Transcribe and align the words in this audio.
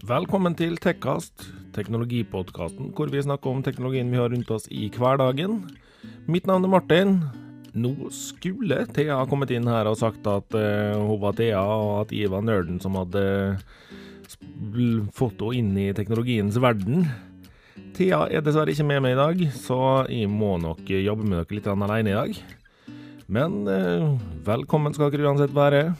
Velkommen 0.00 0.54
til 0.56 0.78
Tekkast, 0.80 1.42
teknologipodkasten 1.76 2.88
hvor 2.96 3.10
vi 3.12 3.20
snakker 3.20 3.50
om 3.50 3.58
teknologien 3.60 4.08
vi 4.08 4.16
har 4.16 4.30
rundt 4.32 4.48
oss 4.54 4.64
i 4.72 4.86
hverdagen. 4.94 5.58
Mitt 6.24 6.46
navn 6.48 6.64
er 6.64 6.72
Martin. 6.72 7.10
Nå 7.76 8.08
skulle 8.08 8.86
Thea 8.96 9.18
kommet 9.28 9.52
inn 9.52 9.68
her 9.68 9.90
og 9.90 9.98
sagt 10.00 10.24
at 10.24 10.56
uh, 10.56 10.96
hun 11.04 11.20
var 11.20 11.36
Thea, 11.36 11.60
og 11.60 11.92
at 12.06 12.14
jeg 12.16 12.32
var 12.32 12.46
nerden 12.46 12.80
som 12.80 12.96
hadde 12.96 13.58
fått 15.12 15.44
henne 15.44 15.58
inn 15.60 15.76
i 15.84 15.90
teknologiens 15.92 16.56
verden. 16.64 17.04
Thea 17.92 18.24
er 18.32 18.46
dessverre 18.46 18.72
ikke 18.72 18.88
med 18.88 19.04
meg 19.04 19.18
i 19.18 19.20
dag, 19.20 19.42
så 19.52 19.80
jeg 20.08 20.32
må 20.32 20.54
nok 20.64 20.80
jobbe 20.88 21.28
med 21.28 21.42
dere 21.42 21.58
litt 21.58 21.68
alene 21.76 22.14
i 22.14 22.16
dag. 22.22 22.40
Men 23.28 23.60
uh, 23.68 24.16
velkommen 24.48 24.96
skal 24.96 25.12
dere 25.12 25.28
uansett 25.28 25.52
være. 25.52 25.90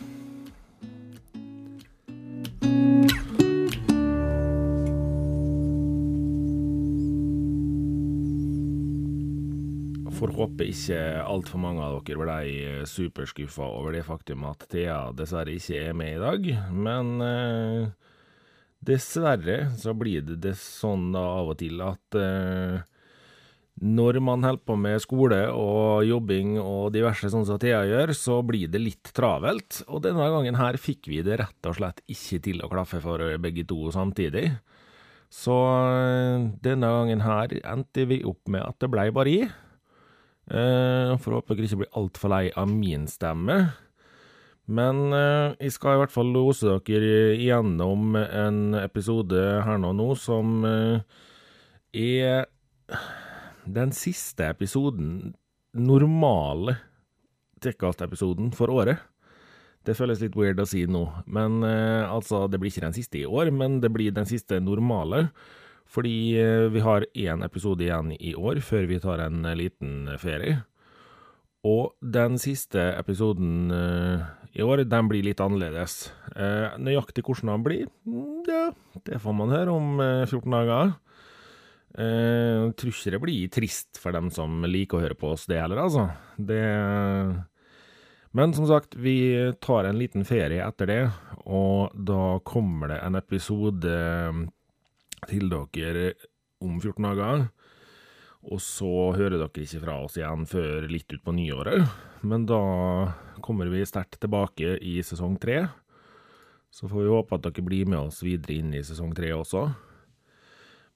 Får 10.41 10.49
håpe 10.49 10.69
ikke 10.71 11.01
altfor 11.25 11.61
mange 11.61 11.83
av 11.85 11.99
dere 12.05 12.21
ble 12.21 12.87
superskuffa 12.89 13.65
over 13.65 13.93
det 13.93 14.05
faktum 14.07 14.45
at 14.49 14.65
Thea 14.71 15.13
dessverre 15.13 15.53
ikke 15.53 15.81
er 15.91 15.97
med 15.97 16.17
i 16.17 16.21
dag. 16.21 16.47
Men 16.73 17.21
eh, 17.21 17.91
dessverre 18.81 19.77
så 19.77 19.93
blir 19.95 20.23
det, 20.23 20.41
det 20.41 20.57
sånn 20.57 21.13
da 21.13 21.21
av 21.21 21.53
og 21.53 21.59
til 21.61 21.81
at 21.85 22.17
eh, 22.17 22.81
når 23.81 24.21
man 24.21 24.45
holder 24.45 24.65
på 24.65 24.77
med 24.77 25.01
skole 25.01 25.41
og 25.53 26.05
jobbing 26.05 26.59
og 26.61 26.91
diverse 26.93 27.31
sånn 27.33 27.47
som 27.49 27.61
Thea 27.61 27.85
gjør, 27.89 28.13
så 28.17 28.41
blir 28.45 28.69
det 28.69 28.81
litt 28.81 29.13
travelt. 29.17 29.83
Og 29.89 30.03
denne 30.05 30.27
gangen 30.33 30.59
her 30.61 30.77
fikk 30.81 31.09
vi 31.09 31.23
det 31.25 31.41
rett 31.41 31.69
og 31.69 31.79
slett 31.79 32.05
ikke 32.09 32.43
til 32.45 32.61
å 32.65 32.69
klaffe 32.73 33.01
for 33.05 33.25
begge 33.41 33.65
to 33.69 33.89
samtidig. 33.93 34.51
Så 35.31 35.57
eh, 35.57 36.49
denne 36.65 36.95
gangen 36.97 37.25
her 37.29 37.61
endte 37.61 38.09
vi 38.09 38.25
opp 38.25 38.49
med 38.49 38.65
at 38.65 38.81
det 38.81 38.89
blei 38.93 39.11
bare 39.15 39.37
i. 39.37 39.51
Uh, 40.51 41.15
for 41.23 41.31
å 41.31 41.39
håpe 41.39 41.55
dere 41.55 41.69
ikke 41.69 41.85
blir 41.85 41.97
altfor 41.99 42.33
lei 42.33 42.45
av 42.59 42.71
min 42.71 43.07
stemme. 43.11 43.59
Men 44.71 44.99
uh, 45.15 45.55
jeg 45.63 45.77
skal 45.77 45.95
i 45.95 46.01
hvert 46.03 46.15
fall 46.15 46.33
lose 46.35 46.75
dere 46.87 47.37
igjennom 47.37 48.19
en 48.19 48.75
episode 48.81 49.39
her 49.67 49.79
nå, 49.83 49.93
nå 49.95 50.09
som 50.19 50.67
uh, 50.67 50.99
er 51.95 52.49
den 53.71 53.95
siste 53.95 54.49
episoden, 54.51 55.37
normale 55.79 56.81
Tekkast-episoden 57.61 58.55
for 58.57 58.73
året. 58.73 59.03
Det 59.85 59.95
føles 59.95 60.23
litt 60.23 60.37
weird 60.37 60.63
å 60.63 60.65
si 60.69 60.87
nå, 60.89 61.03
men 61.29 61.59
altså, 61.61 62.47
det 62.49 62.57
blir 62.61 62.73
ikke 62.73 62.87
den 62.87 62.97
siste 62.97 63.21
i 63.21 63.27
år, 63.29 63.51
men 63.53 63.79
det 63.85 63.91
blir 63.93 64.15
den 64.17 64.25
siste 64.29 64.57
normale. 64.65 65.27
Fordi 65.91 66.39
eh, 66.39 66.69
vi 66.71 66.83
har 66.85 67.07
én 67.15 67.45
episode 67.45 67.85
igjen 67.85 68.13
i 68.15 68.35
år, 68.39 68.61
før 68.63 68.87
vi 68.87 69.01
tar 69.03 69.25
en 69.25 69.43
eh, 69.45 69.59
liten 69.59 70.07
ferie. 70.23 70.63
Og 71.67 71.97
den 72.01 72.39
siste 72.41 72.81
episoden 72.97 73.69
uh, 73.69 74.23
i 74.57 74.63
år, 74.65 74.87
den 74.89 75.11
blir 75.11 75.27
litt 75.27 75.43
annerledes. 75.45 76.07
Nøyaktig 76.81 77.21
hvordan 77.27 77.51
den 77.51 77.67
blir, 77.67 77.91
mm, 78.09 78.47
ja, 78.49 78.63
det 79.05 79.19
får 79.21 79.35
man 79.37 79.53
høre 79.53 79.75
om 79.75 80.01
uh, 80.01 80.25
14 80.25 80.57
dager. 80.57 80.95
Jeg 82.01 82.73
tror 82.81 82.95
ikke 82.95 83.13
det 83.13 83.21
blir 83.21 83.53
trist 83.53 83.99
for 84.01 84.15
dem 84.17 84.31
som 84.33 84.63
liker 84.65 84.97
å 84.97 85.03
høre 85.03 85.19
på 85.19 85.35
oss, 85.35 85.45
det 85.51 85.59
heller, 85.59 85.83
altså. 85.83 86.07
Det 86.39 86.63
Men 88.33 88.55
som 88.57 88.69
sagt, 88.71 88.95
vi 88.95 89.35
tar 89.61 89.85
en 89.85 89.99
liten 89.99 90.25
ferie 90.25 90.65
etter 90.65 90.89
det, 90.89 91.01
og 91.45 91.93
da 91.93 92.39
kommer 92.47 92.95
det 92.95 93.01
en 93.05 93.21
episode 93.21 93.99
til 95.29 95.51
dere 95.53 96.13
om 96.65 96.79
14 96.81 97.07
dager. 97.09 97.45
Og 98.51 98.63
så 98.65 99.11
hører 99.17 99.37
dere 99.37 99.65
ikke 99.65 99.83
fra 99.83 99.99
oss 100.05 100.17
igjen 100.17 100.47
før 100.49 100.89
litt 100.89 101.13
utpå 101.13 101.35
nyåret. 101.37 101.85
Men 102.25 102.47
da 102.49 102.63
kommer 103.45 103.69
vi 103.73 103.85
sterkt 103.89 104.21
tilbake 104.23 104.79
i 104.81 104.99
sesong 105.05 105.37
tre. 105.41 105.67
Så 106.71 106.89
får 106.89 107.05
vi 107.05 107.13
håpe 107.13 107.37
at 107.37 107.47
dere 107.49 107.67
blir 107.67 107.89
med 107.91 108.01
oss 108.07 108.23
videre 108.25 108.61
inn 108.61 108.75
i 108.77 108.85
sesong 108.87 109.13
tre 109.17 109.33
også. 109.37 109.69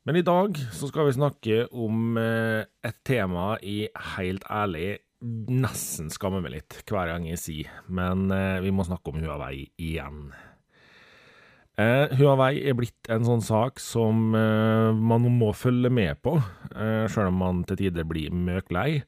Men 0.05 0.21
i 0.21 0.25
dag 0.25 0.57
så 0.77 0.89
skal 0.91 1.09
vi 1.09 1.17
snakke 1.17 1.63
om 1.73 2.19
eh, 2.21 2.69
et 2.85 2.99
tema 3.09 3.55
i 3.65 3.87
helt 4.15 4.45
ærlig 4.53 4.99
nesten 5.25 6.11
skammer 6.13 6.43
meg 6.45 6.59
litt 6.59 6.77
hver 6.85 7.09
gang 7.09 7.25
jeg 7.29 7.41
sier, 7.41 7.77
men 7.89 8.29
eh, 8.35 8.61
vi 8.65 8.73
må 8.75 8.85
snakke 8.87 9.13
om 9.13 9.23
Huawei 9.23 9.71
igjen. 9.81 10.27
Eh, 11.75 12.13
Huawei 12.21 12.61
er 12.63 12.77
blitt 12.79 13.09
en 13.11 13.25
sånn 13.27 13.41
sak 13.43 13.81
som 13.83 14.29
eh, 14.39 14.95
man 14.95 15.25
må 15.35 15.49
følge 15.59 15.91
med 15.91 16.21
på, 16.23 16.37
eh, 16.71 17.07
sjøl 17.11 17.33
om 17.33 17.41
man 17.41 17.63
til 17.67 17.81
tider 17.81 18.07
blir 18.07 18.31
møklei. 18.31 19.03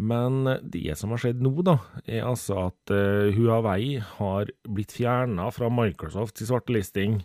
Men 0.00 0.46
det 0.64 0.96
som 0.96 1.12
har 1.12 1.20
skjedd 1.20 1.42
nå, 1.44 1.52
da, 1.66 1.76
er 2.08 2.24
altså 2.24 2.70
at 2.70 2.92
eh, 2.96 3.36
Huawei 3.36 3.98
har 4.16 4.48
blitt 4.64 4.96
fjerna 4.96 5.50
fra 5.52 5.68
Microsofts 5.68 6.48
svartelisting, 6.48 7.20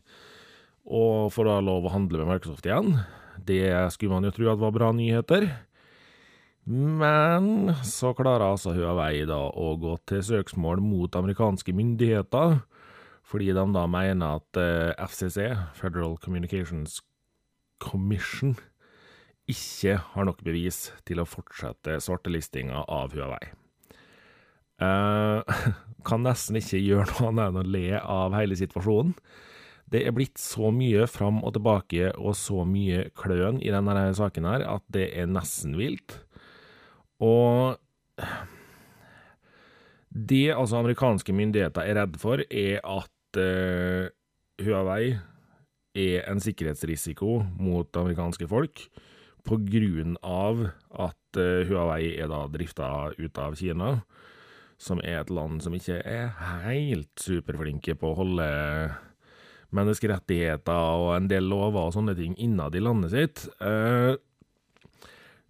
og 0.84 1.31
får 1.35 1.47
da 1.47 1.61
lov 1.63 1.88
å 1.88 1.94
handle 1.95 2.25
med 2.25 2.35
Microsoft 2.35 2.67
igjen. 2.67 2.99
Det 3.39 3.72
skulle 3.95 4.17
man 4.17 4.28
jo 4.28 4.35
tro 4.35 4.51
at 4.51 4.59
var 4.59 4.75
bra 4.75 4.91
nyheter. 4.95 5.47
Men 6.67 7.72
så 7.88 8.11
klarer 8.16 8.49
altså 8.49 8.75
Huawei 8.75 9.23
da 9.28 9.45
å 9.47 9.78
gå 9.79 9.95
til 10.11 10.23
søksmål 10.28 10.84
mot 10.84 11.16
amerikanske 11.16 11.72
myndigheter 11.75 12.59
fordi 13.27 13.51
de 13.51 13.65
da 13.75 13.83
mener 13.91 14.39
at 14.39 14.59
eh, 14.61 14.95
FCC, 15.03 15.51
Federal 15.75 16.15
Communications 16.23 17.01
Commission, 17.83 18.55
ikke 19.47 19.97
har 20.13 20.27
nok 20.27 20.43
bevis 20.43 20.89
til 21.07 21.21
å 21.21 21.27
fortsette 21.27 21.99
svartelistinga 22.03 22.83
av 22.91 23.16
Huawei. 23.16 23.51
Uh, 24.77 25.41
kan 26.07 26.23
nesten 26.23 26.59
ikke 26.59 26.79
gjøre 26.79 27.07
noe 27.16 27.31
annet 27.31 27.47
enn 27.49 27.61
å 27.63 27.67
le 27.75 27.85
av 27.99 28.35
hele 28.37 28.57
situasjonen. 28.59 29.16
Det 29.87 30.01
er 30.03 30.16
blitt 30.16 30.39
så 30.39 30.67
mye 30.75 31.05
fram 31.07 31.39
og 31.47 31.53
tilbake 31.55 32.11
og 32.19 32.35
så 32.35 32.66
mye 32.67 33.07
kløn 33.16 33.61
i 33.63 33.71
denne 33.71 34.09
saken 34.16 34.47
her 34.49 34.66
at 34.67 34.83
det 34.91 35.07
er 35.16 35.29
nesten 35.31 35.77
vilt. 35.79 36.17
Og 37.23 37.79
det 40.11 40.49
altså 40.51 40.81
amerikanske 40.81 41.31
myndigheter 41.35 41.87
er 41.87 42.01
redd 42.01 42.19
for, 42.19 42.43
er 42.51 42.81
at 42.83 43.11
uh, 43.35 44.07
Huawei 44.63 45.17
er 45.97 46.27
en 46.29 46.39
sikkerhetsrisiko 46.41 47.41
mot 47.59 47.99
amerikanske 47.99 48.47
folk 48.49 48.85
av 50.23 50.63
at 50.91 51.39
uh, 51.39 51.66
Huawei 51.67 52.13
er 52.16 52.31
da 52.31 52.45
drifta 52.51 53.11
ut 53.17 53.41
av 53.41 53.57
Kina, 53.59 53.91
som 54.77 55.01
er 55.03 55.21
et 55.21 55.33
land 55.33 55.63
som 55.63 55.75
ikke 55.75 55.99
er 56.05 56.31
helt 56.67 57.11
superflinke 57.19 57.97
på 57.97 58.11
å 58.11 58.17
holde 58.21 58.47
menneskerettigheter 59.75 61.01
og 61.01 61.16
en 61.17 61.27
del 61.27 61.47
lover 61.49 61.89
og 61.89 61.95
sånne 61.95 62.16
ting 62.16 62.37
innad 62.39 62.75
i 62.75 62.83
landet 62.83 63.13
sitt. 63.13 63.47
Uh, 63.59 64.16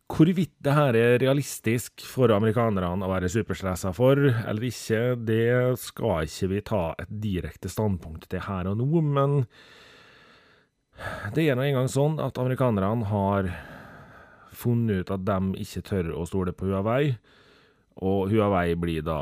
Hvorvidt 0.07 0.53
det 0.63 0.71
her 0.71 0.95
er 0.95 1.17
realistisk 1.19 1.99
for 2.07 2.31
amerikanerne 2.31 3.03
å 3.03 3.09
være 3.11 3.27
superstressa 3.31 3.91
for, 3.95 4.15
eller 4.15 4.63
ikke, 4.69 5.01
det 5.19 5.75
skal 5.83 6.29
ikke 6.29 6.47
vi 6.53 6.61
ta 6.69 6.83
et 7.03 7.11
direkte 7.11 7.67
standpunkt 7.71 8.29
til 8.31 8.45
her 8.45 8.69
og 8.71 8.79
nå, 8.79 9.01
men 9.03 9.41
det 11.35 11.43
er 11.43 11.59
nå 11.59 11.65
engang 11.67 11.91
sånn 11.91 12.15
at 12.23 12.39
amerikanerne 12.39 13.09
har 13.11 13.51
funnet 14.57 15.03
ut 15.03 15.11
at 15.13 15.25
de 15.27 15.65
ikke 15.65 15.83
tør 15.91 16.13
å 16.15 16.23
stole 16.29 16.55
på 16.55 16.71
Huawei, 16.71 17.17
og 17.97 18.31
Huawei 18.31 18.77
blir 18.79 19.03
da 19.05 19.19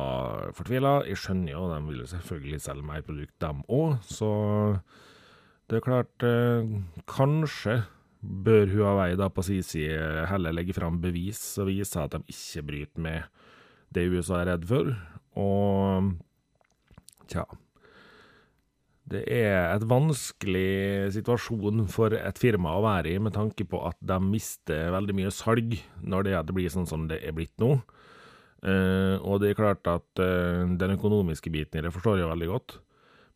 fortvila. 0.56 1.00
Jeg 1.07 1.19
skjønner 1.21 1.54
jo, 1.56 1.65
de 1.71 1.81
vil 1.89 2.06
selvfølgelig 2.12 2.62
selge 2.62 2.88
mer 2.88 3.04
produkt, 3.07 3.36
dem 3.42 3.65
òg, 3.71 3.98
så 4.06 4.31
det 5.65 5.80
er 5.80 5.86
klart, 5.88 6.27
eh, 6.30 6.68
kanskje 7.09 7.81
bør 8.25 8.69
Huawei 8.74 9.16
da 9.19 9.30
på 9.31 9.44
sin 9.45 9.63
side 9.66 10.25
heller 10.30 10.56
legge 10.56 10.75
fram 10.75 11.00
bevis 11.04 11.42
og 11.62 11.69
vise 11.69 12.01
at 12.01 12.16
de 12.16 12.24
ikke 12.31 12.66
bryter 12.69 13.06
med 13.06 13.44
det 13.95 14.07
USA 14.12 14.42
er 14.42 14.51
redd 14.54 14.66
for. 14.69 14.92
Og 15.36 16.12
tja 17.31 17.45
Det 19.06 19.22
er 19.30 19.75
et 19.75 19.86
vanskelig 19.86 21.12
situasjon 21.13 21.86
for 21.94 22.16
et 22.18 22.39
firma 22.42 22.74
å 22.74 22.86
være 22.86 23.12
i, 23.13 23.19
med 23.22 23.36
tanke 23.36 23.68
på 23.69 23.83
at 23.86 24.00
de 24.01 24.18
mister 24.24 24.89
veldig 24.95 25.16
mye 25.19 25.33
salg 25.33 25.78
når 26.01 26.31
det, 26.31 26.56
blir 26.57 26.74
sånn 26.74 26.89
som 26.89 27.06
det 27.12 27.21
er 27.21 27.36
blitt 27.38 27.54
nå. 27.62 27.75
Uh, 28.66 29.21
og 29.21 29.44
det 29.44 29.51
er 29.51 29.60
klart 29.60 29.86
at 29.86 30.07
uh, 30.18 30.66
den 30.66 30.95
økonomiske 30.95 31.51
biten 31.54 31.78
i 31.78 31.86
det 31.86 31.94
forstår 31.94 32.24
jeg 32.24 32.31
veldig 32.31 32.50
godt. 32.50 32.80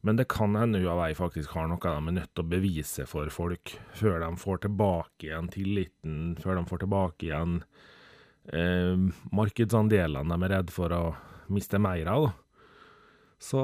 Men 0.02 0.16
det 0.16 0.30
kan 0.32 0.56
hende 0.56 0.80
Huawei 0.80 1.12
faktisk 1.18 1.52
har 1.58 1.68
noe 1.68 1.82
de 1.84 1.92
er 1.92 2.16
nødt 2.16 2.32
til 2.32 2.46
å 2.46 2.52
bevise 2.54 3.06
for 3.10 3.32
folk, 3.34 3.74
før 3.92 4.22
de 4.24 4.30
får 4.40 4.62
tilbake 4.64 5.28
igjen 5.28 5.50
tilliten, 5.52 6.20
før 6.40 6.60
de 6.60 6.68
får 6.70 6.86
tilbake 6.86 7.28
igjen 7.28 7.58
eh, 8.54 8.96
markedsandelene 9.36 10.38
de 10.38 10.48
er 10.48 10.56
redd 10.56 10.72
for 10.72 10.96
å 10.96 11.04
miste 11.52 11.82
mer 11.84 12.08
av. 12.14 12.30
Så 13.44 13.60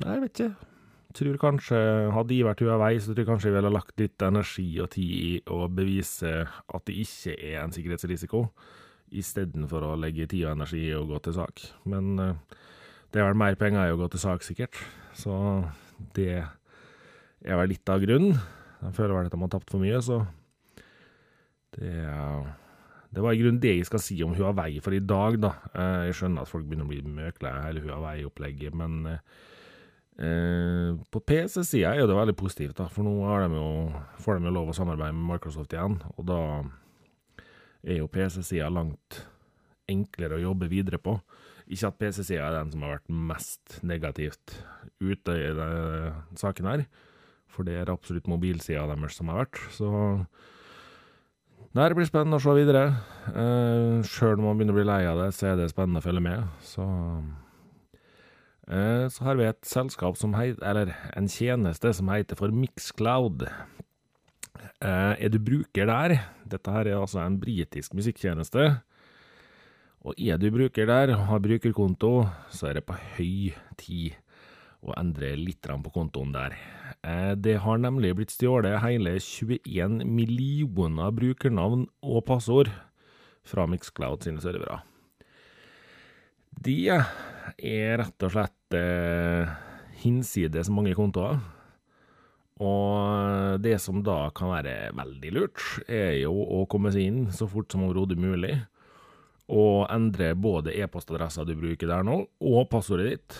jeg 0.00 0.24
vet 0.24 0.32
ikke. 0.32 0.72
tror 1.16 1.38
kanskje, 1.40 1.78
hadde 2.12 2.32
de 2.32 2.42
vært 2.44 2.64
Huawei, 2.64 2.96
så 3.00 3.12
tror 3.12 3.22
jeg 3.24 3.30
kanskje 3.30 3.48
jeg 3.48 3.56
ville 3.56 3.76
lagt 3.76 4.00
litt 4.00 4.24
energi 4.24 4.68
og 4.80 4.90
tid 4.96 5.12
i 5.16 5.30
å 5.52 5.64
bevise 5.72 6.34
at 6.44 6.88
det 6.88 6.98
ikke 7.04 7.36
er 7.36 7.62
en 7.62 7.72
sikkerhetsrisiko, 7.72 8.46
istedenfor 9.16 9.84
å 9.86 9.96
legge 10.00 10.26
tid 10.28 10.44
og 10.46 10.56
energi 10.56 10.86
i 10.88 10.96
å 10.96 11.06
gå 11.08 11.20
til 11.24 11.36
sak. 11.36 11.68
Men 11.88 12.16
eh, 12.20 12.60
det 13.12 13.20
er 13.20 13.28
vel 13.28 13.44
mer 13.44 13.60
penger 13.60 13.88
i 13.88 13.92
å 13.92 14.00
gå 14.00 14.08
til 14.12 14.24
sak, 14.24 14.44
sikkert. 14.44 14.80
Så 15.16 15.34
det 16.16 16.34
er 16.36 17.58
vel 17.58 17.72
litt 17.72 17.88
av 17.92 18.02
grunnen. 18.04 18.36
De 18.82 18.92
føler 18.94 19.16
vel 19.16 19.28
at 19.30 19.34
de 19.34 19.40
har 19.40 19.52
tapt 19.56 19.72
for 19.72 19.82
mye, 19.82 19.98
så 20.04 20.20
det 21.76 21.96
det 23.16 23.22
var 23.24 23.32
i 23.32 23.38
grunnen 23.40 23.60
det 23.62 23.70
jeg 23.78 23.86
skal 23.88 24.02
si 24.02 24.16
om 24.24 24.34
Huawei 24.36 24.80
for 24.84 24.92
i 24.92 25.00
dag, 25.00 25.38
da. 25.40 25.52
Eh, 25.72 26.00
jeg 26.10 26.18
skjønner 26.18 26.44
at 26.44 26.50
folk 26.50 26.66
begynner 26.66 26.84
å 26.84 26.90
bli 26.90 27.14
møkle 27.16 27.52
hele 27.64 27.80
Huawei-opplegget, 27.86 28.74
men 28.76 29.06
eh, 29.08 30.90
på 30.92 31.22
PC-sida 31.24 31.94
er 31.94 32.04
det 32.10 32.18
veldig 32.18 32.36
positivt, 32.36 32.76
da. 32.76 32.90
For 32.92 33.06
nå 33.06 33.14
de 33.46 33.56
jo, 33.56 33.70
får 34.20 34.36
de 34.36 34.50
jo 34.50 34.54
lov 34.58 34.68
å 34.72 34.76
samarbeide 34.76 35.16
med 35.16 35.30
Microsoft 35.30 35.72
igjen, 35.72 35.96
og 36.16 36.28
da 36.28 36.40
er 37.86 38.02
jo 38.02 38.10
PC-sida 38.12 38.68
langt 38.74 39.22
enklere 39.88 40.36
å 40.36 40.44
jobbe 40.50 40.68
videre 40.68 41.00
på. 41.00 41.16
Ikke 41.66 41.88
at 41.90 41.98
PC-sida 41.98 42.44
er 42.46 42.54
den 42.60 42.72
som 42.72 42.84
har 42.86 42.96
vært 42.96 43.10
mest 43.10 43.78
negativt 43.86 44.58
ute 45.02 45.34
i 45.34 45.48
denne 45.56 46.12
saken 46.38 46.68
her, 46.70 46.84
for 47.50 47.66
det 47.66 47.74
er 47.80 47.90
absolutt 47.90 48.28
mobilsida 48.30 48.84
deres 48.86 49.16
som 49.18 49.32
har 49.32 49.42
vært. 49.44 49.58
Så 49.74 49.90
det 51.76 51.96
blir 51.96 52.08
spennende 52.08 52.38
å 52.38 52.42
se 52.42 52.54
videre. 52.56 52.84
Eh, 53.34 53.98
Sjøl 54.06 54.38
om 54.38 54.46
man 54.48 54.60
begynner 54.60 54.76
å 54.76 54.78
bli 54.78 54.86
lei 54.88 55.02
av 55.10 55.18
det, 55.20 55.32
så 55.36 55.50
er 55.50 55.58
det 55.58 55.72
spennende 55.72 56.00
å 56.00 56.06
følge 56.06 56.22
med. 56.24 56.46
Så 56.64 56.86
eh, 58.70 59.04
Så 59.12 59.26
har 59.26 59.36
vi 59.36 59.44
et 59.44 59.68
selskap 59.68 60.16
som 60.16 60.32
heter 60.38 60.62
Eller 60.64 60.94
en 61.18 61.28
tjeneste 61.28 61.92
som 61.98 62.08
heter 62.14 62.38
for 62.38 62.54
Mixcloud. 62.54 63.44
Eh, 64.80 65.12
er 65.18 65.28
du 65.32 65.36
bruker 65.42 65.90
der? 65.90 66.16
Dette 66.48 66.72
her 66.72 66.88
er 66.88 67.00
altså 67.00 67.20
en 67.24 67.36
britisk 67.42 67.92
musikktjeneste. 67.98 68.70
Og 70.06 70.14
er 70.22 70.38
du 70.38 70.52
bruker 70.54 70.86
der 70.86 71.10
og 71.16 71.24
har 71.32 71.42
brukerkonto, 71.42 72.12
så 72.54 72.68
er 72.70 72.78
det 72.78 72.86
på 72.86 72.94
høy 73.16 73.54
tid 73.80 74.14
å 74.86 74.94
endre 75.00 75.32
litt 75.34 75.66
på 75.66 75.90
kontoen 75.90 76.30
der. 76.30 76.54
Eh, 77.02 77.32
det 77.34 77.58
har 77.64 77.80
nemlig 77.82 78.12
blitt 78.14 78.34
stjålet 78.34 78.78
hele 78.84 79.16
21 79.18 80.04
millioner 80.06 81.10
brukernavn 81.10 81.88
og 82.06 82.22
passord 82.28 82.70
fra 83.46 83.66
Mixcloud 83.66 84.22
sine 84.22 84.42
servere. 84.42 84.78
De 86.54 86.78
er 86.86 87.98
rett 87.98 88.26
og 88.26 88.32
slett 88.32 88.78
eh, 88.78 89.50
hinsides 90.04 90.70
mange 90.70 90.94
kontoer. 90.94 91.42
Og 92.62 93.58
det 93.60 93.74
som 93.82 94.00
da 94.06 94.30
kan 94.36 94.54
være 94.54 94.94
veldig 94.96 95.34
lurt, 95.34 95.60
er 95.90 96.14
jo 96.22 96.32
å 96.32 96.62
komme 96.70 96.94
seg 96.94 97.10
inn 97.10 97.20
så 97.34 97.50
fort 97.50 97.74
som 97.74 97.84
overhodet 97.84 98.16
mulig. 98.22 98.54
Og 99.46 99.86
endre 99.94 100.32
både 100.34 100.74
e-postadressa 100.74 101.44
du 101.46 101.54
bruker 101.58 101.86
der 101.90 102.06
nå, 102.06 102.18
og 102.42 102.66
passordet 102.70 103.12
ditt. 103.12 103.36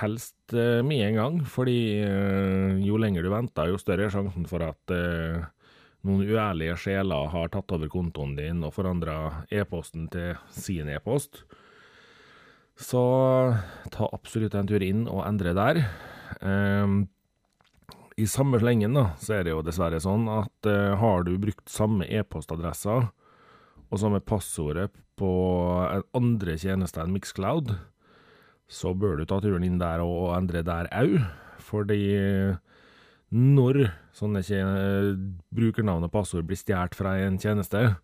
Helst 0.00 0.52
eh, 0.52 0.82
med 0.84 1.06
en 1.06 1.18
gang, 1.20 1.36
fordi 1.46 1.78
eh, 2.02 2.80
jo 2.84 2.98
lenger 3.00 3.24
du 3.24 3.30
venter, 3.32 3.70
jo 3.70 3.80
større 3.80 4.08
er 4.08 4.12
sjansen 4.12 4.44
for 4.50 4.64
at 4.66 4.92
eh, 4.92 5.46
noen 6.04 6.26
uærlige 6.26 6.76
sjeler 6.82 7.30
har 7.32 7.52
tatt 7.54 7.72
over 7.72 7.88
kontoen 7.88 8.34
din 8.36 8.60
og 8.66 8.74
forandra 8.76 9.46
e-posten 9.54 10.08
til 10.12 10.34
sin 10.52 10.90
e-post. 10.92 11.44
Så 12.76 13.00
ta 13.94 14.10
absolutt 14.10 14.56
en 14.58 14.68
tur 14.68 14.82
inn 14.82 15.06
og 15.06 15.22
endre 15.24 15.54
der. 15.54 15.78
Um, 16.42 17.04
I 18.18 18.26
samme 18.28 18.58
slengen 18.58 18.98
da, 18.98 19.12
så 19.22 19.38
er 19.38 19.46
det 19.46 19.54
jo 19.54 19.62
dessverre 19.64 20.02
sånn 20.02 20.26
at 20.28 20.68
har 20.98 21.22
du 21.24 21.36
brukt 21.38 21.70
samme 21.70 22.08
e-postadressa 22.10 22.98
og 23.90 24.00
samme 24.00 24.20
passordet 24.24 24.90
på 25.18 25.30
andre 26.16 26.56
tjenester 26.58 27.04
enn 27.04 27.14
Mixcloud, 27.14 27.74
så 28.70 28.94
bør 28.96 29.20
du 29.20 29.26
ta 29.28 29.38
turen 29.42 29.66
inn 29.66 29.80
der 29.80 30.02
og 30.02 30.32
endre 30.36 30.64
der 30.66 30.88
òg. 30.94 31.18
Fordi 31.64 32.00
når 33.34 33.86
sånne 34.14 34.42
brukernavn 35.54 36.06
og 36.06 36.12
passord 36.12 36.46
blir 36.48 36.58
stjålet 36.60 36.96
fra 36.98 37.16
en 37.24 37.38
tjeneste, 37.40 37.94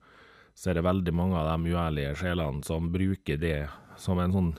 så 0.55 0.71
er 0.71 0.79
det 0.79 0.87
veldig 0.87 1.15
mange 1.17 1.39
av 1.39 1.51
de 1.53 1.73
uærlige 1.73 2.17
sjelene 2.21 2.65
som 2.67 2.91
bruker 2.93 3.39
det 3.41 3.69
som 4.01 4.19
en 4.21 4.35
sånn 4.35 4.51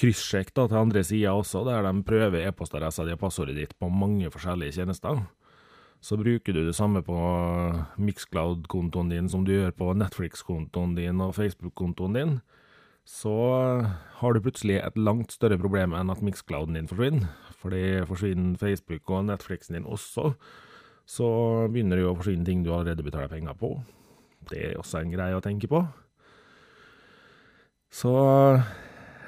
kryssjekk 0.00 0.54
til 0.56 0.74
andre 0.78 1.02
sida 1.04 1.34
også, 1.36 1.62
der 1.68 1.84
de 1.84 1.92
prøver 2.06 2.48
e-postadressa 2.48 3.04
di 3.06 3.14
og 3.14 3.20
passordet 3.20 3.58
ditt 3.58 3.74
på 3.78 3.90
mange 3.92 4.30
forskjellige 4.32 4.80
tjenester. 4.80 5.20
Så 6.02 6.18
bruker 6.18 6.56
du 6.56 6.64
det 6.66 6.74
samme 6.74 7.04
på 7.06 7.16
Mixcloud-kontoen 8.02 9.12
din 9.12 9.28
som 9.30 9.44
du 9.46 9.52
gjør 9.54 9.70
på 9.78 9.92
Netflix-kontoen 9.94 10.96
din 10.98 11.22
og 11.22 11.36
Facebook-kontoen 11.38 12.18
din 12.18 12.40
så 13.04 13.34
har 14.20 14.34
du 14.34 14.42
plutselig 14.42 14.78
et 14.78 14.98
langt 14.98 15.34
større 15.34 15.58
problem 15.58 15.94
enn 15.98 16.10
at 16.12 16.22
mixclouden 16.22 16.78
din 16.78 16.90
forsvinner. 16.90 17.30
Fordi 17.58 18.04
forsvinner 18.06 18.58
Facebook 18.58 19.10
og 19.10 19.26
Netflixen 19.26 19.76
din 19.76 19.88
også, 19.88 20.32
så 21.06 21.28
begynner 21.70 21.98
det 21.98 22.06
jo 22.06 22.12
å 22.12 22.18
forsvinne 22.18 22.46
ting 22.46 22.62
du 22.62 22.70
allerede 22.70 23.02
betaler 23.06 23.30
penger 23.30 23.58
på. 23.58 23.74
Det 24.50 24.62
er 24.70 24.78
også 24.78 25.02
en 25.02 25.12
greie 25.14 25.38
å 25.38 25.42
tenke 25.42 25.70
på. 25.70 25.82
Så 27.92 28.14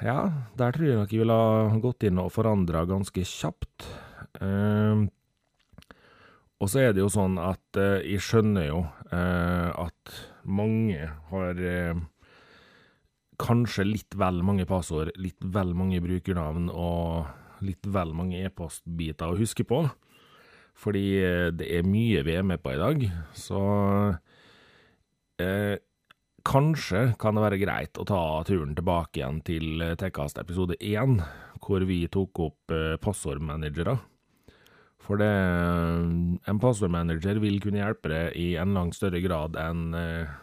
ja, 0.03 0.17
der 0.57 0.75
tror 0.75 0.87
jeg 0.87 0.99
nok 0.99 1.11
jeg 1.11 1.23
ville 1.23 1.35
ha 1.35 1.81
gått 1.83 2.07
inn 2.07 2.19
og 2.23 2.33
forandra 2.33 2.87
ganske 2.89 3.27
kjapt. 3.27 3.89
Uh, 4.39 5.05
og 6.61 6.71
så 6.71 6.85
er 6.85 6.95
det 6.95 7.03
jo 7.03 7.11
sånn 7.11 7.39
at 7.41 7.79
eh, 7.79 8.05
jeg 8.15 8.23
skjønner 8.23 8.69
jo 8.69 8.81
eh, 9.11 9.69
at 9.75 10.17
mange 10.45 11.09
har 11.31 11.63
kanskje 13.41 13.87
litt 13.87 14.15
vel 14.15 14.39
mange 14.45 14.67
passord, 14.69 15.11
litt 15.19 15.41
vel 15.41 15.73
mange 15.75 15.99
brukernavn 16.03 16.69
og 16.71 17.65
litt 17.65 17.87
vel 17.87 18.13
mange 18.15 18.43
e-postbiter 18.45 19.31
å 19.31 19.39
huske 19.39 19.65
på. 19.67 19.85
Fordi 20.75 21.05
eh, 21.23 21.49
det 21.55 21.69
er 21.77 21.87
mye 21.87 22.23
vi 22.27 22.35
er 22.35 22.47
med 22.47 22.63
på 22.63 22.75
i 22.75 22.79
dag, 22.81 23.09
så 23.37 23.65
eh, 25.41 25.75
Kanskje 26.45 27.15
kan 27.17 27.33
det 27.33 27.41
være 27.41 27.57
greit 27.57 27.97
å 27.97 28.03
ta 28.05 28.19
turen 28.45 28.75
tilbake 28.77 29.17
igjen 29.17 29.39
til 29.41 29.81
Tekkast 29.97 30.37
episode 30.37 30.75
1, 30.77 31.15
hvor 31.65 31.81
vi 31.89 32.03
tok 32.13 32.41
opp 32.43 32.75
eh, 32.75 32.99
passordmanagere. 33.01 33.95
For 35.05 35.21
det, 35.21 35.29
en 35.29 36.61
passordmanager 36.61 37.37
vil 37.43 37.59
kunne 37.61 37.83
hjelpe 37.83 38.09
deg 38.09 38.39
i 38.41 38.47
en 38.57 38.73
langt 38.73 38.97
større 38.97 39.21
grad 39.21 39.57
enn 39.61 39.93
eh, 39.93 40.33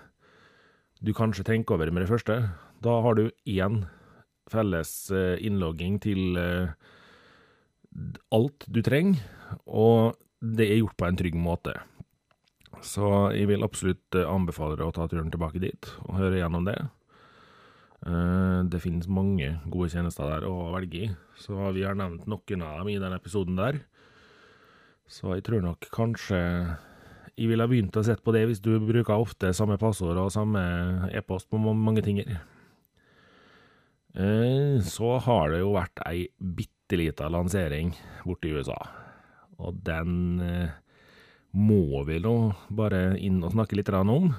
du 1.02 1.10
kanskje 1.16 1.42
tenker 1.42 1.74
over 1.74 1.90
med 1.90 2.04
det 2.04 2.12
første. 2.12 2.36
Da 2.82 2.94
har 3.02 3.18
du 3.18 3.24
én 3.50 3.82
felles 4.52 4.92
eh, 5.10 5.40
innlogging 5.42 5.98
til 6.02 6.38
eh, 6.38 6.74
alt 8.30 8.66
du 8.70 8.80
trenger, 8.86 9.18
og 9.66 10.14
det 10.38 10.68
er 10.68 10.80
gjort 10.80 10.98
på 10.98 11.08
en 11.08 11.18
trygg 11.18 11.38
måte. 11.38 11.74
Så 12.82 13.08
jeg 13.34 13.50
vil 13.50 13.66
absolutt 13.66 14.18
eh, 14.18 14.28
anbefale 14.28 14.78
deg 14.78 14.88
å 14.88 14.94
ta 14.94 15.08
turen 15.10 15.32
tilbake 15.32 15.62
dit 15.62 15.90
og 16.06 16.18
høre 16.20 16.42
gjennom 16.42 16.68
det. 16.70 16.80
Det 18.02 18.80
finnes 18.82 19.06
mange 19.06 19.60
gode 19.70 19.92
tjenester 19.92 20.26
der 20.26 20.42
å 20.48 20.72
velge 20.72 21.04
i, 21.04 21.10
så 21.38 21.68
vi 21.70 21.84
har 21.86 21.94
nevnt 21.94 22.24
noen 22.26 22.64
av 22.66 22.80
dem 22.80 22.88
i 22.90 22.96
denne 22.98 23.20
episoden 23.20 23.54
der. 23.54 23.78
Så 25.12 25.34
jeg 25.36 25.44
tror 25.44 25.60
nok 25.64 25.90
kanskje 25.92 26.40
jeg 27.32 27.48
ville 27.48 27.64
ha 27.64 27.68
begynt 27.68 27.96
å 27.96 28.04
se 28.04 28.14
på 28.20 28.32
det 28.34 28.46
hvis 28.48 28.60
du 28.64 28.74
bruker 28.80 29.16
ofte 29.16 29.52
samme 29.56 29.78
passord 29.80 30.18
og 30.20 30.32
samme 30.32 30.62
e-post 31.16 31.48
på 31.50 31.60
mange 31.60 32.04
ting. 32.04 32.20
Eh, 34.12 34.76
så 34.84 35.16
har 35.24 35.52
det 35.52 35.62
jo 35.62 35.72
vært 35.76 36.02
ei 36.04 36.26
bitte 36.36 36.98
lita 37.00 37.28
lansering 37.32 37.94
borte 38.26 38.48
i 38.50 38.52
USA, 38.52 38.76
og 39.56 39.80
den 39.84 40.40
eh, 40.44 40.72
må 41.56 42.04
vi 42.08 42.20
nå 42.20 42.36
bare 42.72 43.16
inn 43.20 43.40
og 43.40 43.52
snakke 43.56 43.76
litt 43.78 43.92
om. 43.96 44.32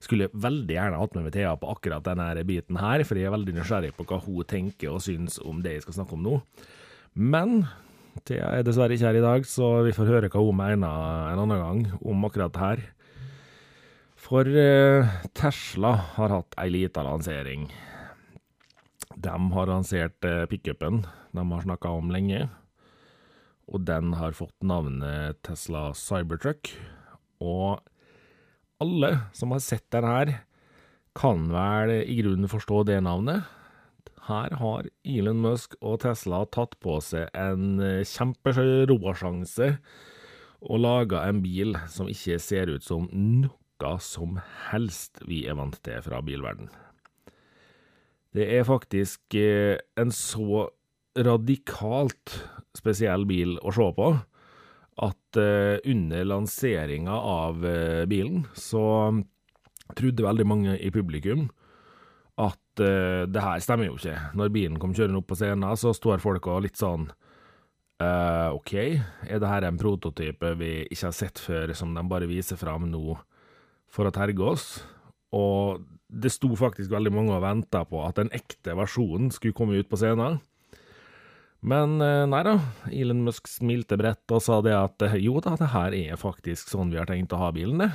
Skulle 0.00 0.32
veldig 0.32 0.76
gjerne 0.76 1.00
hatt 1.00 1.16
med 1.16 1.28
meg 1.28 1.36
Thea 1.36 1.54
på 1.60 1.72
akkurat 1.72 2.04
denne 2.04 2.44
biten 2.48 2.80
her, 2.80 3.04
for 3.04 3.16
jeg 3.16 3.28
er 3.28 3.36
veldig 3.36 3.56
nysgjerrig 3.56 3.92
på 3.96 4.04
hva 4.08 4.20
hun 4.24 4.44
tenker 4.48 4.92
og 4.92 5.04
syns 5.04 5.40
om 5.40 5.60
det 5.64 5.76
jeg 5.76 5.86
skal 5.86 6.00
snakke 6.00 6.16
om 6.16 6.24
nå. 6.24 6.40
Men 7.16 7.64
Thea 8.24 8.52
er 8.56 8.64
dessverre 8.66 8.96
ikke 8.96 9.10
her 9.10 9.18
i 9.18 9.24
dag, 9.24 9.48
så 9.48 9.82
vi 9.86 9.94
får 9.96 10.12
høre 10.12 10.30
hva 10.32 10.44
hun 10.44 10.56
mener 10.56 11.32
en 11.32 11.42
annen 11.42 11.64
gang 11.64 11.82
om 12.00 12.24
akkurat 12.28 12.54
det 12.54 12.62
her. 12.62 12.86
For 14.16 14.48
eh, 14.48 15.18
Tesla 15.36 15.92
har 16.16 16.32
hatt 16.38 16.56
ei 16.62 16.70
lita 16.72 17.04
lansering 17.06 17.68
de 19.16 19.36
har 19.52 19.70
lansert 19.70 20.24
eh, 20.28 20.44
pickupen 20.50 21.04
de 21.36 21.44
har 21.50 21.64
snakka 21.64 21.90
om 21.92 22.10
lenge, 22.12 22.46
og 23.66 23.82
den 23.88 24.14
har 24.16 24.36
fått 24.36 24.56
navnet 24.64 25.40
Tesla 25.44 25.90
Cybertruck. 25.96 26.70
Og 27.44 27.82
alle 28.80 29.10
som 29.36 29.52
har 29.52 29.60
sett 29.64 29.84
den 29.92 30.06
her, 30.06 30.32
kan 31.16 31.48
vel 31.48 31.92
i 32.04 32.16
grunnen 32.20 32.48
forstå 32.48 32.82
det 32.88 32.98
navnet. 33.04 33.44
Her 34.26 34.54
har 34.58 34.88
Elon 35.06 35.38
Musk 35.44 35.76
og 35.80 36.00
Tesla 36.02 36.42
tatt 36.54 36.74
på 36.82 36.98
seg 37.04 37.30
en 37.36 37.78
eh, 37.82 38.02
kjemperåsjanse 38.06 39.70
og 40.66 40.82
laga 40.82 41.22
en 41.28 41.42
bil 41.44 41.76
som 41.92 42.10
ikke 42.10 42.40
ser 42.42 42.72
ut 42.72 42.84
som 42.84 43.06
noe 43.12 43.92
som 44.02 44.40
helst 44.70 45.20
vi 45.28 45.44
er 45.46 45.58
vant 45.58 45.76
til 45.84 46.00
fra 46.02 46.22
bilverden. 46.24 46.70
Det 48.34 48.48
er 48.56 48.66
faktisk 48.68 49.36
eh, 49.38 49.76
en 50.00 50.12
så 50.14 50.66
radikalt 51.16 52.40
spesiell 52.76 53.28
bil 53.28 53.56
å 53.62 53.72
se 53.72 53.86
på 53.96 54.08
at 54.96 55.38
uh, 55.40 55.76
under 55.92 56.24
lanseringa 56.24 57.12
av 57.12 57.64
bilen 58.08 58.46
så 58.56 59.12
trodde 59.96 60.24
veldig 60.24 60.46
mange 60.48 60.76
i 60.80 60.88
publikum 60.92 61.46
at 62.40 62.60
uh, 62.82 63.24
det 63.28 63.42
her 63.42 63.62
stemmer 63.64 63.88
jo 63.88 63.96
ikke. 63.98 64.16
Når 64.38 64.52
bilen 64.54 64.80
kom 64.80 64.94
kjørende 64.96 65.20
opp 65.22 65.30
på 65.30 65.38
scenen, 65.38 65.68
så 65.78 65.94
står 65.96 66.22
folk 66.22 66.48
og 66.52 66.64
litt 66.66 66.80
sånn 66.80 67.08
uh, 68.02 68.50
OK, 68.56 68.74
er 69.26 69.42
det 69.42 69.50
her 69.50 69.66
en 69.68 69.80
prototype 69.80 70.54
vi 70.60 70.72
ikke 70.86 71.08
har 71.08 71.16
sett 71.16 71.42
før, 71.42 71.74
som 71.76 71.94
de 71.96 72.04
bare 72.08 72.30
viser 72.30 72.60
fram 72.60 72.88
nå 72.92 73.18
for 73.92 74.08
å 74.08 74.14
terge 74.14 74.50
oss? 74.54 74.66
Og 75.36 75.84
det 76.06 76.30
sto 76.32 76.52
faktisk 76.56 76.92
veldig 76.92 77.12
mange 77.14 77.34
og 77.34 77.42
venta 77.42 77.82
på 77.88 78.04
at 78.06 78.20
den 78.20 78.30
ekte 78.36 78.76
versjonen 78.78 79.32
skulle 79.34 79.56
komme 79.56 79.80
ut 79.80 79.90
på 79.90 79.98
scenen. 80.00 80.38
Men 81.66 81.96
uh, 81.98 82.24
nei 82.30 82.42
da, 82.46 82.58
Elon 82.92 83.24
Musk 83.26 83.48
smilte 83.50 83.98
bredt 83.98 84.30
og 84.34 84.44
sa 84.44 84.60
det 84.62 84.76
at 84.76 85.08
jo 85.18 85.40
da, 85.42 85.56
det 85.58 85.72
her 85.72 85.96
er 85.96 86.20
faktisk 86.20 86.70
sånn 86.70 86.92
vi 86.92 87.00
har 87.00 87.08
tenkt 87.10 87.34
å 87.34 87.40
ha 87.40 87.50
bilen, 87.56 87.82
det. 87.82 87.90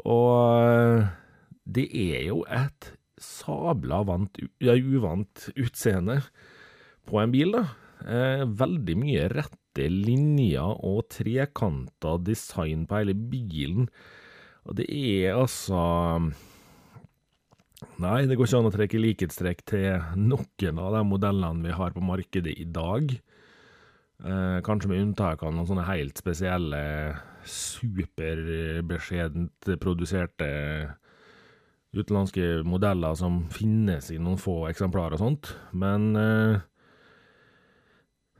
Og 0.00 1.04
det 1.68 1.86
er 1.92 2.24
jo 2.30 2.40
et 2.48 2.94
sabla 3.20 4.02
vant, 4.08 4.40
ja, 4.62 4.74
uvant 4.74 5.48
utseende 5.54 6.22
på 7.08 7.20
en 7.20 7.32
bil, 7.34 7.52
da. 7.56 7.64
Eh, 8.00 8.44
veldig 8.44 8.96
mye 8.96 9.28
rette 9.32 9.88
linjer 9.92 10.70
og 10.86 11.08
trekanta 11.12 12.16
design 12.24 12.86
på 12.88 12.96
hele 13.00 13.14
bilen. 13.14 13.88
Og 14.68 14.76
det 14.80 14.88
er 14.90 15.34
altså 15.38 15.80
Nei, 18.00 18.26
det 18.28 18.36
går 18.36 18.44
ikke 18.44 18.58
an 18.58 18.68
å 18.68 18.72
trekke 18.74 18.98
likhetstrekk 19.00 19.60
til 19.72 20.02
noen 20.20 20.78
av 20.80 20.92
de 20.98 21.02
modellene 21.08 21.64
vi 21.64 21.72
har 21.72 21.94
på 21.96 22.02
markedet 22.04 22.52
i 22.60 22.66
dag. 22.68 23.08
Eh, 24.20 24.58
kanskje 24.66 24.90
med 24.90 25.00
unntak 25.00 25.40
av 25.40 25.54
noen 25.54 25.68
sånne 25.68 25.86
helt 25.88 26.16
spesielle, 26.20 26.80
superbeskjedent 27.48 29.64
produserte 29.80 30.48
utenlandske 31.96 32.60
modeller 32.66 33.16
som 33.18 33.42
finnes 33.50 34.10
i 34.14 34.18
noen 34.22 34.38
få 34.38 34.64
eksemplarer 34.70 35.18
og 35.18 35.24
sånt, 35.24 35.54
men 35.74 36.10
eh, 36.18 36.66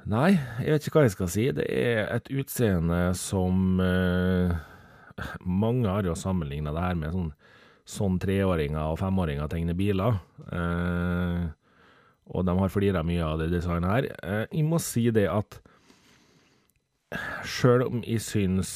Nei, 0.08 0.32
jeg 0.64 0.72
vet 0.72 0.86
ikke 0.86 0.96
hva 0.96 1.04
jeg 1.04 1.12
skal 1.12 1.28
si. 1.28 1.42
Det 1.52 1.66
er 1.68 2.06
et 2.08 2.30
utseende 2.32 3.10
som 3.18 3.80
eh, 3.84 4.54
Mange 5.44 5.90
har 5.90 6.06
jo 6.08 6.16
sammenligna 6.16 6.72
det 6.72 6.84
her 6.86 6.96
med 6.96 7.12
sånn, 7.12 7.28
sånn 7.84 8.16
treåringer 8.22 8.80
og 8.80 8.96
femåringer 9.02 9.50
tegner 9.52 9.76
biler. 9.76 10.16
Eh, 10.56 11.44
og 12.30 12.46
de 12.46 12.56
har 12.62 12.72
flira 12.72 13.04
mye 13.06 13.26
av 13.26 13.42
det 13.42 13.50
designet 13.52 13.92
her. 13.92 14.08
Eh, 14.24 14.44
jeg 14.48 14.66
må 14.70 14.80
si 14.82 15.04
det 15.12 15.26
at 15.30 15.60
sjøl 17.44 17.84
om 17.88 18.04
jeg 18.06 18.22
syns 18.24 18.72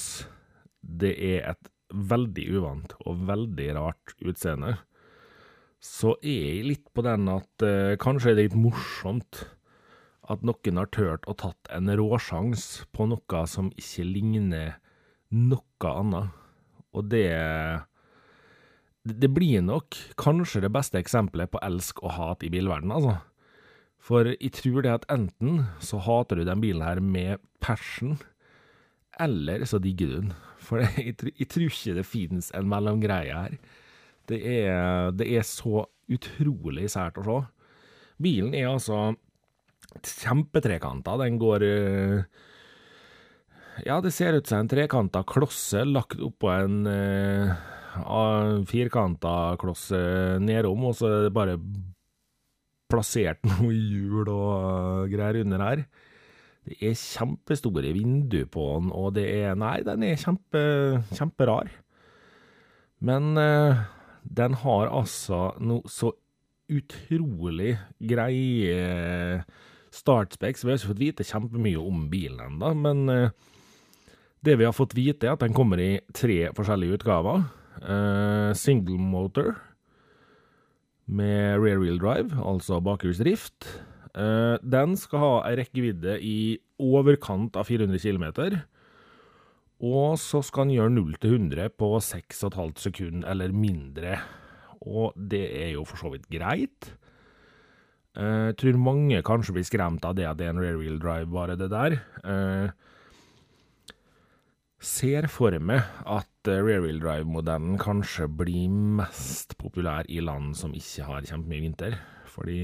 det 0.84 1.14
er 1.16 1.54
et 1.54 1.73
veldig 1.92 2.46
uvant 2.56 2.94
og 3.04 3.24
veldig 3.28 3.68
rart 3.76 4.14
utseende, 4.24 4.76
så 5.84 6.14
er 6.24 6.38
jeg 6.48 6.68
litt 6.70 6.86
på 6.96 7.04
den 7.04 7.28
at 7.28 7.64
eh, 7.66 7.96
kanskje 8.00 8.32
er 8.32 8.38
det 8.38 8.48
litt 8.48 8.56
morsomt 8.56 9.44
at 10.32 10.44
noen 10.46 10.80
har 10.80 10.88
turt 10.88 11.26
å 11.28 11.34
tatt 11.36 11.68
en 11.74 11.90
råsjans 12.00 12.86
på 12.96 13.08
noe 13.10 13.42
som 13.50 13.68
ikke 13.76 14.06
ligner 14.08 14.78
noe 15.34 15.90
annet. 15.90 16.32
Og 16.94 17.10
det 17.10 17.28
Det 19.04 19.28
blir 19.28 19.60
nok 19.60 19.92
kanskje 20.16 20.62
det 20.64 20.72
beste 20.72 20.96
eksempelet 20.96 21.50
på 21.52 21.60
elsk 21.60 22.00
og 22.02 22.14
hat 22.16 22.42
i 22.42 22.48
bilverden, 22.48 22.88
altså. 22.88 23.18
For 24.00 24.24
jeg 24.32 24.52
tror 24.56 24.80
det 24.80 24.92
at 24.94 25.04
enten 25.12 25.66
så 25.80 26.00
hater 26.00 26.40
du 26.40 26.44
den 26.44 26.60
bilen 26.60 26.80
her 26.80 27.00
med 27.00 27.36
passion, 27.60 28.16
eller 29.20 29.64
så 29.68 29.76
digger 29.78 30.08
du 30.08 30.14
den. 30.22 30.32
For 30.64 30.84
jeg, 30.84 31.16
jeg 31.30 31.48
tror 31.50 31.66
ikke 31.68 31.98
det 31.98 32.06
finnes 32.08 32.50
en 32.56 32.70
mellomgreie 32.70 33.34
her. 33.34 33.58
Det 34.28 34.40
er, 34.40 35.12
det 35.12 35.28
er 35.36 35.44
så 35.44 35.84
utrolig 36.12 36.88
sært 36.92 37.20
å 37.20 37.26
se. 37.26 37.38
Bilen 38.24 38.54
er 38.56 38.70
altså 38.70 39.12
kjempetrekanta. 40.02 41.16
Den 41.20 41.38
går 41.38 41.64
eh, 41.66 42.42
Ja, 43.84 44.00
det 44.00 44.14
ser 44.14 44.38
ut 44.38 44.48
som 44.48 44.62
en 44.64 44.70
trekanta 44.70 45.24
klosse 45.26 45.84
lagt 45.86 46.20
oppå 46.22 46.50
en 46.54 46.86
uh, 46.86 48.62
firkanta 48.70 49.56
klosse 49.60 49.98
nedom, 50.42 50.86
og 50.90 50.94
så 50.98 51.10
er 51.10 51.26
det 51.26 51.34
bare 51.34 51.58
plassert 52.90 53.42
noe 53.50 53.74
hjul 53.74 54.30
og 54.30 55.12
greier 55.12 55.42
under 55.42 55.66
her. 55.68 55.86
Det 56.64 56.78
er 56.80 56.96
kjempestore 56.96 57.92
vinduer 57.92 58.46
på 58.48 58.64
den, 58.78 58.92
og 58.94 59.14
det 59.18 59.26
er 59.42 59.56
Nei, 59.58 59.78
den 59.84 60.04
er 60.06 60.20
kjempe, 60.20 60.62
kjemperar. 61.12 61.68
Men 63.04 63.36
eh, 63.40 63.82
den 64.24 64.56
har 64.62 64.88
altså 64.88 65.50
noe 65.60 65.84
så 65.92 66.14
utrolig 66.72 67.74
greie 68.00 69.42
startspeks. 69.94 70.64
Vi 70.64 70.72
har 70.72 70.80
ikke 70.80 70.92
fått 70.94 71.02
vite 71.02 71.26
kjempemye 71.28 71.80
om 71.80 72.06
bilen 72.12 72.40
ennå, 72.48 72.72
men 72.80 73.04
eh, 73.12 73.52
det 74.44 74.58
vi 74.60 74.66
har 74.66 74.76
fått 74.76 74.96
vite, 74.96 75.28
er 75.28 75.36
at 75.36 75.44
den 75.44 75.56
kommer 75.56 75.80
i 75.80 75.98
tre 76.16 76.48
forskjellige 76.56 76.98
utgaver. 76.98 77.46
Eh, 77.80 78.50
single 78.58 78.98
motor 79.00 79.54
med 81.04 81.60
rear 81.60 81.80
wheel 81.82 82.00
drive, 82.00 82.32
altså 82.40 82.80
bakhjulsdrift. 82.84 83.68
Uh, 84.14 84.56
den 84.62 84.94
skal 84.98 85.22
ha 85.22 85.32
ei 85.48 85.56
rekkevidde 85.58 86.18
i 86.22 86.38
overkant 86.82 87.56
av 87.58 87.66
400 87.66 87.98
km. 87.98 88.26
Og 89.84 90.14
så 90.22 90.40
skal 90.46 90.68
den 90.68 90.76
gjøre 90.76 90.94
0 90.94 91.16
til 91.20 91.36
100 91.36 91.74
på 91.80 91.90
6,5 91.98 92.76
sekunder 92.86 93.30
eller 93.32 93.54
mindre. 93.54 94.20
Og 94.84 95.16
det 95.18 95.44
er 95.64 95.74
jo 95.74 95.84
for 95.88 96.00
så 96.00 96.12
vidt 96.14 96.28
greit. 96.30 96.92
Jeg 98.14 98.50
uh, 98.50 98.54
tror 98.54 98.76
mange 98.78 99.18
kanskje 99.26 99.56
blir 99.56 99.66
skremt 99.66 100.04
av 100.06 100.14
det 100.14 100.28
at 100.28 100.38
det 100.38 100.46
er 100.46 100.54
en 100.54 100.62
rear 100.62 100.78
wheel 100.78 101.00
drive, 101.02 101.26
bare 101.34 101.56
det 101.58 101.66
der. 101.72 101.96
Uh, 102.22 102.70
ser 104.78 105.26
for 105.32 105.56
meg 105.58 105.82
at 106.06 106.28
rear 106.46 106.84
wheel 106.84 107.00
drive-modellen 107.02 107.74
kanskje 107.80 108.28
blir 108.30 108.70
mest 109.00 109.56
populær 109.58 110.06
i 110.06 110.20
land 110.22 110.54
som 110.58 110.76
ikke 110.76 111.08
har 111.08 111.26
kjempemye 111.26 111.64
vinter. 111.64 111.98
Fordi 112.30 112.60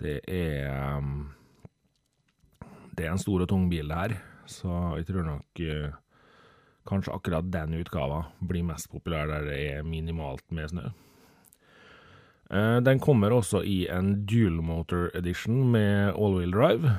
det 0.00 0.20
er 0.28 0.98
um, 0.98 1.32
Det 2.92 3.06
er 3.06 3.12
en 3.12 3.20
stor 3.20 3.44
og 3.44 3.48
tung 3.48 3.68
bil, 3.70 3.88
det 3.88 3.96
her. 3.96 4.16
Så 4.46 4.68
jeg 4.98 5.06
tror 5.08 5.24
nok 5.26 5.62
uh, 5.62 5.94
kanskje 6.88 7.14
akkurat 7.14 7.52
den 7.52 7.78
utgava 7.78 8.24
blir 8.40 8.66
mest 8.66 8.90
populær 8.90 9.30
der 9.30 9.46
det 9.46 9.60
er 9.70 9.86
minimalt 9.86 10.44
med 10.50 10.68
snø. 10.72 10.90
Uh, 12.52 12.80
den 12.84 13.00
kommer 13.00 13.32
også 13.32 13.62
i 13.64 13.86
en 13.88 14.26
dual 14.26 14.60
motor 14.62 15.10
edition 15.14 15.70
med 15.72 16.12
all-wheel 16.12 16.52
drive. 16.52 16.96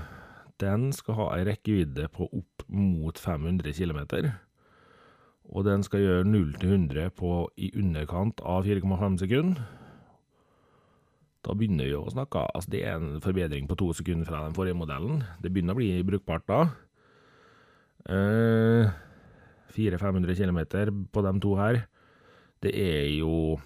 Den 0.62 0.92
skal 0.94 1.18
ha 1.20 1.30
ei 1.36 1.46
rekkevidde 1.46 2.08
på 2.14 2.30
opp 2.32 2.66
mot 2.70 3.20
500 3.20 3.74
km. 3.74 4.32
Og 5.52 5.66
den 5.66 5.84
skal 5.84 6.00
gjøre 6.00 6.26
0 6.26 6.54
til 6.60 6.70
100 6.70 7.10
på 7.20 7.50
i 7.58 7.72
underkant 7.78 8.42
av 8.42 8.66
4,5 8.66 9.18
sekunder. 9.26 9.64
Da 11.44 11.56
begynner 11.58 11.90
vi 11.90 11.96
å 11.98 12.12
snakke 12.12 12.46
Altså, 12.56 12.72
det 12.72 12.84
er 12.88 12.98
en 12.98 13.20
forbedring 13.24 13.68
på 13.68 13.78
to 13.80 13.92
sekunder 13.96 14.28
fra 14.28 14.46
den 14.46 14.56
forrige 14.56 14.78
modellen. 14.80 15.24
Det 15.44 15.52
begynner 15.52 15.76
å 15.76 15.82
bli 15.82 15.90
brukbart 16.08 16.46
da. 16.48 16.62
Eh, 18.08 18.94
400-500 19.74 20.38
km 20.38 20.62
på 21.12 21.26
de 21.26 21.34
to 21.44 21.54
her. 21.60 21.84
Det 22.64 22.74
er 22.80 23.12
jo 23.18 23.60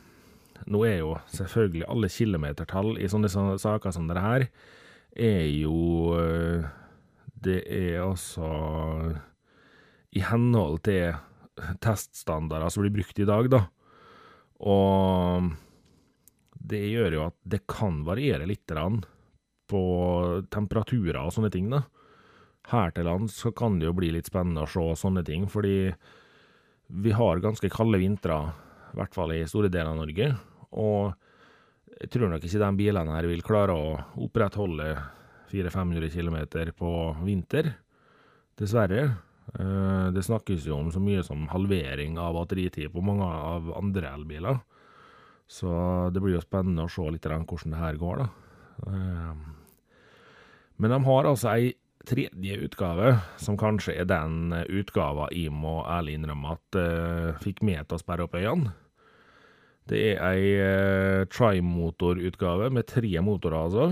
Nå 0.68 0.82
er 0.90 0.98
jo 1.04 1.14
selvfølgelig 1.30 1.86
alle 1.86 2.10
kilometertall 2.10 2.96
i 2.98 3.08
sånne 3.08 3.30
saker 3.30 3.94
som 3.94 4.08
dette 4.10 4.24
her, 4.24 4.48
er 5.14 5.46
jo 5.54 6.18
eh, 6.18 6.66
Det 7.38 7.62
er 7.70 8.02
altså 8.02 8.50
i 10.18 10.24
henhold 10.26 10.82
til 10.88 11.14
teststandarder 11.84 12.74
som 12.74 12.82
blir 12.82 12.96
brukt 12.96 13.20
i 13.22 13.28
dag, 13.28 13.50
da. 13.54 13.62
Og 14.66 15.52
det 16.68 16.84
gjør 16.92 17.16
jo 17.18 17.26
at 17.30 17.38
det 17.48 17.64
kan 17.70 18.02
variere 18.08 18.48
litt 18.50 18.72
på 19.68 19.82
temperaturer 20.54 21.20
og 21.22 21.34
sånne 21.36 21.52
ting, 21.54 21.70
da. 21.72 21.84
Her 22.68 22.92
til 22.92 23.08
lands 23.08 23.38
så 23.40 23.54
kan 23.56 23.78
det 23.80 23.88
jo 23.88 23.96
bli 23.96 24.12
litt 24.12 24.28
spennende 24.28 24.66
å 24.66 24.70
se 24.70 24.84
sånne 25.00 25.24
ting, 25.28 25.48
fordi 25.48 25.94
vi 26.88 27.14
har 27.16 27.44
ganske 27.44 27.70
kalde 27.72 28.00
vintre, 28.00 28.40
i 28.92 29.00
hvert 29.00 29.16
fall 29.16 29.34
i 29.36 29.46
store 29.48 29.72
deler 29.72 29.94
av 29.94 30.02
Norge. 30.02 30.34
Og 30.76 31.16
Jeg 31.98 32.12
tror 32.14 32.30
nok 32.30 32.44
ikke 32.46 32.60
de 32.62 32.78
bilene 32.78 33.14
her 33.16 33.26
vil 33.26 33.42
klare 33.42 33.74
å 33.74 33.94
opprettholde 34.22 34.92
400-500 35.50 36.12
km 36.14 36.36
på 36.78 36.92
vinter, 37.26 37.72
dessverre. 38.60 39.18
Eh, 39.58 40.08
det 40.14 40.22
snakkes 40.28 40.68
jo 40.68 40.76
om 40.78 40.92
så 40.94 41.02
mye 41.02 41.24
som 41.26 41.48
halvering 41.50 42.20
av 42.22 42.36
batteritid 42.38 42.92
på 42.94 43.02
mange 43.02 43.26
av 43.26 43.72
andre 43.80 44.12
elbiler. 44.14 44.60
Så 45.48 45.72
det 46.12 46.22
blir 46.24 46.36
jo 46.36 46.44
spennende 46.44 46.86
å 46.86 46.92
se 46.92 47.06
litt 47.08 47.26
hvordan 47.28 47.74
det 47.74 47.80
her 47.80 48.00
går, 48.00 48.24
da. 48.24 48.30
Eh, 48.88 49.46
men 50.78 50.94
de 50.94 51.00
har 51.08 51.30
altså 51.30 51.52
ei 51.56 51.70
tredje 52.08 52.58
utgave, 52.64 53.16
som 53.42 53.58
kanskje 53.60 53.96
er 54.00 54.08
den 54.08 54.54
utgava 54.54 55.28
jeg 55.34 55.52
må 55.52 55.82
ærlig 55.90 56.18
innrømme 56.18 56.54
at 56.56 56.78
uh, 56.80 57.40
fikk 57.44 57.64
meg 57.68 57.84
til 57.84 57.98
å 57.98 58.02
sperre 58.02 58.28
opp 58.28 58.38
øynene. 58.38 58.72
Det 59.88 60.00
er 60.14 60.22
ei 60.28 60.46
uh, 60.60 61.26
trimotorutgave 61.32 62.70
med 62.76 62.88
tre 62.88 63.12
motorer, 63.24 63.60
altså, 63.60 63.90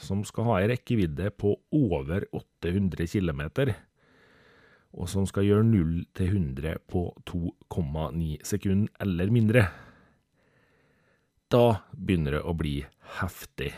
som 0.00 0.24
skal 0.28 0.48
ha 0.50 0.60
ei 0.60 0.68
rekkevidde 0.74 1.30
på 1.40 1.54
over 1.76 2.26
800 2.36 3.08
km. 3.14 3.42
Og 4.94 5.08
som 5.10 5.24
skal 5.26 5.46
gjøre 5.48 5.66
0 5.66 5.96
til 6.16 6.36
100 6.36 6.84
på 6.90 7.08
2,9 7.30 8.44
sekunder 8.46 8.92
eller 9.02 9.32
mindre. 9.34 9.66
Da 11.54 11.78
begynner 11.94 12.34
det 12.34 12.42
å 12.42 12.54
bli 12.58 12.80
heftig. 13.20 13.70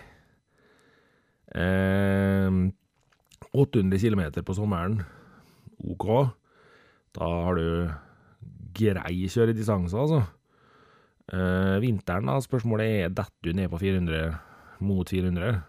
Eh, 1.52 2.54
800 3.52 4.00
km 4.00 4.23
på 4.40 4.56
sommeren, 4.56 5.02
OK. 5.85 6.06
Da 7.16 7.28
har 7.49 7.59
du 7.59 7.90
grei 8.76 9.28
kjøredistanse, 9.28 9.97
altså. 9.97 10.23
Eh, 11.26 11.76
vinteren, 11.83 12.30
da, 12.30 12.38
spørsmålet 12.40 13.02
er 13.02 13.12
detter 13.12 13.50
du 13.50 13.59
ned 13.59 13.68
på 13.73 13.80
400 13.83 14.38
mot 14.87 15.12
400, 15.12 15.61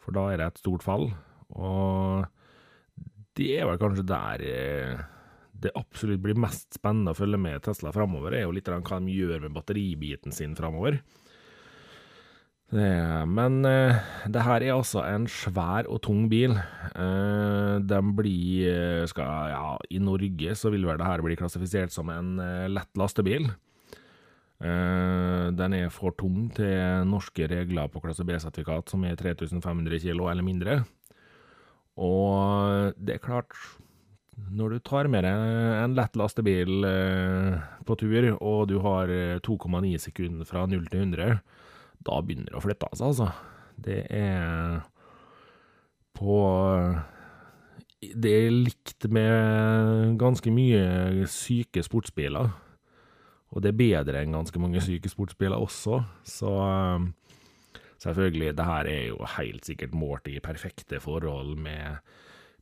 for 0.00 0.16
da 0.16 0.26
er 0.28 0.42
det 0.42 0.50
et 0.50 0.60
stort 0.60 0.84
fall. 0.84 1.08
Og 1.56 2.26
det 3.38 3.54
er 3.56 3.70
vel 3.70 3.80
kanskje 3.80 4.04
der 4.08 4.44
eh, 4.44 5.00
det 5.60 5.72
absolutt 5.76 6.20
blir 6.24 6.36
mest 6.40 6.76
spennende 6.76 7.14
å 7.14 7.18
følge 7.18 7.40
med 7.40 7.64
Tesla 7.64 7.92
framover, 7.96 8.36
er 8.36 8.44
jo 8.44 8.54
litt 8.56 8.68
hva 8.68 9.00
de 9.00 9.16
gjør 9.16 9.46
med 9.46 9.56
batteribiten 9.56 10.36
sin 10.36 10.56
framover. 10.58 11.00
Men 12.70 13.64
eh, 13.66 13.98
det 14.30 14.44
her 14.46 14.62
er 14.62 14.76
altså 14.76 15.02
en 15.02 15.26
svær 15.26 15.88
og 15.90 16.02
tung 16.06 16.28
bil. 16.30 16.54
Eh, 16.94 17.80
den 17.82 18.12
blir 18.14 18.68
eh, 18.70 19.06
skal, 19.10 19.50
Ja, 19.50 19.74
i 19.90 19.98
Norge 19.98 20.54
så 20.54 20.70
vil 20.70 20.86
vel 20.86 21.00
det 21.00 21.08
her 21.08 21.22
bli 21.22 21.38
klassifisert 21.38 21.90
som 21.90 22.10
en 22.10 22.38
lett 22.70 22.96
lastebil. 22.96 23.50
Den 24.60 25.72
er 25.72 25.88
for 25.88 26.12
tung 26.12 26.50
til 26.52 27.06
norske 27.08 27.46
regler 27.48 27.88
på 27.88 28.02
klasse 28.04 28.26
B-sertifikat, 28.28 28.90
som 28.92 29.06
er 29.08 29.16
3500 29.16 30.02
kilo 30.02 30.26
eller 30.28 30.44
mindre. 30.44 30.82
Og 31.96 32.92
det 33.00 33.14
er 33.14 33.24
klart 33.24 33.56
Når 34.52 34.68
du 34.68 34.78
tar 34.84 35.08
med 35.08 35.24
deg 35.24 35.32
en 35.80 35.96
lett 35.96 36.14
lastebil 36.16 36.84
på 37.88 37.96
tur, 37.96 38.28
og 38.36 38.68
du 38.68 38.78
har 38.84 39.08
2,9 39.40 39.96
sekunder 39.98 40.44
fra 40.44 40.66
0 40.68 40.86
til 40.92 41.08
100 41.08 41.40
da 42.06 42.20
begynner 42.24 42.50
det 42.52 42.58
å 42.58 42.64
flytte 42.64 42.90
seg, 42.94 43.10
altså. 43.10 43.30
Det 43.80 44.00
er 44.12 44.80
på 46.16 46.36
Det 48.00 48.32
er 48.32 48.52
likt 48.52 49.06
med 49.12 50.16
ganske 50.20 50.52
mye 50.52 51.26
syke 51.28 51.82
sportsbiler. 51.84 52.50
Og 53.50 53.62
det 53.62 53.72
er 53.72 53.80
bedre 53.80 54.22
enn 54.22 54.36
ganske 54.36 54.62
mange 54.62 54.80
syke 54.84 55.10
sportsbiler 55.10 55.58
også, 55.58 55.98
så 56.22 56.52
selvfølgelig, 58.00 58.54
det 58.56 58.66
her 58.68 58.88
er 58.88 59.02
jo 59.10 59.18
helt 59.36 59.66
sikkert 59.66 59.96
målt 59.98 60.30
i 60.30 60.38
perfekte 60.40 61.00
forhold 61.02 61.56
med 61.58 61.98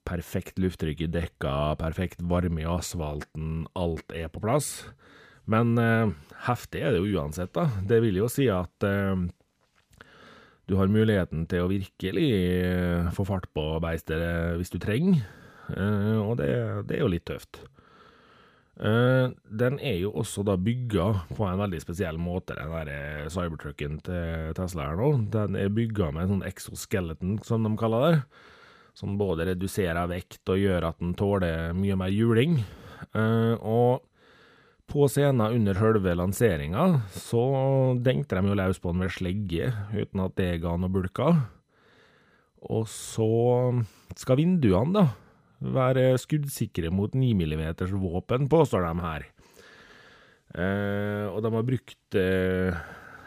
perfekt 0.09 0.59
lufttrykk 0.59 1.05
i 1.05 1.11
dekka, 1.13 1.77
perfekt 1.79 2.25
varme 2.25 2.65
i 2.65 2.69
asfalten, 2.69 3.67
alt 3.77 4.17
er 4.17 4.33
på 4.33 4.41
plass. 4.43 4.89
Men 5.49 5.79
eh, 5.81 6.11
heftig 6.47 6.85
er 6.85 6.95
det 6.95 7.01
jo 7.01 7.19
uansett, 7.19 7.55
da. 7.57 7.69
Det 7.89 8.03
vil 8.05 8.21
jo 8.21 8.29
si 8.31 8.49
at 8.53 8.85
eh, 8.87 9.25
du 10.69 10.77
har 10.77 10.93
muligheten 10.93 11.47
til 11.49 11.65
å 11.65 11.71
virkelig 11.73 12.29
eh, 12.37 13.09
få 13.17 13.25
fart 13.29 13.49
på 13.57 13.65
beistet 13.83 14.21
hvis 14.61 14.73
du 14.75 14.79
trenger, 14.83 15.25
og 15.69 16.39
det, 16.41 16.47
det, 16.89 16.95
er 16.97 17.03
jo 17.03 17.11
litt 17.13 17.27
tøft. 17.29 17.59
Den 18.81 19.75
er 19.85 19.99
jo 20.01 20.15
også 20.17 20.41
da 20.49 20.55
bygga 20.57 21.09
på 21.37 21.45
en 21.45 21.61
veldig 21.61 21.81
spesiell 21.83 22.17
måte, 22.17 22.57
den 22.57 22.73
der 22.73 23.29
cybertrucken 23.29 23.99
til 24.07 24.55
Tesla 24.57 24.87
her 24.87 24.97
nå. 24.97 25.11
Den 25.35 25.59
er 25.61 25.75
bygga 25.77 26.09
med 26.15 26.25
en 26.25 26.33
sånn 26.33 26.47
exoskeleton, 26.49 27.37
som 27.45 27.69
de 27.69 27.75
kaller 27.77 28.07
det. 28.07 28.23
Som 28.97 29.21
både 29.21 29.51
reduserer 29.51 30.09
vekt 30.09 30.49
og 30.49 30.63
gjør 30.63 30.89
at 30.89 31.05
den 31.05 31.13
tåler 31.21 31.77
mye 31.77 32.01
mer 32.01 32.17
juling. 32.17 32.63
Og 33.13 34.08
på 34.89 35.05
scenen 35.11 35.53
under 35.53 35.77
selve 35.77 36.15
lanseringa 36.17 36.85
så 37.13 37.43
dengte 38.01 38.39
de 38.39 38.51
jo 38.51 38.57
løs 38.57 38.81
på 38.81 38.93
den 38.95 39.03
med 39.03 39.13
slegge, 39.13 39.71
uten 39.93 40.23
at 40.25 40.37
det 40.41 40.61
ga 40.63 40.75
noe 40.81 40.93
bulker. 40.93 41.43
Og 42.69 42.89
så 42.91 43.29
skal 44.19 44.41
vinduene, 44.41 44.95
da, 44.97 45.05
være 45.61 46.17
skuddsikre 46.21 46.91
mot 46.95 47.13
9 47.15 47.35
mm 47.37 47.65
våpen, 48.01 48.49
påstår 48.49 48.87
de 48.87 49.05
her. 49.05 49.27
Eh, 50.57 51.27
og 51.29 51.43
de 51.45 51.53
har 51.53 51.67
brukt 51.67 52.17
eh, 52.17 52.77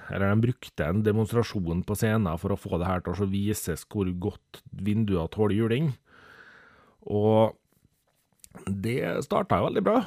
Eller 0.09 0.31
de 0.31 0.41
brukte 0.41 0.87
en 0.89 1.03
demonstrasjon 1.05 1.83
på 1.85 1.93
scenen 1.95 2.39
for 2.41 2.55
å 2.55 2.57
få 2.57 2.79
det 2.81 2.87
her 2.89 3.03
til 3.05 3.13
å 3.13 3.27
vises 3.29 3.85
hvor 3.85 4.09
godt 4.09 4.63
vinduer 4.73 5.29
tåler 5.31 5.55
juling. 5.59 5.91
Og 7.05 7.53
det 8.65 9.05
starta 9.23 9.61
jo 9.61 9.69
veldig 9.69 9.85
bra 9.85 10.01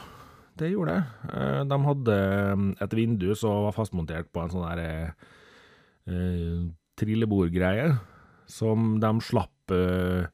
det 0.60 0.70
gjorde 0.72 0.96
det. 0.96 1.28
Eh, 1.34 1.60
de 1.70 1.78
hadde 1.88 2.16
mm, 2.60 2.70
et 2.84 2.96
vindu 2.96 3.28
som 3.38 3.66
var 3.66 3.76
fastmontert 3.76 4.30
på 4.32 4.44
en 4.44 4.52
sånn 4.52 4.66
der 4.68 5.14
eh, 6.06 6.64
trillebordgreie, 7.00 7.94
som 8.50 8.98
de 9.02 9.12
slapp 9.24 9.74
eh, 9.74 10.26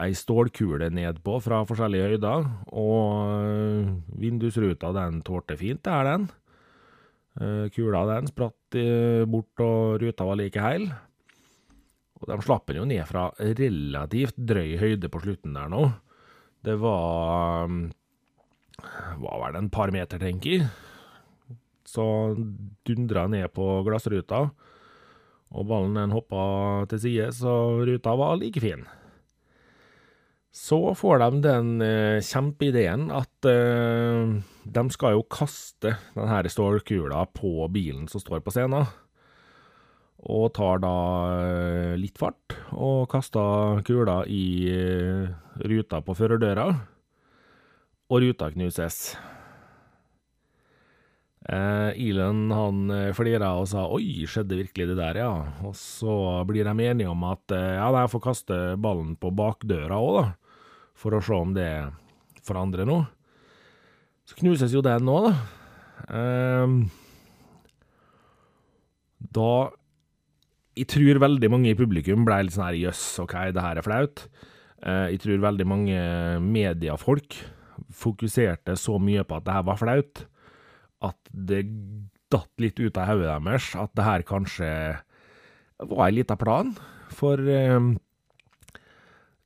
ei 0.00 0.14
stålkule 0.16 0.88
ned 0.90 1.20
på 1.24 1.38
fra 1.44 1.62
forskjellige 1.68 2.14
høyder, 2.14 2.48
og 2.74 3.04
eh, 3.46 3.92
vindusruta 4.22 4.94
den 4.96 5.22
tålte 5.26 5.58
fint, 5.60 5.84
det 5.86 5.94
er 5.94 6.10
den. 6.10 6.28
Eh, 7.34 7.66
kula 7.74 8.04
den 8.10 8.30
spratt 8.30 8.78
eh, 8.78 9.24
bort, 9.26 9.54
og 9.62 10.00
ruta 10.02 10.26
var 10.26 10.40
like 10.40 10.62
heil. 10.62 10.88
Og 12.20 12.30
de 12.30 12.38
slapp 12.46 12.66
den 12.70 12.80
jo 12.80 12.88
ned 12.88 13.04
fra 13.08 13.28
relativt 13.38 14.38
drøy 14.38 14.76
høyde 14.80 15.10
på 15.12 15.22
slutten 15.22 15.56
der 15.56 15.70
nå. 15.70 15.88
Det 16.64 16.78
var 16.80 17.68
hva 18.82 19.38
var 19.40 19.54
det, 19.54 19.62
en 19.62 19.72
par 19.72 19.92
meter, 19.94 20.20
tenker 20.20 20.58
jeg. 20.58 20.68
Så 21.84 22.04
dundra 22.86 23.26
ned 23.30 23.52
på 23.54 23.66
glassruta, 23.86 24.48
og 25.54 25.66
ballen 25.70 25.98
den 25.98 26.14
hoppa 26.14 26.84
til 26.90 27.02
side, 27.02 27.30
så 27.36 27.84
ruta 27.86 28.14
var 28.18 28.38
like 28.40 28.62
fin. 28.62 28.86
Så 30.54 30.78
får 30.94 31.18
de 31.18 31.40
den 31.42 31.70
eh, 31.82 32.22
kjempeideen 32.22 33.08
at 33.14 33.46
eh, 33.50 34.34
de 34.64 34.84
skal 34.94 35.16
jo 35.16 35.24
kaste 35.26 35.96
denne 36.14 36.50
stålkula 36.50 37.24
på 37.34 37.66
bilen 37.74 38.06
som 38.10 38.22
står 38.22 38.42
på 38.46 38.54
scenen. 38.54 38.86
Og 40.24 40.46
tar 40.56 40.78
da 40.80 40.94
eh, 41.42 41.94
litt 42.00 42.16
fart, 42.22 42.54
og 42.72 43.10
kaster 43.12 43.82
kula 43.84 44.22
i 44.30 44.44
eh, 44.70 45.34
ruta 45.66 46.00
på 46.06 46.14
førerdøra 46.16 46.68
og 48.10 48.20
ruta 48.24 48.50
knuses. 48.52 49.14
Eh, 51.44 51.90
Elon 52.00 52.46
han 52.56 52.78
eh, 52.88 53.10
flira 53.12 53.50
og 53.60 53.66
sa 53.68 53.84
'oi, 53.84 54.24
skjedde 54.24 54.56
virkelig 54.56 54.88
det 54.88 54.96
der', 54.96 55.20
ja. 55.20 55.32
Og 55.64 55.74
så 55.76 56.40
blir 56.48 56.64
de 56.64 56.72
enige 56.72 57.10
om 57.10 57.24
at 57.28 57.52
eh, 57.52 57.76
ja, 57.76 57.90
jeg 57.92 58.12
får 58.14 58.24
kaste 58.24 58.56
ballen 58.80 59.12
på 59.16 59.28
bakdøra 59.28 60.00
òg, 60.00 60.16
da. 60.22 60.26
For 60.96 61.12
å 61.12 61.20
se 61.20 61.34
om 61.36 61.52
det 61.52 61.92
forandrer 62.44 62.88
noe. 62.88 63.08
Så 64.24 64.38
knuses 64.40 64.72
jo 64.72 64.80
den 64.80 65.04
nå, 65.04 65.20
da. 65.28 65.34
Eh, 66.08 66.66
da 69.34 69.70
Jeg 70.74 70.88
tror 70.90 71.20
veldig 71.22 71.48
mange 71.52 71.70
i 71.70 71.76
publikum 71.78 72.24
ble 72.26 72.40
litt 72.42 72.54
sånn 72.56 72.66
her 72.66 72.74
jøss, 72.74 73.20
OK, 73.22 73.34
det 73.54 73.62
her 73.62 73.78
er 73.78 73.84
flaut. 73.86 74.24
Eh, 74.82 75.12
jeg 75.14 75.20
tror 75.22 75.44
veldig 75.44 75.66
mange 75.70 76.00
mediefolk 76.42 77.36
fokuserte 77.94 78.76
så 78.80 78.98
mye 79.02 79.24
på 79.26 79.38
at 79.38 79.46
det 79.46 79.54
her 79.56 79.66
var 79.66 79.80
flaut, 79.80 80.24
at 81.04 81.32
det 81.32 81.64
datt 82.32 82.62
litt 82.62 82.80
ut 82.80 82.96
av 82.98 83.10
hodet 83.12 83.36
deres 83.44 83.68
at 83.78 83.92
det 83.94 84.06
her 84.06 84.24
kanskje 84.26 84.70
var 85.90 86.06
ei 86.06 86.16
lita 86.18 86.36
plan. 86.38 86.72
For 87.14 87.38
eh, 87.38 87.90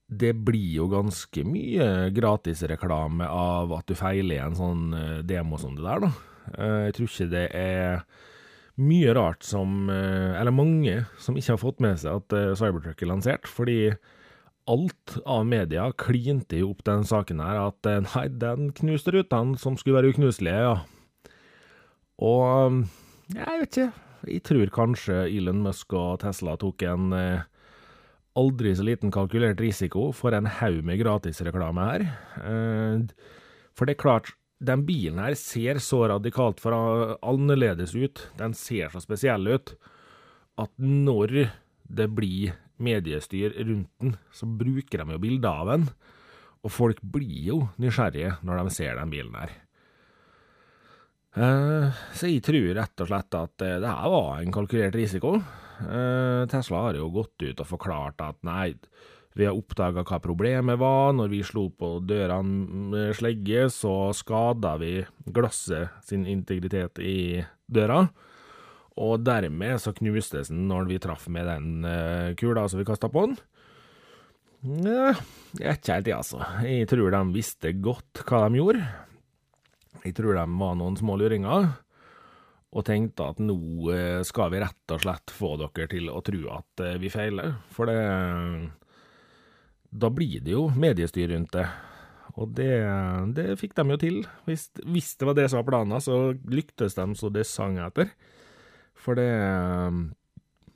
det 0.08 0.32
blir 0.46 0.78
jo 0.78 0.88
ganske 0.92 1.44
mye 1.44 2.08
gratisreklame 2.16 3.28
av 3.28 3.74
at 3.76 3.90
du 3.90 3.96
feiler 3.98 4.46
en 4.46 4.58
sånn 4.58 4.84
eh, 4.96 5.20
demo 5.26 5.60
som 5.60 5.76
det 5.76 5.84
der, 5.84 6.06
da. 6.06 6.12
Eh, 6.54 6.80
jeg 6.88 6.98
tror 6.98 7.12
ikke 7.12 7.30
det 7.34 7.46
er 7.56 8.02
mye 8.78 9.10
rart 9.16 9.42
som 9.42 9.88
Eller 9.90 10.54
mange 10.54 11.00
som 11.18 11.34
ikke 11.34 11.56
har 11.56 11.58
fått 11.58 11.80
med 11.82 11.96
seg 11.98 12.20
at 12.20 12.58
Cybertruck 12.60 13.00
er 13.02 13.10
lansert, 13.10 13.48
fordi 13.50 13.90
alt 14.68 15.16
av 15.24 15.46
media 15.48 15.88
klinte 15.96 16.60
jo 16.60 16.72
opp 16.74 16.84
den 16.86 17.06
saken 17.08 17.40
her, 17.42 17.60
at 17.70 17.88
nei, 18.04 18.26
den 18.40 18.70
knuste 18.76 19.14
rutene 19.14 19.58
som 19.60 19.78
skulle 19.80 19.98
være 19.98 20.12
uknuselige, 20.14 20.64
ja. 20.68 20.76
Og 22.18 22.82
jeg 23.34 23.62
vet 23.62 23.68
ikke. 23.70 24.04
Jeg 24.28 24.42
tror 24.48 24.72
kanskje 24.74 25.20
Elon 25.30 25.62
Musk 25.62 25.94
og 25.94 26.18
Tesla 26.24 26.56
tok 26.58 26.82
en 26.88 27.12
eh, 27.14 27.46
aldri 28.38 28.72
så 28.74 28.86
liten 28.86 29.12
kalkulert 29.14 29.60
risiko 29.62 30.08
for 30.16 30.34
en 30.34 30.48
haug 30.58 30.82
med 30.86 30.98
gratisreklame 31.00 31.86
her. 31.86 32.06
Eh, 32.42 33.04
for 33.78 33.86
det 33.86 33.94
er 33.94 34.02
klart, 34.02 34.32
den 34.58 34.82
bilen 34.88 35.20
her 35.22 35.36
ser 35.38 35.78
så 35.82 36.08
radikalt 36.10 36.58
for 36.58 37.14
annerledes 37.22 37.94
ut, 37.94 38.24
den 38.40 38.56
ser 38.58 38.90
så 38.90 39.02
spesiell 39.04 39.46
ut, 39.46 39.76
at 40.58 40.72
når 40.82 41.44
det 41.86 42.08
blir 42.16 42.56
mediestyr 42.82 43.54
rundt 43.58 43.90
den, 44.02 44.16
så 44.32 44.48
bruker 44.48 45.02
de 45.02 45.16
jo 45.16 45.22
bilder 45.22 45.62
av 45.62 45.72
den, 45.72 45.88
og 46.64 46.74
folk 46.74 47.00
blir 47.02 47.40
jo 47.52 47.62
nysgjerrige 47.80 48.38
når 48.46 48.62
de 48.62 48.74
ser 48.74 48.98
den 48.98 49.12
bilen 49.12 49.38
her. 49.38 49.54
Eh, 51.38 51.98
så 52.16 52.30
jeg 52.30 52.42
tror 52.46 52.72
rett 52.78 53.04
og 53.04 53.10
slett 53.10 53.36
at 53.38 53.64
eh, 53.66 53.78
det 53.82 53.90
her 53.92 54.12
var 54.14 54.40
en 54.40 54.54
kalkulert 54.54 54.96
risiko. 54.98 55.36
Eh, 55.84 56.42
Tesla 56.50 56.88
har 56.88 56.98
jo 56.98 57.12
gått 57.14 57.44
ut 57.44 57.62
og 57.62 57.68
forklart 57.68 58.24
at 58.24 58.40
nei, 58.46 58.72
vi 59.38 59.46
har 59.46 59.54
oppdaga 59.54 60.02
hva 60.02 60.18
problemet 60.22 60.80
var. 60.80 61.12
Når 61.14 61.30
vi 61.30 61.44
slo 61.46 61.68
på 61.70 61.98
dørene 62.02 62.88
med 62.94 63.14
slegge, 63.18 63.68
så 63.70 64.10
skada 64.16 64.74
vi 64.82 64.96
glasset 65.30 65.94
sin 66.08 66.26
integritet 66.26 66.98
i 66.98 67.44
døra. 67.70 68.06
Og 68.98 69.22
dermed 69.22 69.78
så 69.82 69.94
knustes 69.94 70.50
den 70.50 70.66
når 70.70 70.88
vi 70.90 70.98
traff 71.02 71.28
med 71.30 71.46
den 71.46 71.86
kula 72.40 72.64
som 72.66 72.80
vi 72.80 72.86
kasta 72.88 73.10
på 73.12 73.28
den. 73.28 73.36
Nja, 74.66 75.12
ikke 75.54 75.94
helt 75.94 76.06
det, 76.08 76.16
altså. 76.16 76.40
Jeg 76.66 76.88
tror 76.90 77.12
de 77.14 77.20
visste 77.36 77.70
godt 77.78 78.24
hva 78.26 78.48
de 78.48 78.58
gjorde. 78.58 78.82
Jeg 80.02 80.16
tror 80.18 80.34
de 80.34 80.46
var 80.58 80.74
noen 80.78 80.96
små 80.98 81.14
luringer, 81.20 81.68
og 82.68 82.84
tenkte 82.84 83.30
at 83.32 83.38
nå 83.40 83.58
eh, 83.94 84.20
skal 84.26 84.50
vi 84.52 84.60
rett 84.60 84.94
og 84.94 85.02
slett 85.02 85.32
få 85.32 85.54
dere 85.60 85.88
til 85.90 86.10
å 86.12 86.20
tro 86.24 86.40
at 86.58 86.82
eh, 86.84 86.98
vi 87.00 87.10
feiler. 87.12 87.54
For 87.72 87.88
det 87.88 88.00
Da 89.88 90.10
blir 90.12 90.42
det 90.44 90.52
jo 90.52 90.66
mediestyr 90.74 91.30
rundt 91.32 91.54
det. 91.54 91.64
Og 92.36 92.50
det, 92.54 92.74
det 93.34 93.56
fikk 93.58 93.72
de 93.78 93.86
jo 93.88 93.96
til. 93.98 94.18
Hvis, 94.44 94.68
hvis, 94.84 95.14
det 95.16 95.26
var 95.26 95.38
det 95.38 95.48
som 95.48 95.62
var 95.62 95.70
planen, 95.70 96.02
så 96.02 96.34
lyktes 96.44 96.94
de 96.98 97.06
så 97.16 97.30
det 97.32 97.46
sang 97.48 97.78
etter. 97.82 98.12
For 98.98 99.18
det 99.18 99.28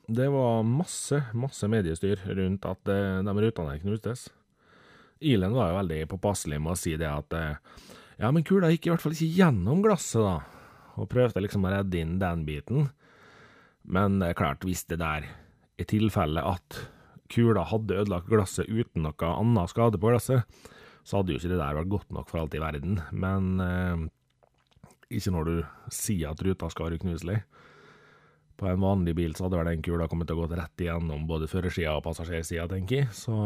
Det 0.07 0.27
var 0.29 0.63
masse, 0.67 1.21
masse 1.33 1.67
mediestyr 1.71 2.19
rundt 2.27 2.65
at 2.67 2.89
eh, 2.91 3.21
de 3.23 3.33
rutene 3.45 3.77
knustes. 3.79 4.27
Ilen 5.23 5.53
var 5.55 5.71
jo 5.71 5.77
veldig 5.79 5.99
påpasselig 6.11 6.59
med 6.59 6.73
å 6.73 6.79
si 6.79 6.97
det 6.99 7.07
at 7.07 7.31
ja, 8.19 8.27
men 8.27 8.43
kula 8.43 8.67
gikk 8.73 8.89
i 8.89 8.91
hvert 8.91 9.01
fall 9.01 9.15
ikke 9.15 9.37
gjennom 9.37 9.79
glasset, 9.85 10.19
da, 10.19 10.41
og 10.99 11.07
prøvde 11.07 11.39
liksom 11.45 11.63
å 11.63 11.71
redde 11.71 12.01
inn 12.01 12.17
den 12.19 12.43
biten. 12.43 12.89
Men 13.87 14.19
klart, 14.35 14.67
hvis 14.67 14.83
det 14.91 14.99
der 14.99 15.29
er 15.79 15.87
tilfellet 15.87 16.43
at 16.43 16.81
kula 17.33 17.63
hadde 17.71 18.01
ødelagt 18.03 18.29
glasset 18.29 18.69
uten 18.69 19.05
noe 19.07 19.29
annen 19.29 19.69
skade 19.71 19.99
på 19.99 20.11
glasset, 20.11 20.43
så 21.03 21.19
hadde 21.19 21.33
jo 21.33 21.41
ikke 21.41 21.51
det 21.51 21.59
der 21.59 21.77
vært 21.79 21.91
godt 21.91 22.13
nok 22.15 22.29
for 22.29 22.43
alt 22.43 22.55
i 22.55 22.61
verden. 22.63 22.99
Men 23.11 23.49
eh, 23.63 24.03
ikke 25.19 25.33
når 25.35 25.49
du 25.49 25.55
sier 25.91 26.31
at 26.31 26.43
ruta 26.45 26.69
skal 26.71 26.87
være 26.87 27.01
uknuselig. 27.01 27.41
På 28.59 28.69
en 28.69 28.81
vanlig 28.83 29.15
bil 29.17 29.35
så 29.35 29.47
hadde 29.47 29.59
vel 29.59 29.71
den 29.71 29.85
kula 29.85 30.07
kommet 30.09 30.29
til 30.29 30.37
å 30.37 30.43
gå 30.43 30.55
rett 30.55 30.83
igjennom 30.83 31.27
både 31.29 31.49
førersida 31.51 31.95
og 31.97 32.03
passasjersida, 32.05 32.67
tenker 32.71 33.03
jeg. 33.03 33.13
Så 33.17 33.37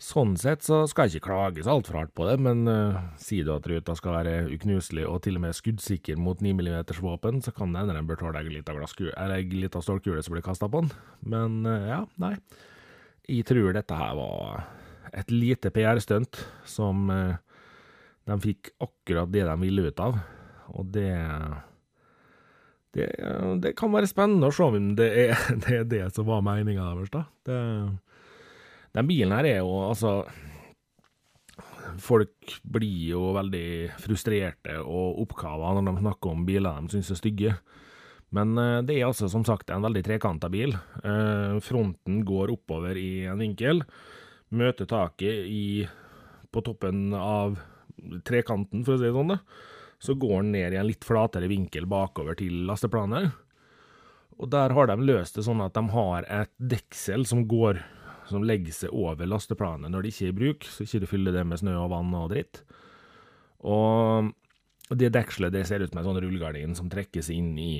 Sånn 0.00 0.32
sett 0.40 0.64
så 0.64 0.86
skal 0.88 1.10
jeg 1.10 1.18
ikke 1.18 1.28
klages 1.28 1.66
altfor 1.68 1.98
hardt 1.98 2.12
på 2.16 2.24
det, 2.24 2.38
men 2.40 2.64
uh, 2.64 2.96
sier 3.20 3.44
du 3.44 3.50
at 3.52 3.66
ruta 3.68 3.92
skal 3.98 4.14
være 4.14 4.46
uknuselig 4.54 5.04
og 5.04 5.18
til 5.26 5.36
og 5.36 5.42
med 5.44 5.56
skuddsikker 5.58 6.16
mot 6.16 6.40
9 6.40 6.54
mm 6.56 6.78
våpen, 7.04 7.42
så 7.44 7.52
kan 7.52 7.74
det 7.74 7.82
hende 7.82 7.98
den 7.98 8.08
bør 8.08 8.22
tåle 8.22 8.40
ei 8.40 9.44
lita 9.52 9.82
stålkule 9.84 10.24
som 10.24 10.32
blir 10.32 10.46
kasta 10.46 10.70
på 10.72 10.80
den. 10.80 10.94
Men 11.20 11.60
uh, 11.68 11.84
ja, 11.90 12.00
nei. 12.16 12.32
Jeg 13.28 13.44
tror 13.52 13.76
dette 13.76 13.98
her 14.00 14.16
var 14.16 14.64
et 15.12 15.28
lite 15.34 15.68
PR-stunt 15.68 16.40
som 16.64 17.12
uh, 17.12 17.36
de 18.24 18.40
fikk 18.40 18.72
akkurat 18.80 19.28
det 19.28 19.44
de 19.50 19.58
ville 19.60 19.84
ut 19.84 20.00
av, 20.00 20.16
og 20.80 20.96
det 20.96 21.12
det, 22.96 23.08
det 23.62 23.74
kan 23.78 23.92
være 23.94 24.08
spennende 24.10 24.48
å 24.50 24.54
se 24.54 24.66
om 24.66 24.94
det 24.98 25.10
er 25.24 25.42
det, 25.64 25.74
er 25.82 25.90
det 25.90 26.06
som 26.14 26.28
var 26.28 26.44
meninga 26.46 26.92
deres, 26.94 27.12
da. 27.14 27.26
Det 27.46 27.58
den 28.96 29.06
bilen 29.06 29.34
her 29.34 29.46
er 29.46 29.60
jo 29.60 29.74
altså 29.86 30.24
Folk 32.00 32.54
blir 32.62 33.10
jo 33.12 33.32
veldig 33.34 33.98
frustrerte 34.00 34.76
og 34.80 35.18
oppkava 35.24 35.72
når 35.76 35.88
de 35.88 36.02
snakker 36.04 36.32
om 36.32 36.44
biler 36.46 36.78
de 36.78 36.94
syns 36.94 37.10
er 37.12 37.18
stygge. 37.18 37.54
Men 38.36 38.54
eh, 38.62 38.76
det 38.86 38.94
er 38.94 39.08
altså 39.08 39.26
som 39.28 39.42
sagt 39.44 39.72
en 39.74 39.82
veldig 39.82 40.04
trekanta 40.06 40.48
bil. 40.52 40.76
Eh, 41.02 41.58
fronten 41.66 42.22
går 42.24 42.54
oppover 42.54 42.96
i 42.96 43.26
en 43.28 43.42
vinkel. 43.42 43.82
Møter 44.54 44.86
taket 44.88 45.50
i, 45.50 45.82
på 46.54 46.62
toppen 46.64 47.10
av 47.18 47.58
trekanten, 48.24 48.86
for 48.86 48.94
å 48.94 49.02
si 49.02 49.08
det 49.08 49.12
sånn. 49.18 49.34
Så 50.00 50.16
går 50.16 50.42
den 50.42 50.52
ned 50.56 50.74
i 50.74 50.80
en 50.80 50.88
litt 50.88 51.04
flatere 51.04 51.50
vinkel 51.50 51.86
bakover 51.90 52.38
til 52.40 52.64
lasteplanet. 52.68 53.34
Og 54.40 54.48
der 54.48 54.72
har 54.72 54.88
de 54.88 54.96
løst 55.04 55.36
det 55.36 55.44
sånn 55.44 55.60
at 55.60 55.76
de 55.76 55.82
har 55.92 56.24
et 56.24 56.52
deksel 56.56 57.26
som 57.28 57.44
går 57.48 57.82
som 58.30 58.44
legger 58.46 58.74
seg 58.74 58.94
over 58.94 59.28
lasteplanet 59.28 59.90
når 59.90 60.04
det 60.04 60.12
ikke 60.12 60.26
er 60.28 60.30
i 60.30 60.38
bruk, 60.38 60.68
så 60.70 60.84
ikke 60.86 61.00
du 61.02 61.08
fyller 61.10 61.34
det 61.34 61.42
med 61.50 61.60
snø 61.60 61.74
og 61.82 61.90
vann 61.92 62.14
og 62.16 62.30
dritt. 62.32 62.62
Og 63.66 64.30
det 64.96 65.12
dekselet 65.14 65.54
det 65.54 65.66
ser 65.68 65.82
ut 65.82 65.92
som 65.92 66.00
en 66.00 66.08
sånn 66.08 66.20
rullegardin 66.22 66.76
som 66.78 66.90
trekkes 66.90 67.30
inn 67.34 67.52
i 67.60 67.72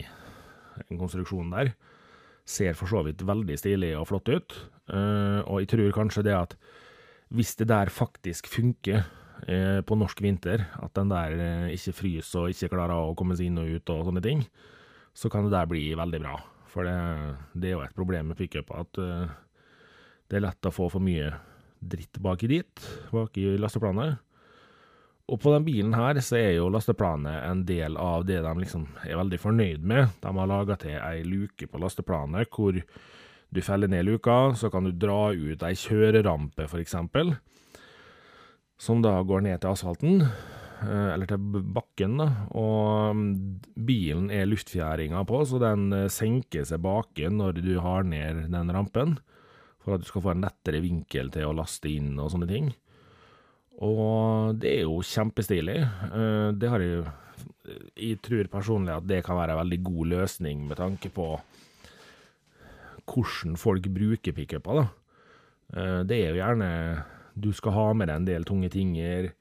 en 0.89 1.01
konstruksjon 1.01 1.55
der. 1.55 1.73
Ser 2.49 2.77
for 2.79 2.91
så 2.91 3.05
vidt 3.07 3.23
veldig 3.27 3.57
stilig 3.61 3.95
og 3.99 4.09
flott 4.11 4.31
ut, 4.31 4.57
uh, 4.93 5.41
og 5.47 5.63
jeg 5.63 5.71
tror 5.75 5.97
kanskje 5.97 6.27
det 6.27 6.37
at 6.37 6.57
hvis 7.31 7.55
det 7.61 7.69
der 7.71 7.93
faktisk 7.95 8.49
funker 8.51 9.05
uh, 9.47 9.81
på 9.87 9.99
norsk 9.99 10.23
vinter, 10.25 10.67
at 10.81 10.95
den 10.99 11.13
der 11.13 11.37
uh, 11.39 11.69
ikke 11.75 11.97
fryser 11.97 12.45
og 12.45 12.55
ikke 12.55 12.73
klarer 12.75 12.97
å 12.97 13.15
komme 13.19 13.37
seg 13.39 13.51
inn 13.51 13.61
og 13.63 13.71
ut 13.71 13.93
og 13.95 14.09
sånne 14.09 14.25
ting, 14.25 14.43
så 15.17 15.31
kan 15.33 15.47
det 15.47 15.55
der 15.55 15.71
bli 15.71 15.89
veldig 15.99 16.23
bra. 16.23 16.39
For 16.71 16.87
det, 16.87 16.97
det 17.59 17.71
er 17.71 17.79
jo 17.79 17.85
et 17.85 17.97
problem 17.97 18.31
med 18.31 18.39
pickuper 18.39 18.85
at 18.85 18.99
det 20.31 20.39
er 20.39 20.45
lett 20.45 20.69
å 20.69 20.71
få 20.71 20.87
for 20.93 21.03
mye 21.03 21.33
dritt 21.81 22.21
baki 22.23 22.47
dit, 22.47 22.83
bak 23.11 23.39
i 23.41 23.57
lasteplanet. 23.59 24.21
Og 25.31 25.39
på 25.39 25.53
den 25.55 25.65
bilen 25.67 25.95
her 25.95 26.19
så 26.25 26.39
er 26.41 26.53
jo 26.57 26.71
lasteplanet 26.75 27.45
en 27.47 27.63
del 27.67 27.97
av 28.01 28.25
det 28.27 28.41
de 28.43 28.55
liksom 28.59 28.89
er 29.05 29.19
veldig 29.21 29.39
fornøyd 29.39 29.87
med. 29.87 30.17
De 30.23 30.33
har 30.37 30.51
laga 30.51 30.77
til 30.81 30.97
ei 30.99 31.23
luke 31.27 31.69
på 31.71 31.81
lasteplanet 31.83 32.51
hvor 32.51 32.75
du 32.75 33.61
feller 33.63 33.91
ned 33.91 34.07
luka, 34.07 34.53
så 34.55 34.71
kan 34.71 34.87
du 34.87 34.93
dra 34.95 35.31
ut 35.35 35.63
ei 35.67 35.75
kjørerampe, 35.79 36.67
f.eks., 36.67 36.97
som 38.81 39.03
da 39.05 39.19
går 39.27 39.45
ned 39.45 39.61
til 39.61 39.75
asfalten, 39.75 40.23
eh, 40.25 41.09
eller 41.13 41.29
til 41.29 41.65
bakken, 41.77 42.17
da. 42.23 42.29
Og 42.57 43.17
mm, 43.17 43.33
bilen 43.87 44.31
er 44.33 44.49
luftfjæringa 44.49 45.25
på, 45.29 45.43
så 45.49 45.61
den 45.61 45.91
eh, 45.97 46.09
senker 46.13 46.65
seg 46.69 46.81
baki 46.85 47.29
når 47.35 47.61
du 47.61 47.75
har 47.85 48.09
ned 48.09 48.47
den 48.53 48.73
rampen 48.73 49.19
for 49.81 49.97
at 49.97 50.05
du 50.05 50.09
skal 50.09 50.25
få 50.25 50.33
en 50.35 50.45
lettere 50.45 50.83
vinkel 50.85 51.31
til 51.33 51.49
å 51.49 51.57
laste 51.57 51.93
inn 51.93 52.15
og 52.21 52.33
sånne 52.33 52.49
ting. 52.49 52.73
Og 53.85 54.57
det 54.61 54.75
er 54.79 54.83
jo 54.89 55.01
kjempestilig. 55.05 55.79
Eh, 55.85 56.49
det 56.57 56.73
har 56.73 56.85
jeg 56.85 57.05
Jeg 57.95 58.19
tror 58.25 58.49
personlig 58.51 58.91
at 58.93 59.07
det 59.07 59.23
kan 59.23 59.37
være 59.37 59.53
en 59.53 59.61
veldig 59.61 59.79
god 59.85 60.07
løsning 60.11 60.65
med 60.67 60.77
tanke 60.77 61.09
på 61.09 61.39
hvordan 63.07 63.57
folk 63.57 63.87
bruker 63.95 64.33
pickuper, 64.33 64.81
da. 64.81 66.03
Det 66.03 66.17
er 66.17 66.33
jo 66.33 66.41
gjerne 66.41 66.71
Du 67.35 67.53
skal 67.57 67.77
ha 67.77 67.87
med 67.95 68.11
deg 68.11 68.21
en 68.21 68.29
del 68.29 68.49
tunge 68.49 68.71
tinger. 68.73 69.33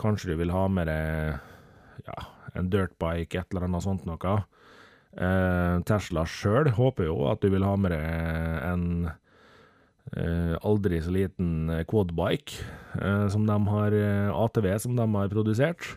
Kanskje 0.00 0.32
du 0.32 0.40
vil 0.42 0.54
ha 0.54 0.66
med 0.68 0.88
deg 0.90 2.06
ja, 2.06 2.16
en 2.54 2.70
dirtbike, 2.70 3.40
et 3.40 3.52
eller 3.52 3.68
annet 3.68 3.84
sånt 3.86 4.06
noe. 4.08 4.38
Eh, 5.14 5.76
Tesla 5.86 6.24
sjøl 6.26 6.72
håper 6.74 7.08
jo 7.10 7.20
at 7.30 7.44
du 7.44 7.52
vil 7.54 7.66
ha 7.66 7.76
med 7.78 7.94
deg 7.94 8.64
en 8.72 8.88
Eh, 10.12 10.54
aldri 10.60 11.00
så 11.02 11.10
liten 11.14 11.70
eh, 11.72 11.84
quadbike 11.88 12.60
eh, 13.00 13.24
som 13.32 13.46
de 13.48 13.56
har 13.70 13.96
ATV 14.36 14.68
som 14.82 14.96
de 14.98 15.06
har 15.16 15.32
produsert. 15.32 15.96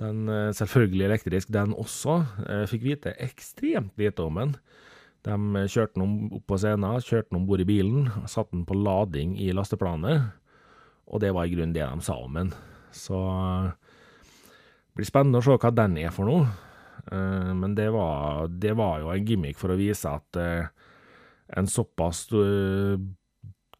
Den 0.00 0.26
selvfølgelig 0.56 1.04
elektrisk, 1.04 1.50
den 1.52 1.74
også. 1.78 2.22
Fikk 2.66 2.82
vite 2.82 3.12
ekstremt 3.22 3.92
lite 4.00 4.24
om 4.24 4.38
den. 4.40 4.54
De 5.22 5.66
kjørte 5.70 6.00
den 6.00 6.32
opp 6.32 6.46
på 6.48 6.58
scenen, 6.58 7.04
kjørte 7.04 7.28
den 7.28 7.38
om 7.38 7.44
bord 7.46 7.62
i 7.62 7.66
bilen, 7.68 8.08
satte 8.26 8.56
den 8.56 8.64
på 8.66 8.74
lading 8.74 9.36
i 9.38 9.52
lasteplanet, 9.54 10.32
og 11.06 11.22
det 11.22 11.32
var 11.34 11.46
i 11.46 11.54
grunnen 11.54 11.74
det 11.74 11.84
de 11.84 12.04
sa 12.04 12.16
om 12.20 12.36
den. 12.38 12.52
Så 12.92 13.16
det 14.92 15.00
blir 15.00 15.08
spennende 15.08 15.40
å 15.40 15.46
se 15.46 15.56
hva 15.56 15.72
den 15.74 15.96
er 16.02 16.12
for 16.14 16.28
noe. 16.28 16.46
Eh, 17.10 17.50
men 17.58 17.74
det 17.74 17.90
var, 17.90 18.48
det 18.48 18.76
var, 18.78 19.00
jo 19.02 19.10
en 19.12 19.26
gimmick 19.26 19.58
for 19.60 19.72
å 19.72 19.78
vise 19.80 20.10
at 20.10 20.38
eh, 20.38 20.68
en 21.56 21.68
såpass 21.68 22.26
eh, 22.36 23.00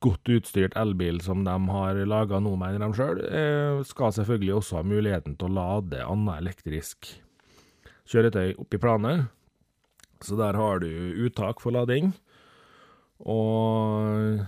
godt 0.03 0.33
utstyrt 0.35 0.75
elbil 0.79 1.21
som 1.23 1.45
de 1.47 1.55
har 1.71 2.01
laga 2.11 2.41
nå, 2.43 2.57
mener 2.59 2.83
de 2.83 2.97
sjøl, 2.99 3.21
skal 3.87 4.11
selvfølgelig 4.17 4.57
også 4.57 4.81
ha 4.81 4.83
muligheten 4.83 5.37
til 5.39 5.47
å 5.47 5.55
lade 5.61 6.01
annet 6.03 6.41
elektrisk 6.43 7.13
kjøretøy 8.11 8.57
oppi 8.59 8.81
planet. 8.83 9.29
Så 10.23 10.35
der 10.39 10.59
har 10.59 10.83
du 10.83 10.91
uttak 11.23 11.63
for 11.63 11.75
lading. 11.75 12.11
Og 13.23 14.43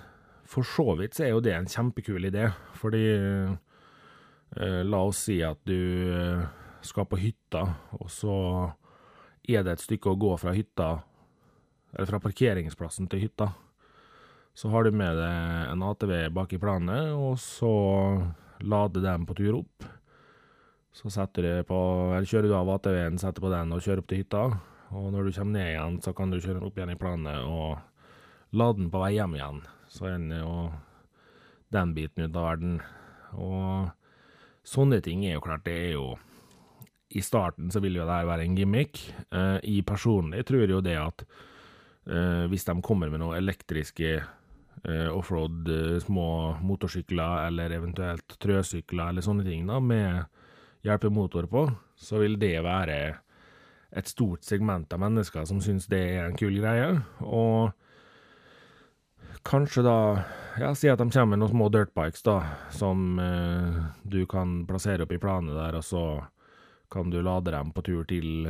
for 0.55 0.67
så 0.67 0.87
vidt 0.99 1.19
er 1.19 1.33
jo 1.33 1.43
det 1.43 1.55
en 1.57 1.71
kjempekul 1.71 2.31
idé, 2.31 2.47
fordi 2.79 3.05
eh, 3.11 4.83
La 4.87 5.01
oss 5.03 5.25
si 5.27 5.41
at 5.43 5.59
du 5.67 6.39
skal 6.85 7.09
på 7.11 7.19
hytta, 7.19 7.65
og 7.99 8.11
så 8.13 8.37
er 9.51 9.65
det 9.65 9.75
et 9.75 9.83
stykke 9.83 10.13
å 10.13 10.21
gå 10.21 10.37
fra 10.39 10.55
hytta, 10.55 10.93
eller 11.95 12.11
fra 12.11 12.21
parkeringsplassen 12.23 13.09
til 13.11 13.25
hytta. 13.27 13.51
Så 14.55 14.71
har 14.71 14.87
du 14.87 14.95
med 14.95 15.19
deg 15.19 15.73
en 15.73 15.83
ATV 15.83 16.15
bak 16.35 16.55
i 16.55 16.61
planet, 16.63 17.11
og 17.19 17.35
så 17.43 17.73
lader 18.63 19.03
den 19.03 19.27
på 19.27 19.35
tur 19.39 19.59
opp. 19.65 19.89
Så 20.95 21.11
på, 21.11 21.81
kjører 22.23 22.47
du 22.47 22.55
av 22.55 22.71
ATV-en, 22.77 23.19
setter 23.19 23.43
på 23.43 23.51
den 23.51 23.75
og 23.75 23.83
kjører 23.83 24.05
opp 24.05 24.13
til 24.13 24.23
hytta. 24.23 24.45
Og 24.95 25.11
når 25.11 25.27
du 25.27 25.35
kommer 25.35 25.59
ned 25.59 25.73
igjen, 25.73 25.97
så 26.05 26.15
kan 26.15 26.31
du 26.31 26.39
kjøre 26.39 26.61
den 26.61 26.69
opp 26.69 26.79
igjen 26.79 26.95
i 26.95 27.01
planet 27.01 27.49
og 27.51 28.55
lade 28.55 28.79
den 28.79 28.93
på 28.93 29.03
vei 29.03 29.17
hjem 29.17 29.35
igjen. 29.35 29.65
Så 29.95 30.09
ender 30.11 30.43
jo 30.43 30.55
den 31.75 31.95
biten 31.95 32.27
ut 32.27 32.37
av 32.37 32.49
verden. 32.51 32.79
Og 33.39 33.91
sånne 34.67 34.99
ting 35.05 35.23
er 35.27 35.37
jo 35.37 35.45
klart, 35.45 35.67
det 35.67 35.75
er 35.89 35.93
jo 35.95 36.15
i 37.15 37.23
starten 37.23 37.71
så 37.71 37.83
vil 37.83 38.01
jo 38.01 38.07
det 38.07 38.15
her 38.17 38.29
være 38.29 38.47
en 38.47 38.57
gimmick. 38.59 38.99
Uh, 39.31 39.59
I 39.63 39.83
personlig 39.87 40.45
tror 40.49 40.71
jo 40.71 40.81
det 40.83 40.97
at 40.99 41.27
uh, 42.11 42.47
hvis 42.51 42.67
de 42.67 42.75
kommer 42.83 43.13
med 43.13 43.23
noen 43.23 43.39
elektriske 43.39 44.17
uh, 44.19 45.11
offroad, 45.15 45.71
små 46.03 46.29
motorsykler 46.65 47.47
eller 47.49 47.77
eventuelt 47.77 48.39
trøsykler 48.43 49.13
eller 49.13 49.27
sånne 49.27 49.47
ting 49.47 49.69
da, 49.71 49.79
med 49.79 50.25
hjelpemotor 50.85 51.47
på, 51.51 51.69
så 51.95 52.19
vil 52.21 52.35
det 52.41 52.57
være 52.67 52.99
et 53.95 54.11
stort 54.11 54.43
segment 54.43 54.91
av 54.93 55.01
mennesker 55.05 55.47
som 55.47 55.61
syns 55.63 55.87
det 55.87 56.03
er 56.17 56.27
en 56.27 56.37
kul 56.39 56.59
greie. 56.59 56.91
Og 57.23 57.71
kanskje 59.45 59.85
da 59.87 59.99
ja, 60.61 60.71
Si 60.79 60.89
at 60.89 61.01
de 61.01 61.09
kommer 61.11 61.35
med 61.35 61.43
noen 61.43 61.51
små 61.51 61.69
dirtbikes 61.75 62.23
da, 62.27 62.37
som 62.71 63.19
du 64.07 64.21
kan 64.31 64.61
plassere 64.69 65.03
opp 65.03 65.13
i 65.13 65.19
planet 65.19 65.57
der, 65.57 65.81
og 65.81 65.83
så 65.83 66.05
kan 66.95 67.11
du 67.11 67.19
lade 67.23 67.51
dem 67.51 67.73
på 67.75 67.83
tur 67.83 68.05
til 68.07 68.47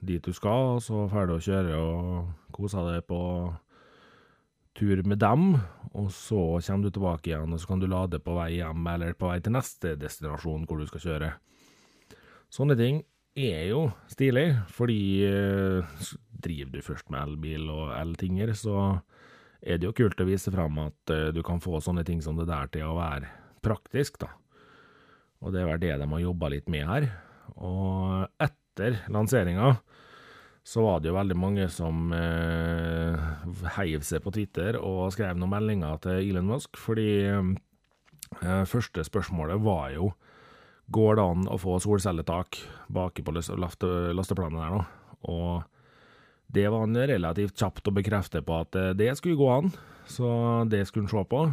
dit 0.00 0.22
du 0.22 0.32
skal, 0.32 0.76
og 0.76 0.84
så 0.84 1.04
ferdig 1.10 1.36
å 1.36 1.44
kjøre 1.44 1.80
og 1.80 2.54
kose 2.54 2.84
deg 2.86 3.04
på 3.08 3.20
tur 4.78 5.02
med 5.04 5.20
dem. 5.20 5.54
Og 5.90 6.10
så 6.14 6.40
kommer 6.62 6.86
du 6.86 6.94
tilbake 6.94 7.32
igjen, 7.32 7.52
og 7.52 7.60
så 7.60 7.72
kan 7.72 7.82
du 7.82 7.88
lade 7.90 8.20
på 8.22 8.36
vei 8.36 8.52
hjem 8.60 8.86
eller 8.94 9.16
på 9.18 9.30
vei 9.30 9.40
til 9.42 9.56
neste 9.56 9.96
destinasjon 9.98 10.66
hvor 10.68 10.80
du 10.80 10.86
skal 10.88 11.04
kjøre. 11.06 11.30
Sånne 12.50 12.76
ting 12.78 13.02
er 13.38 13.66
jo 13.70 13.88
stilig, 14.10 14.48
fordi 14.74 15.00
eh, 15.26 15.98
driver 16.42 16.76
du 16.76 16.86
først 16.86 17.10
med 17.12 17.22
elbil 17.26 17.68
og 17.70 17.92
eltinger, 17.98 18.54
så 18.58 19.00
er 19.60 19.78
det 19.78 19.88
jo 19.88 19.96
kult 19.96 20.20
å 20.20 20.28
vise 20.28 20.52
fram 20.52 20.78
at 20.82 21.12
eh, 21.12 21.30
du 21.34 21.42
kan 21.46 21.60
få 21.62 21.80
sånne 21.84 22.04
ting 22.06 22.22
som 22.24 22.38
det 22.38 22.48
der 22.50 22.70
til 22.72 22.88
å 22.88 22.98
være 22.98 23.28
praktisk, 23.64 24.20
da. 24.22 24.32
Og 25.40 25.54
det 25.54 25.62
er 25.62 25.70
vel 25.70 25.82
det 25.82 25.96
de 26.00 26.08
har 26.10 26.22
jobba 26.22 26.50
litt 26.52 26.68
med 26.72 26.86
her. 26.88 27.08
Og 27.56 28.26
etter 28.40 29.00
lanseringa 29.12 29.74
så 30.70 30.84
var 30.84 31.00
det 31.00 31.08
jo 31.10 31.16
veldig 31.16 31.36
mange 31.40 31.66
som 31.72 32.12
eh, 32.12 33.28
heiv 33.78 34.04
seg 34.06 34.22
på 34.24 34.32
Twitter 34.36 34.76
og 34.78 35.08
skrev 35.14 35.38
noen 35.40 35.54
meldinger 35.54 36.00
til 36.04 36.20
Elon 36.20 36.50
Musk, 36.52 36.76
fordi 36.78 37.10
eh, 37.26 38.64
første 38.68 39.04
spørsmålet 39.06 39.62
var 39.64 39.94
jo 39.96 40.12
Går 40.90 41.20
det 41.20 41.22
an 41.22 41.44
å 41.46 41.54
få 41.54 41.76
solcelletak 41.78 42.56
baki 42.90 43.22
på 43.22 43.30
lasteplanet 43.30 44.56
der 44.58 44.72
nå? 44.74 44.80
Og 45.30 45.60
det 46.52 46.68
var 46.68 46.84
han 46.84 46.96
relativt 46.96 47.58
kjapt 47.58 47.88
å 47.90 47.94
bekrefte 47.94 48.42
på 48.46 48.60
at 48.64 48.78
eh, 48.78 48.92
det 48.98 49.12
skulle 49.18 49.38
gå 49.38 49.50
an, 49.52 49.72
så 50.10 50.30
det 50.70 50.84
skulle 50.88 51.08
han 51.08 51.14
se 51.14 51.26
på 51.30 51.44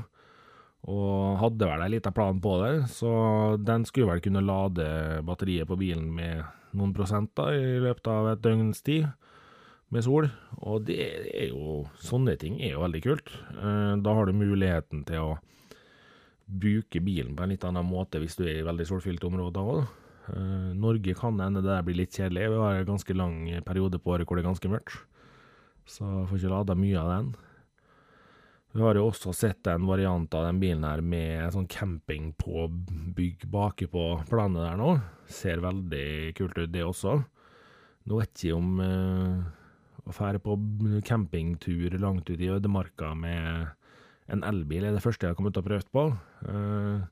og 0.88 1.40
hadde 1.42 1.68
vel 1.68 1.82
en 1.84 1.92
liten 1.92 2.14
plan 2.16 2.38
på 2.40 2.54
det, 2.62 2.74
så 2.94 3.12
den 3.60 3.84
skulle 3.88 4.12
vel 4.12 4.22
kunne 4.24 4.46
lade 4.46 4.86
batteriet 5.26 5.68
på 5.68 5.76
bilen 5.80 6.06
med 6.16 6.46
noen 6.78 6.94
prosenter 6.96 7.56
i 7.58 7.80
løpet 7.84 8.08
av 8.12 8.30
et 8.32 8.44
døgns 8.44 8.84
tid 8.86 9.10
med 9.92 10.06
sol, 10.06 10.30
og 10.62 10.86
det 10.88 11.00
er 11.32 11.50
jo 11.50 11.82
Sånne 12.04 12.36
ting 12.40 12.58
er 12.60 12.74
jo 12.76 12.84
veldig 12.84 13.02
kult. 13.04 13.30
Eh, 13.56 13.94
da 14.04 14.16
har 14.16 14.28
du 14.28 14.36
muligheten 14.36 15.04
til 15.08 15.24
å 15.24 15.38
bruke 16.48 17.02
bilen 17.04 17.36
på 17.36 17.44
en 17.44 17.52
litt 17.52 17.66
annen 17.68 17.88
måte 17.88 18.22
hvis 18.24 18.38
du 18.40 18.46
er 18.46 18.62
i 18.62 18.68
veldig 18.68 18.88
solfylte 18.88 19.28
områder 19.28 19.72
òg. 19.76 19.88
Eh, 20.34 20.72
Norge 20.78 21.16
kan 21.18 21.40
hende 21.40 21.64
det 21.64 21.82
blir 21.88 22.02
litt 22.02 22.16
kjedelig. 22.16 22.50
Vi 22.52 22.62
har 22.62 22.80
en 22.80 22.90
ganske 22.92 23.18
lang 23.18 23.38
periode 23.68 24.00
på 24.02 24.16
året 24.16 24.28
hvor 24.28 24.38
det 24.38 24.46
er 24.46 24.50
ganske 24.52 24.72
mørkt, 24.72 25.04
så 25.88 26.04
jeg 26.04 26.30
får 26.30 26.42
ikke 26.42 26.56
lada 26.56 26.78
mye 26.78 27.04
av 27.04 27.12
den. 27.14 27.36
Vi 28.78 28.84
har 28.84 28.98
jo 29.00 29.08
også 29.08 29.32
sett 29.34 29.68
en 29.72 29.88
variant 29.90 30.34
av 30.38 30.44
den 30.46 30.60
bilen 30.62 30.84
her 30.86 31.02
med 31.02 31.54
sånn 31.56 31.70
campingpåbygg 31.72 33.48
baki 33.50 33.88
på 33.90 34.04
planet 34.30 34.62
der 34.62 34.76
nå. 34.78 34.92
Ser 35.32 35.64
veldig 35.64 36.36
kult 36.38 36.60
ut, 36.60 36.70
det 36.70 36.84
også. 36.86 37.16
Nå 38.08 38.20
vet 38.20 38.44
jeg 38.44 38.54
om 38.54 38.78
uh, 38.78 39.40
å 40.06 40.14
fære 40.14 40.44
på 40.44 40.60
campingtur 41.08 41.96
langt 41.98 42.30
ut 42.30 42.38
i 42.38 42.52
ødemarka 42.54 43.16
med 43.18 43.74
en 44.30 44.44
elbil 44.46 44.86
er 44.86 44.94
det 44.94 45.02
første 45.02 45.26
jeg 45.26 45.34
har 45.34 45.40
kommet 45.40 45.56
til 45.56 45.64
å 45.64 45.70
prøve 45.72 45.88
på. 45.98 46.06
Uh, 46.46 47.08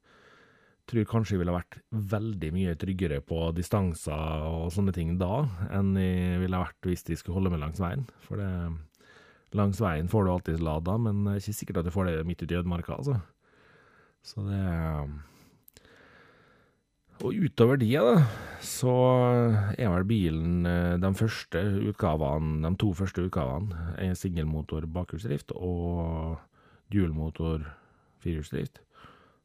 tror 0.89 1.07
kanskje 1.09 1.35
jeg 1.35 1.41
ville 1.41 1.55
vært 1.55 1.79
veldig 2.15 2.49
mye 2.55 2.75
tryggere 2.79 3.21
på 3.25 3.49
distanser 3.57 4.43
og 4.45 4.67
sånne 4.73 4.93
ting 4.95 5.15
da, 5.21 5.45
enn 5.73 5.95
jeg 5.97 6.41
ville 6.43 6.61
vært 6.61 6.89
hvis 6.89 7.07
de 7.07 7.17
skulle 7.17 7.39
holde 7.39 7.53
meg 7.53 7.63
langs 7.63 7.81
veien. 7.81 8.05
For 8.27 8.41
det 8.41 8.51
Langs 9.55 9.79
veien 9.79 10.09
får 10.11 10.25
du 10.25 10.31
alltid 10.33 10.63
lada, 10.63 10.97
men 10.99 11.23
det 11.23 11.35
er 11.35 11.43
ikke 11.43 11.59
sikkert 11.59 11.79
at 11.79 11.87
du 11.87 11.93
får 11.93 12.09
det 12.09 12.25
midt 12.27 12.41
ute 12.43 12.51
i 12.51 12.57
ødemarka, 12.59 12.97
altså. 12.97 13.21
Så 14.25 14.43
det 14.47 14.65
Og 17.23 17.31
utover 17.31 17.77
det, 17.79 17.93
da, 17.95 18.25
så 18.59 18.91
er 19.79 19.87
vel 19.93 20.03
bilen 20.09 20.65
eh, 20.67 20.97
de 20.99 21.11
første 21.15 21.61
utgavene, 21.87 22.59
de 22.65 22.75
to 22.81 22.91
første 22.97 23.23
utgavene, 23.23 23.93
er 23.95 24.17
singelmotor 24.19 24.83
bakhjulsdrift 24.91 25.55
og 25.55 26.35
dualmotor 26.91 27.63
firehjulsdrift. 28.19 28.81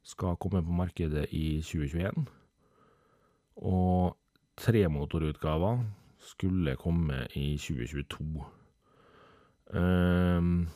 Skal 0.02 0.38
komme 0.40 0.62
på 0.64 0.74
markedet 0.74 1.26
i 1.36 1.60
2021. 1.62 2.26
Og 3.60 4.16
tremotorutgaver 4.60 5.84
skulle 6.20 6.76
komme 6.80 7.24
i 7.36 7.54
2022. 7.60 8.44
Um, 9.70 10.68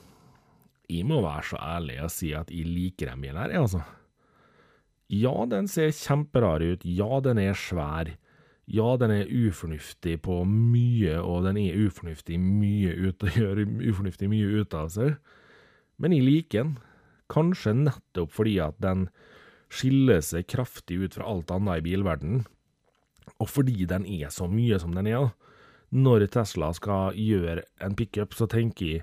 jeg 0.88 1.06
må 1.08 1.20
være 1.24 1.42
så 1.50 1.58
ærlig 1.58 1.98
og 2.04 2.12
si 2.12 2.32
at 2.36 2.50
jeg 2.52 2.68
liker 2.68 3.10
den 3.10 3.24
bilen 3.24 3.40
her, 3.40 3.60
altså. 3.60 3.80
Ja, 5.12 5.34
den 5.50 5.68
ser 5.68 5.92
kjemperar 5.92 6.62
ut. 6.64 6.84
Ja, 6.84 7.20
den 7.24 7.38
er 7.38 7.56
svær. 7.58 8.14
Ja, 8.66 8.96
den 8.96 9.10
er 9.12 9.28
ufornuftig 9.28 10.22
på 10.24 10.40
mye, 10.48 11.18
og 11.20 11.44
den 11.44 11.58
er 11.60 11.76
ufornuftig 11.84 12.38
mye 12.40 12.94
ut, 12.96 13.26
gjør 13.36 13.64
ufornuftig 13.64 14.30
mye 14.32 14.62
ut 14.62 14.76
av 14.76 14.88
seg. 14.94 15.18
Men 16.00 16.16
jeg 16.16 16.24
liker 16.24 16.62
den. 16.62 16.76
Kanskje 17.32 17.72
nettopp 17.76 18.32
fordi 18.34 18.58
at 18.62 18.76
den 18.82 19.08
skiller 19.72 20.20
seg 20.22 20.46
kraftig 20.50 21.00
ut 21.02 21.16
fra 21.16 21.26
alt 21.30 21.52
annet 21.54 21.80
i 21.80 21.86
bilverdenen, 21.88 22.44
og 23.40 23.48
fordi 23.50 23.86
den 23.88 24.04
er 24.06 24.30
så 24.32 24.46
mye 24.50 24.78
som 24.80 24.94
den 24.96 25.08
er. 25.10 25.32
når 25.94 26.26
Tesla 26.26 26.72
skal 26.74 27.14
gjøre 27.14 27.62
en 27.84 27.94
pickup, 27.94 28.34
så 28.34 28.48
tenker 28.50 28.86
jeg 28.86 29.02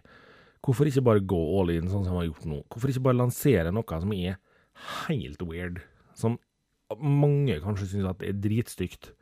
hvorfor 0.62 0.90
ikke 0.90 1.04
bare 1.06 1.24
gå 1.24 1.40
all 1.60 1.70
in 1.72 1.88
sånn 1.88 2.04
som 2.04 2.18
de 2.18 2.20
har 2.20 2.28
gjort 2.28 2.48
nå? 2.50 2.58
Hvorfor 2.68 2.92
ikke 2.92 3.06
bare 3.06 3.20
lansere 3.22 3.72
noe 3.72 4.00
som 4.04 4.12
er 4.14 4.36
helt 5.08 5.42
weird, 5.42 5.80
som 6.14 6.36
mange 7.00 7.62
kanskje 7.64 7.88
syns 7.94 8.10
at 8.12 8.26
er 8.28 8.36
dritstygt, 8.36 9.14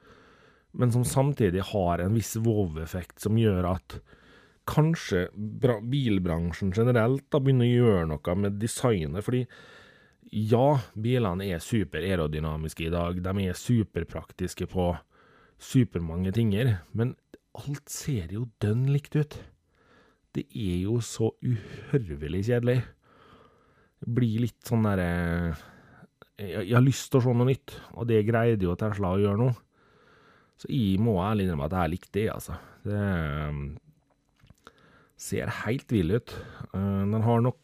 men 0.74 0.92
som 0.94 1.06
samtidig 1.06 1.62
har 1.72 2.02
en 2.02 2.18
viss 2.18 2.36
wow-effekt 2.42 3.22
som 3.22 3.38
gjør 3.38 3.70
at 3.76 4.00
kanskje 4.70 5.28
bilbransjen 5.34 6.74
generelt 6.76 7.26
da 7.34 7.42
begynner 7.42 7.68
å 7.68 7.84
gjøre 7.84 8.08
noe 8.12 8.36
med 8.38 8.60
designet, 8.62 9.26
fordi 9.26 9.44
ja, 10.30 10.78
bilene 10.94 11.48
er 11.50 11.64
super 11.64 12.06
aerodynamiske 12.06 12.86
i 12.86 12.92
dag, 12.94 13.22
de 13.26 13.46
er 13.48 13.58
superpraktiske 13.58 14.68
på 14.70 14.92
supermange 15.60 16.34
tinger, 16.36 16.76
men 16.94 17.16
alt 17.58 17.90
ser 17.92 18.32
jo 18.36 18.46
dønn 18.62 18.86
likt 18.94 19.18
ut. 19.18 19.40
Det 20.38 20.46
er 20.54 20.78
jo 20.84 21.00
så 21.02 21.32
uhørvelig 21.42 22.46
kjedelig. 22.52 22.78
Det 24.00 24.14
blir 24.16 24.46
litt 24.46 24.70
sånn 24.70 24.86
derre 24.86 25.10
jeg, 26.40 26.70
jeg, 26.70 26.76
har 26.78 26.86
lyst 26.86 27.10
til 27.12 27.20
å 27.20 27.26
se 27.26 27.34
noe 27.36 27.50
nytt, 27.50 27.74
og 27.98 28.08
det 28.08 28.22
greide 28.28 28.64
jo 28.64 28.78
Tesla 28.80 29.12
å 29.16 29.20
gjøre 29.20 29.42
nå. 29.42 29.50
Så 30.60 30.70
jeg 30.72 31.00
må 31.04 31.18
ærlig 31.24 31.48
innrømme 31.48 31.68
at 31.68 31.76
jeg 31.76 31.94
likte 31.96 32.16
det, 32.20 32.28
altså. 32.32 32.56
Det 32.86 33.00
um, 33.50 33.64
ser 35.20 35.52
helt 35.64 35.92
vill 35.92 36.16
ut. 36.16 36.34
Uh, 36.74 37.06
den 37.06 37.26
har 37.26 37.44
nok 37.44 37.60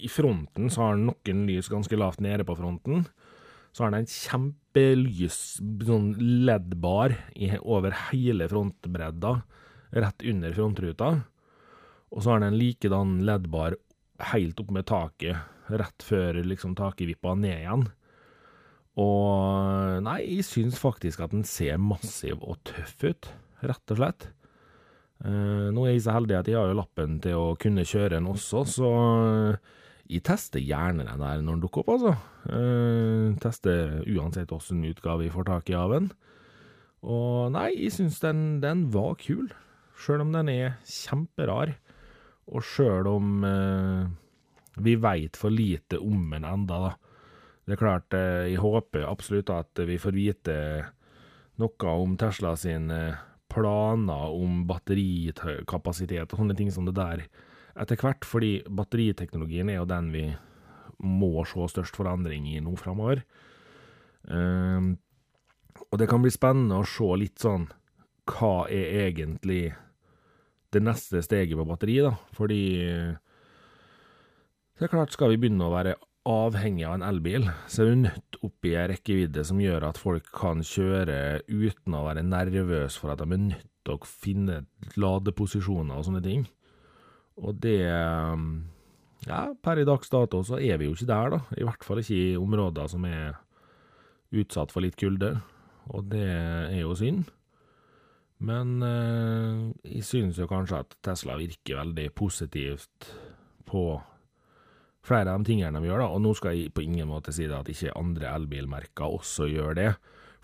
I 0.00 0.08
fronten 0.08 0.70
så 0.72 0.86
har 0.86 0.96
den 0.96 1.10
noen 1.10 1.42
lys 1.48 1.68
ganske 1.68 1.98
lavt 1.98 2.22
nede 2.24 2.46
på 2.48 2.56
fronten. 2.56 3.04
Så 3.72 3.84
har 3.84 3.92
den 3.92 4.06
en 4.06 4.10
kjempelys 4.10 5.60
sånn 5.60 6.14
LED-bar 6.46 7.14
over 7.60 7.94
hele 8.08 8.48
frontbredda, 8.50 9.34
rett 9.92 10.24
under 10.32 10.56
frontruta. 10.56 11.10
Og 12.10 12.22
så 12.22 12.32
har 12.32 12.40
den 12.40 12.54
en 12.54 12.58
likedan 12.58 13.18
LED-bar 13.28 13.76
helt 14.32 14.60
opp 14.62 14.72
med 14.74 14.88
taket, 14.88 15.36
rett 15.70 16.02
før 16.04 16.40
liksom 16.46 16.74
taket 16.78 17.12
vipper 17.12 17.38
ned 17.38 17.60
igjen. 17.60 17.86
Og 19.00 20.02
nei, 20.04 20.18
jeg 20.26 20.48
syns 20.48 20.80
faktisk 20.80 21.22
at 21.22 21.34
den 21.34 21.46
ser 21.46 21.78
massiv 21.80 22.40
og 22.42 22.58
tøff 22.66 22.96
ut, 23.04 23.30
rett 23.62 23.94
og 23.94 24.00
slett. 24.00 24.30
Uh, 25.20 25.68
nå 25.74 25.84
er 25.84 25.94
jeg 25.94 26.06
så 26.06 26.14
heldig 26.16 26.38
at 26.38 26.48
jeg 26.48 26.56
har 26.56 26.70
jo 26.70 26.78
lappen 26.78 27.18
til 27.20 27.36
å 27.36 27.52
kunne 27.60 27.84
kjøre 27.84 28.14
den 28.14 28.28
også, 28.30 28.64
så 28.64 28.90
jeg 30.10 30.24
tester 30.26 30.62
gjerne 30.64 31.04
den 31.06 31.20
der 31.22 31.42
når 31.44 31.54
den 31.54 31.62
dukker 31.62 31.84
opp, 31.84 31.92
altså. 31.94 32.14
Uh, 32.50 33.36
tester 33.42 34.00
uansett 34.10 34.50
åssen 34.54 34.82
utgave 34.88 35.26
jeg 35.26 35.34
får 35.34 35.46
tak 35.50 35.70
i 35.70 35.76
av 35.78 35.94
den. 35.94 36.08
Og 37.06 37.52
nei, 37.54 37.68
jeg 37.76 37.94
syns 37.94 38.18
den, 38.24 38.40
den, 38.64 38.88
var 38.92 39.14
kul, 39.20 39.52
sjøl 40.00 40.24
om 40.24 40.34
den 40.34 40.50
er 40.52 40.80
kjemperar. 40.88 41.76
Og 42.50 42.66
sjøl 42.66 43.06
om 43.06 43.46
uh, 43.46 44.08
vi 44.82 44.96
veit 44.98 45.38
for 45.38 45.54
lite 45.54 46.00
om 46.02 46.26
den 46.34 46.48
enda, 46.48 46.80
da. 46.88 46.92
Det 47.68 47.76
er 47.76 47.84
klart, 47.84 48.16
uh, 48.16 48.48
jeg 48.50 48.58
håper 48.64 49.06
absolutt 49.06 49.52
at 49.54 49.84
vi 49.86 50.00
får 50.00 50.16
vite 50.16 50.56
noe 51.60 51.94
om 51.94 52.16
Tesla 52.18 52.56
sin 52.58 52.90
planer 53.50 54.34
om 54.34 54.64
batterikapasitet 54.68 56.32
og 56.32 56.42
sånne 56.42 56.56
ting 56.58 56.70
som 56.74 56.86
det 56.88 56.96
der 56.98 57.24
etter 57.80 57.98
hvert, 58.00 58.26
fordi 58.26 58.60
batteriteknologien 58.66 59.70
er 59.70 59.80
jo 59.80 59.88
den 59.88 60.10
vi 60.14 60.24
må 61.00 61.44
se 61.48 61.68
størst 61.72 61.96
forandring 61.96 62.48
i 62.50 62.58
nå 62.62 62.74
framover. 62.78 63.22
Um, 64.28 64.98
og 65.88 65.98
det 66.00 66.10
kan 66.10 66.22
bli 66.22 66.32
spennende 66.34 66.80
å 66.80 66.86
se 66.86 67.06
litt 67.16 67.40
sånn 67.40 67.64
Hva 68.28 68.66
er 68.68 69.06
egentlig 69.06 69.70
det 70.70 70.82
neste 70.84 71.22
steget 71.24 71.56
på 71.58 71.64
batteri, 71.66 71.96
da? 72.04 72.12
Fordi 72.36 72.60
det 74.76 74.86
er 74.86 74.92
klart, 74.92 75.12
skal 75.12 75.32
vi 75.32 75.40
begynne 75.40 75.66
å 75.66 75.72
være 75.72 75.96
avhengig 76.28 76.84
av 76.84 76.98
en 76.98 77.06
elbil, 77.06 77.46
så 77.70 77.84
er 77.84 77.90
vi 77.90 78.00
nødt 78.02 78.38
opp 78.44 78.68
i 78.68 78.74
ei 78.76 78.86
rekkevidde 78.92 79.44
som 79.46 79.60
gjør 79.62 79.86
at 79.88 80.00
folk 80.00 80.26
kan 80.36 80.60
kjøre 80.66 81.40
uten 81.48 81.96
å 81.96 82.04
være 82.06 82.24
nervøse 82.26 83.00
for 83.00 83.12
at 83.12 83.22
de 83.22 83.28
er 83.28 83.44
nødt 83.46 83.68
til 83.86 83.96
å 83.96 84.08
finne 84.08 84.58
ladeposisjoner 85.00 85.96
og 85.96 86.08
sånne 86.08 86.24
ting. 86.24 86.46
Og 87.40 87.60
det 87.62 87.80
Ja, 89.28 89.52
per 89.52 89.76
i 89.76 89.84
dags 89.84 90.08
dato 90.08 90.38
så 90.42 90.56
er 90.56 90.78
vi 90.80 90.86
jo 90.86 90.94
ikke 90.94 91.10
der, 91.10 91.34
da. 91.34 91.40
I 91.60 91.64
hvert 91.68 91.84
fall 91.84 92.00
ikke 92.00 92.16
i 92.16 92.38
områder 92.40 92.86
som 92.88 93.04
er 93.04 93.34
utsatt 94.32 94.72
for 94.72 94.80
litt 94.80 94.96
kulde. 94.96 95.34
Og 95.92 96.06
det 96.08 96.24
er 96.24 96.80
jo 96.80 96.94
synd. 96.96 97.28
Men 98.40 98.80
eh, 98.80 99.92
jeg 99.98 100.06
synes 100.08 100.38
jo 100.40 100.48
kanskje 100.48 100.80
at 100.80 100.96
Tesla 101.04 101.36
virker 101.36 101.82
veldig 101.82 102.06
positivt 102.16 103.10
på 103.68 104.00
flere 105.06 105.32
av 105.32 105.40
de 105.40 105.50
tingene 105.50 105.80
de 105.80 105.88
gjør, 105.88 106.04
da. 106.04 106.10
Og 106.14 106.22
nå 106.24 106.34
skal 106.38 106.56
jeg 106.56 106.74
på 106.76 106.84
ingen 106.84 107.08
måte 107.10 107.34
si 107.34 107.48
at 107.48 107.70
ikke 107.72 107.96
andre 107.98 108.34
elbilmerker 108.34 109.16
også 109.20 109.48
gjør 109.50 109.78
det, 109.78 109.90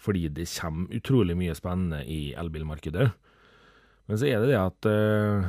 fordi 0.01 0.27
det 0.37 0.49
kommer 0.53 0.97
utrolig 0.97 1.37
mye 1.39 1.57
spennende 1.57 2.03
i 2.05 2.21
elbilmarkedet. 2.39 3.07
Men 4.07 4.21
så 4.21 4.29
er 4.31 4.43
det 4.43 4.53
det 4.53 4.61
at 4.61 4.89
uh, 4.91 5.47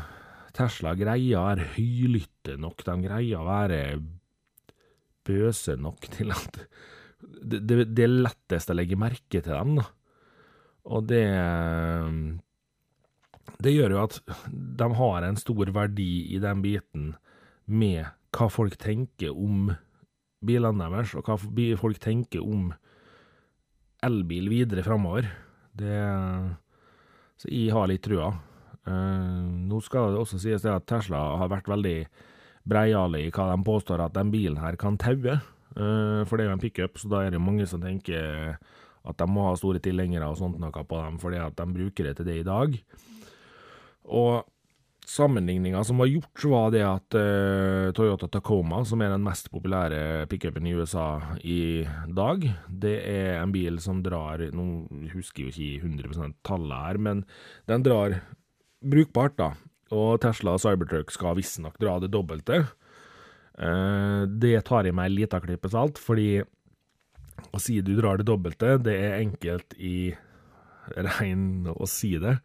Tesla 0.58 0.96
greier 0.98 1.40
å 1.40 1.48
være 1.50 1.68
høylytte 1.76 2.58
nok, 2.62 2.82
de 2.88 2.96
greier 3.04 3.42
å 3.42 3.48
være 3.48 3.82
bøse 5.28 5.76
nok 5.80 6.08
til 6.14 6.32
at 6.34 6.62
det, 7.18 7.62
det, 7.68 7.84
det, 7.92 8.04
er 8.06 8.20
lettest 8.26 8.72
å 8.72 8.76
legge 8.78 9.00
merke 9.00 9.42
til 9.42 9.52
dem, 9.52 9.80
da. 9.82 9.88
Og 10.88 11.08
det 11.10 11.26
Det 13.60 13.74
gjør 13.74 13.96
jo 13.96 14.04
at 14.06 14.20
de 14.80 14.88
har 15.00 15.26
en 15.26 15.40
stor 15.40 15.72
verdi 15.76 16.34
i 16.36 16.40
den 16.40 16.62
biten 16.64 17.10
med 17.66 18.06
hva 18.36 18.50
folk 18.52 18.78
tenker 18.82 19.36
om 19.36 19.72
bilene 20.46 20.90
deres, 20.92 21.16
og 21.18 21.28
hva 21.28 21.38
folk 21.80 22.00
tenker 22.04 22.44
om 22.44 22.72
elbil 24.06 24.50
videre 24.52 24.84
framover. 24.86 25.30
Så 27.38 27.50
jeg 27.52 27.74
har 27.74 27.90
litt 27.90 28.06
trua. 28.06 28.32
Uh, 28.88 29.44
nå 29.68 29.82
skal 29.84 30.14
det 30.14 30.22
også 30.22 30.40
sies 30.40 30.64
at 30.70 30.86
Tesla 30.88 31.20
har 31.42 31.50
vært 31.52 31.68
veldig 31.68 31.98
breiale 32.68 33.26
i 33.26 33.32
hva 33.36 33.50
de 33.52 33.66
påstår 33.68 34.00
at 34.06 34.16
den 34.16 34.32
bilen 34.32 34.60
her 34.62 34.78
kan 34.80 35.00
taue. 35.02 35.40
Uh, 35.76 36.24
for 36.28 36.38
det 36.38 36.46
er 36.46 36.52
jo 36.52 36.56
en 36.56 36.64
pickup, 36.64 37.00
så 37.00 37.12
da 37.12 37.26
er 37.26 37.36
det 37.36 37.44
mange 37.44 37.68
som 37.68 37.84
tenker 37.84 38.56
at 39.08 39.20
de 39.20 39.28
må 39.30 39.46
ha 39.48 39.56
store 39.60 39.82
tilhengere 39.84 40.28
og 40.28 40.40
sånt 40.40 40.60
noe 40.60 40.72
på 40.72 41.02
dem, 41.04 41.20
fordi 41.20 41.40
at 41.40 41.56
de 41.60 41.68
bruker 41.76 42.10
det 42.10 42.16
til 42.18 42.28
det 42.28 42.40
i 42.42 42.48
dag. 42.48 42.80
Og 44.08 44.48
sammenligninga 45.08 45.84
som 45.88 46.02
var 46.02 46.10
gjort, 46.12 46.44
var 46.52 46.72
det 46.74 46.84
at 46.84 47.16
uh, 47.16 47.92
Toyota 47.96 48.28
Tacoma, 48.32 48.82
som 48.86 49.02
er 49.02 49.14
den 49.14 49.24
mest 49.24 49.48
populære 49.54 50.28
pickupen 50.32 50.68
i 50.68 50.74
USA 50.76 51.38
i 51.48 51.86
dag, 52.12 52.44
det 52.68 52.98
er 53.08 53.38
en 53.40 53.54
bil 53.56 53.80
som 53.84 54.02
drar 54.04 54.44
Nå 54.52 54.66
husker 55.14 55.48
jeg 55.48 55.56
jo 55.56 55.70
ikke 55.80 56.12
100 56.12 56.36
tallet 56.48 56.84
her, 56.84 57.00
men 57.00 57.24
den 57.72 57.88
drar 57.88 58.20
brukbart, 58.84 59.38
da. 59.40 59.54
Og 59.96 60.20
Tesla 60.22 60.58
og 60.58 60.62
Cybertruck 60.62 61.14
skal 61.16 61.40
visstnok 61.40 61.80
dra 61.80 61.96
det 62.04 62.12
dobbelte. 62.12 62.66
Uh, 63.58 64.28
det 64.28 64.60
tar 64.68 64.86
i 64.86 64.94
meg 64.94 65.12
en 65.12 65.20
liten 65.22 65.44
klype 65.48 65.72
salt, 65.72 66.02
fordi 66.04 66.44
å 67.54 67.62
si 67.62 67.80
du 67.86 67.96
drar 67.96 68.20
det 68.20 68.28
dobbelte, 68.28 68.76
det 68.84 68.96
er 69.08 69.22
enkelt 69.22 69.78
i 69.80 70.12
rein 70.96 71.68
å 71.72 71.88
si 71.90 72.18
det. 72.20 72.42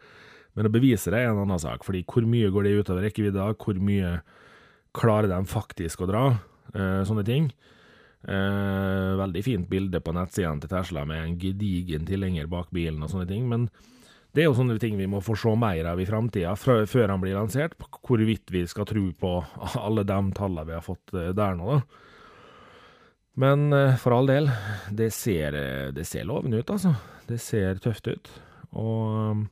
Men 0.56 0.68
å 0.68 0.72
bevise 0.72 1.12
det 1.12 1.22
er 1.22 1.30
en 1.30 1.42
annen 1.44 1.60
sak, 1.60 1.84
fordi 1.86 2.02
hvor 2.08 2.26
mye 2.28 2.50
går 2.52 2.66
det 2.66 2.74
utover 2.82 3.06
rekkevidda, 3.06 3.50
hvor 3.60 3.78
mye 3.80 4.18
klarer 4.96 5.30
de 5.30 5.38
faktisk 5.48 6.02
å 6.04 6.08
dra, 6.10 6.24
uh, 6.76 7.00
sånne 7.08 7.24
ting. 7.24 7.48
Uh, 8.22 9.18
veldig 9.18 9.42
fint 9.42 9.70
bilde 9.70 9.98
på 10.04 10.12
nettsidene 10.14 10.62
til 10.62 10.70
Tesla 10.70 11.06
med 11.08 11.22
en 11.24 11.38
gedigen 11.40 12.04
tilhenger 12.06 12.50
bak 12.52 12.68
bilen 12.74 13.00
og 13.02 13.10
sånne 13.10 13.30
ting, 13.30 13.48
men 13.50 13.70
det 14.32 14.42
er 14.42 14.48
jo 14.48 14.56
sånne 14.56 14.78
ting 14.80 14.96
vi 14.96 15.08
må 15.10 15.20
få 15.24 15.34
se 15.36 15.52
mer 15.60 15.90
av 15.90 16.00
i 16.00 16.06
framtida, 16.08 16.54
før 16.56 17.10
han 17.12 17.20
blir 17.20 17.36
lansert, 17.36 17.76
hvorvidt 18.00 18.48
vi 18.52 18.64
skal 18.68 18.88
tro 18.88 19.10
på 19.12 19.32
alle 19.86 20.06
de 20.08 20.20
tallene 20.36 20.68
vi 20.70 20.76
har 20.78 20.84
fått 20.84 21.12
eh, 21.12 21.34
der 21.36 21.58
nå, 21.58 21.76
da. 21.76 22.08
Men 23.42 23.72
eh, 23.76 23.98
for 24.00 24.16
all 24.16 24.28
del, 24.28 24.48
det 24.92 25.10
ser, 25.16 25.56
eh, 25.56 25.90
det 25.92 26.06
ser 26.08 26.24
lovende 26.28 26.62
ut, 26.62 26.72
altså. 26.72 26.94
Det 27.28 27.38
ser 27.40 27.80
tøft 27.84 28.08
ut. 28.08 28.32
Og 28.80 29.44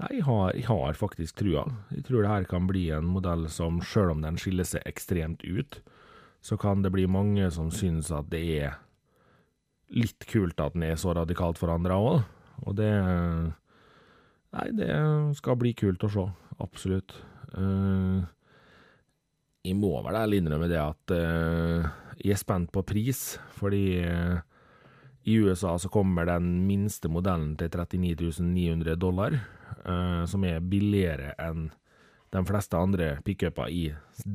Nei, 0.00 0.14
jeg 0.16 0.24
har, 0.24 0.52
jeg 0.56 0.66
har, 0.70 0.96
faktisk 0.96 1.40
trua. 1.42 1.66
Jeg 1.92 2.06
tror 2.06 2.24
det 2.24 2.32
her 2.32 2.46
kan 2.48 2.68
bli 2.68 2.86
en 2.96 3.08
modell 3.12 3.44
som, 3.52 3.82
sjøl 3.84 4.14
om 4.14 4.22
den 4.24 4.38
skiller 4.40 4.64
seg 4.64 4.86
ekstremt 4.88 5.44
ut, 5.44 5.82
så 6.40 6.56
kan 6.56 6.80
det 6.80 6.92
bli 6.94 7.04
mange 7.10 7.50
som 7.52 7.68
syns 7.74 8.08
at 8.14 8.30
det 8.32 8.44
er 8.62 8.78
litt 9.92 10.24
kult 10.30 10.60
at 10.62 10.76
den 10.76 10.86
er 10.86 10.96
så 11.00 11.12
radikalt 11.18 11.60
forandra 11.60 11.98
òg. 12.00 12.22
Og 12.64 12.76
det 12.78 12.92
Nei, 14.50 14.66
det 14.74 14.90
skal 15.38 15.58
bli 15.60 15.70
kult 15.78 16.02
å 16.02 16.10
se. 16.10 16.24
Absolutt. 16.60 17.14
Uh, 17.54 18.24
jeg 19.62 19.76
må 19.78 19.92
vel 20.02 20.18
ærlig 20.18 20.40
innrømme 20.40 20.66
det 20.70 20.80
at 20.80 21.14
uh, 21.14 21.86
jeg 22.18 22.34
er 22.34 22.40
spent 22.40 22.72
på 22.74 22.82
pris, 22.86 23.38
fordi 23.54 24.00
uh, 24.02 24.40
i 25.22 25.36
USA 25.38 25.76
så 25.78 25.90
kommer 25.92 26.26
den 26.26 26.64
minste 26.66 27.10
modellen 27.12 27.54
til 27.60 27.70
39 27.70 28.42
900 28.42 28.98
dollar, 28.98 29.38
som 30.30 30.44
er 30.44 30.62
billigere 30.64 31.34
enn 31.40 31.68
de 32.30 32.42
fleste 32.46 32.78
andre 32.78 33.10
pickuper 33.26 33.70
i 33.74 33.84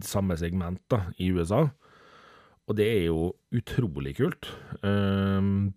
samme 0.03 0.35
segment 0.39 0.81
da, 0.91 1.05
i 1.21 1.31
USA. 1.31 1.65
Og 2.65 2.77
det 2.79 2.87
er 2.89 3.03
jo 3.07 3.33
utrolig 3.55 4.15
kult. 4.19 4.51
Uh, 4.83 5.71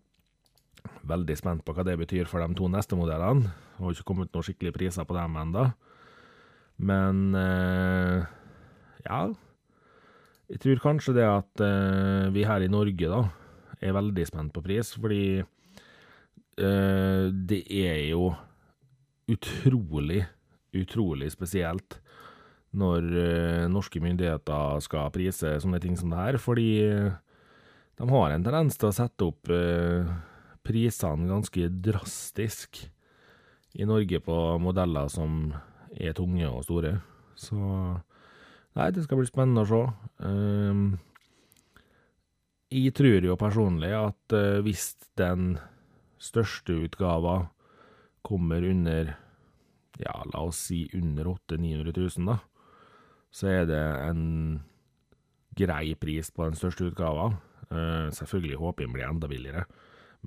Veldig 1.08 1.34
spent 1.38 1.62
på 1.64 1.72
hva 1.72 1.84
det 1.86 1.94
betyr 2.00 2.28
for 2.28 2.42
de 2.42 2.56
to 2.56 2.66
neste 2.68 2.96
modellene. 2.96 3.48
Det 3.48 3.84
har 3.84 3.94
ikke 3.94 4.08
kommet 4.10 4.32
noen 4.34 4.44
skikkelige 4.44 4.76
priser 4.76 5.06
på 5.08 5.16
dem 5.16 5.36
ennå. 5.40 5.68
Men 6.78 7.22
uh, 7.34 8.26
ja 9.02 9.20
Jeg 10.48 10.60
tror 10.62 10.82
kanskje 10.82 11.14
det 11.16 11.24
at 11.26 11.62
uh, 11.64 12.28
vi 12.34 12.44
her 12.46 12.64
i 12.64 12.70
Norge 12.72 13.10
da 13.10 13.22
er 13.80 13.94
veldig 13.94 14.26
spent 14.26 14.52
på 14.54 14.64
pris, 14.64 14.90
fordi 14.98 15.44
det 16.58 17.58
er 17.70 18.00
jo 18.10 18.32
utrolig, 19.28 20.22
utrolig 20.76 21.30
spesielt 21.32 21.98
når 22.76 23.06
eh, 23.16 23.64
norske 23.72 24.00
myndigheter 24.02 24.82
skal 24.84 25.12
prise 25.12 25.54
sånne 25.62 25.80
ting 25.80 25.96
som 25.96 26.12
det 26.12 26.20
her, 26.20 26.38
fordi 26.40 26.70
de 27.98 28.08
har 28.12 28.34
en 28.34 28.44
tendens 28.44 28.76
til 28.78 28.90
å 28.90 28.94
sette 28.94 29.28
opp 29.28 29.50
eh, 29.52 30.08
prisene 30.66 31.30
ganske 31.30 31.70
drastisk 31.84 32.82
i 33.78 33.88
Norge 33.88 34.20
på 34.24 34.36
modeller 34.62 35.08
som 35.12 35.52
er 35.96 36.16
tunge 36.16 36.48
og 36.48 36.64
store. 36.66 36.98
Så 37.38 37.56
nei, 37.56 38.88
det 38.92 39.04
skal 39.06 39.20
bli 39.20 39.28
spennende 39.28 39.64
å 39.64 39.68
se. 39.68 39.82
Um, 40.24 40.98
jeg 42.68 42.92
tror 42.96 43.24
jo 43.24 43.38
personlig 43.40 43.94
at 43.96 44.34
hvis 44.64 44.90
den 45.16 45.54
største 46.20 46.74
utgava 46.84 47.46
kommer 48.28 48.64
under 48.68 49.16
ja, 49.98 50.14
la 50.32 50.44
oss 50.46 50.60
si 50.68 50.84
under 50.94 51.26
800 51.26 51.58
000-900 51.58 52.18
000, 52.18 52.28
da, 52.28 52.38
så 53.34 53.50
er 53.50 53.66
det 53.68 53.82
en 54.06 54.24
grei 55.58 55.94
pris 55.98 56.30
på 56.30 56.46
den 56.46 56.58
største 56.58 56.90
utgava. 56.90 57.32
Uh, 57.68 58.08
selvfølgelig 58.14 58.60
håper 58.60 58.84
jeg 58.84 58.88
den 58.88 58.94
blir 58.94 59.08
enda 59.08 59.28
billigere, 59.28 59.64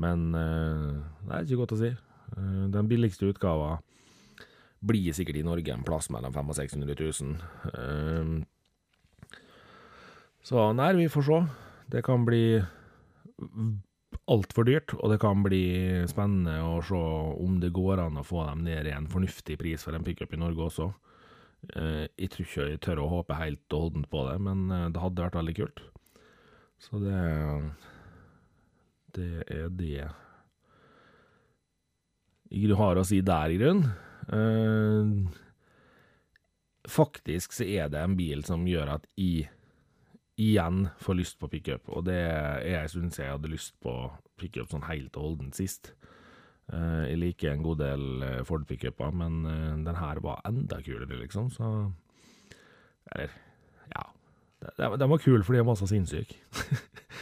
men 0.01 0.27
uh, 0.35 0.99
det 1.23 1.37
er 1.37 1.47
ikke 1.47 1.61
godt 1.63 1.77
å 1.77 1.79
si. 1.81 1.93
Uh, 2.35 2.67
den 2.73 2.91
billigste 2.91 3.31
utgava 3.31 3.77
blir 4.81 5.13
sikkert 5.15 5.39
i 5.39 5.45
Norge 5.45 5.73
en 5.73 5.85
plass 5.85 6.09
mellom 6.13 6.33
500 6.33 6.51
og 6.51 6.57
600 6.57 6.95
000. 7.21 8.45
så 10.41 10.63
nei, 10.73 10.87
vi 10.97 11.05
får 11.13 11.27
se. 11.27 11.41
Det 11.93 12.01
kan 12.01 12.25
bli 12.25 12.57
altfor 14.31 14.67
dyrt, 14.67 14.93
og 14.97 15.11
det 15.11 15.19
kan 15.21 15.43
bli 15.45 15.63
spennende 16.09 16.57
å 16.63 16.79
se 16.85 16.99
om 17.43 17.59
det 17.61 17.73
går 17.75 18.01
an 18.05 18.19
å 18.21 18.25
få 18.27 18.45
dem 18.47 18.63
ned 18.67 18.87
i 18.89 18.95
en 18.95 19.09
fornuftig 19.11 19.57
pris 19.59 19.83
for 19.85 19.97
en 19.97 20.05
pickup 20.07 20.33
i 20.33 20.39
Norge 20.41 20.67
også. 20.67 20.87
Eh, 21.75 22.05
jeg 22.17 22.31
tror 22.33 22.47
ikke 22.47 22.67
jeg 22.71 22.81
tør 22.81 23.03
å 23.03 23.11
håpe 23.11 23.37
helt 23.37 23.75
og 23.75 23.87
holdent 23.87 24.09
på 24.11 24.25
det, 24.29 24.37
men 24.47 24.65
eh, 24.71 24.89
det 24.93 25.03
hadde 25.03 25.25
vært 25.27 25.39
veldig 25.41 25.55
kult. 25.59 25.79
Så 26.81 27.01
det 27.03 27.21
Det 29.11 29.43
er 29.51 29.69
det 29.69 30.07
jeg 32.51 32.75
har 32.75 32.99
å 32.99 33.03
si 33.07 33.21
der, 33.23 33.51
i 33.51 33.57
grunnen. 33.59 33.91
Eh, 34.31 35.07
faktisk 36.91 37.53
så 37.55 37.63
er 37.63 37.89
det 37.91 37.99
en 38.01 38.17
bil 38.19 38.43
som 38.43 38.67
gjør 38.67 38.95
at 38.97 39.07
jeg 39.19 39.49
igjen 40.39 40.85
får 41.01 41.17
lyst 41.19 41.39
på 41.39 41.49
pickup, 41.51 41.89
og 41.91 42.05
det 42.07 42.17
er 42.17 42.63
jeg 42.65 42.89
siden 42.93 43.11
jeg 43.15 43.33
hadde 43.33 43.51
lyst 43.51 43.75
på 43.83 43.93
pickup 44.39 44.71
sånn 44.71 44.87
helt 44.87 45.17
og 45.19 45.27
holdent 45.27 45.57
sist. 45.57 45.93
Uh, 46.71 47.03
jeg 47.09 47.19
liker 47.19 47.51
en 47.51 47.65
god 47.65 47.81
del 47.81 48.03
uh, 48.23 48.43
Ford 48.47 48.63
pickuper, 48.69 49.11
men 49.11 49.41
uh, 49.43 49.75
den 49.83 49.97
her 49.97 50.21
var 50.23 50.39
enda 50.47 50.79
kulere, 50.85 51.19
liksom, 51.19 51.49
så 51.51 51.91
Eller, 53.11 53.29
ja. 53.91 54.03
Den 54.77 55.09
var 55.09 55.19
kul 55.19 55.43
fordi 55.43 55.59
den 55.59 55.67
var 55.67 55.75
så 55.75 55.87
sinnssyk. 55.89 56.31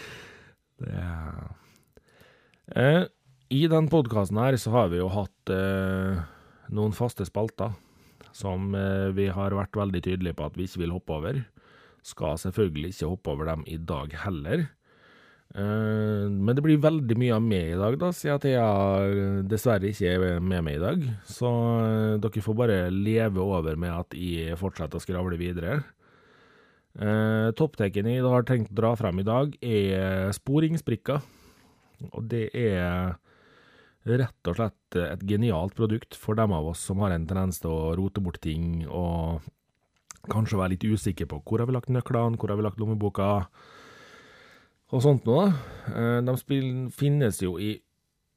det 0.84 0.92
I 3.50 3.68
den 3.72 3.88
podkasten 3.90 4.38
her 4.38 4.58
så 4.60 4.72
har 4.76 4.92
vi 4.92 5.00
jo 5.00 5.08
hatt 5.10 5.50
noen 6.70 6.94
faste 6.94 7.26
spalter 7.26 7.72
som 8.36 8.76
vi 9.16 9.30
har 9.34 9.56
vært 9.56 9.80
veldig 9.80 10.02
tydelige 10.04 10.38
på 10.38 10.46
at 10.46 10.58
vi 10.60 10.68
ikke 10.68 10.84
vil 10.84 10.94
hoppe 10.94 11.16
over. 11.16 11.40
Skal 12.06 12.40
selvfølgelig 12.42 12.94
ikke 12.94 13.14
hoppe 13.14 13.34
over 13.34 13.50
dem 13.52 13.64
i 13.68 13.78
dag 13.78 14.14
heller. 14.26 14.68
Uh, 15.50 16.30
men 16.30 16.54
det 16.54 16.62
blir 16.62 16.82
veldig 16.82 17.16
mye 17.18 17.38
av 17.40 17.46
meg 17.46 17.72
i 17.74 17.78
dag, 17.80 17.96
da, 17.98 18.12
siden 18.14 18.52
jeg 18.52 19.46
dessverre 19.50 19.90
ikke 19.90 20.12
er 20.14 20.44
med 20.46 20.66
meg 20.68 20.78
i 20.78 20.84
dag. 20.84 21.08
Så 21.26 21.50
uh, 21.50 22.18
dere 22.22 22.44
får 22.46 22.60
bare 22.60 22.82
leve 22.94 23.42
over 23.44 23.80
med 23.80 23.96
at 23.96 24.18
jeg 24.18 24.60
fortsetter 24.60 25.00
å 25.00 25.04
skravle 25.04 25.40
videre. 25.42 25.80
Uh, 27.00 27.50
Toppteken 27.58 28.10
jeg 28.12 28.26
har 28.26 28.46
tenkt 28.46 28.74
å 28.74 28.80
dra 28.82 28.94
frem 29.00 29.22
i 29.22 29.28
dag, 29.28 29.58
er 29.64 30.30
sporingsbrikker. 30.38 31.26
Og 32.14 32.24
det 32.32 32.48
er 32.56 33.18
rett 34.10 34.50
og 34.50 34.58
slett 34.58 34.98
et 35.02 35.24
genialt 35.28 35.76
produkt 35.78 36.16
for 36.18 36.38
dem 36.40 36.54
av 36.56 36.70
oss 36.72 36.82
som 36.88 37.02
har 37.04 37.14
en 37.14 37.26
tendens 37.28 37.60
til 37.62 37.74
å 37.74 37.96
rote 38.00 38.24
bort 38.24 38.40
ting 38.44 38.86
og 38.88 39.44
kanskje 40.30 40.60
være 40.60 40.76
litt 40.76 40.88
usikker 40.88 41.30
på 41.30 41.42
hvor 41.46 41.64
har 41.64 41.70
vi 41.70 41.76
lagt 41.78 41.92
nøklene, 41.94 42.40
hvor 42.40 42.52
har 42.52 42.60
vi 42.60 42.66
lagt 42.66 42.82
lommeboka 42.82 43.30
og 44.90 45.04
sånt 45.06 45.28
noe. 45.30 45.52
Eh, 45.94 46.20
de 46.26 46.36
spillene 46.42 46.90
finnes 46.94 47.44
jo 47.44 47.58
i 47.62 47.76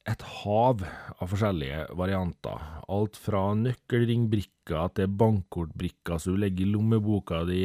et 0.08 0.22
hav 0.42 0.82
av 0.82 1.30
forskjellige 1.30 1.86
varianter. 1.98 2.62
Alt 2.90 3.18
fra 3.20 3.52
nøkkelringbrikker 3.58 4.94
til 4.98 5.12
bankkortbrikker 5.18 6.18
som 6.20 6.34
du 6.34 6.42
legger 6.42 6.66
i 6.66 6.72
lommeboka 6.74 7.44
di, 7.48 7.64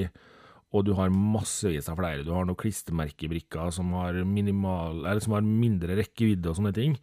og 0.75 0.85
du 0.85 0.93
har 0.97 1.13
massevis 1.13 1.87
av 1.89 1.97
flere. 1.99 2.25
Du 2.27 2.33
har 2.35 2.45
noen 2.45 2.59
klistremerkebrikker 2.59 3.71
som 3.73 3.89
som 3.89 5.37
har 5.37 5.47
mindre 5.47 5.97
rekkevidde 5.97 6.51
og 6.51 6.59
sånne 6.59 6.75
ting, 6.75 6.97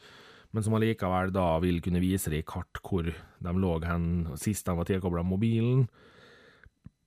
men 0.54 0.62
som 0.62 0.76
allikevel 0.78 1.32
da 1.34 1.58
vil 1.64 1.80
kunne 1.82 2.02
vise 2.02 2.30
deg 2.30 2.44
i 2.44 2.46
kart 2.46 2.78
hvor 2.84 3.08
de 3.08 3.54
lå 3.58 3.72
hen 3.82 4.36
sist 4.38 4.66
de 4.68 4.76
var 4.78 4.86
tilkobla 4.86 5.24
mobilen. 5.26 5.88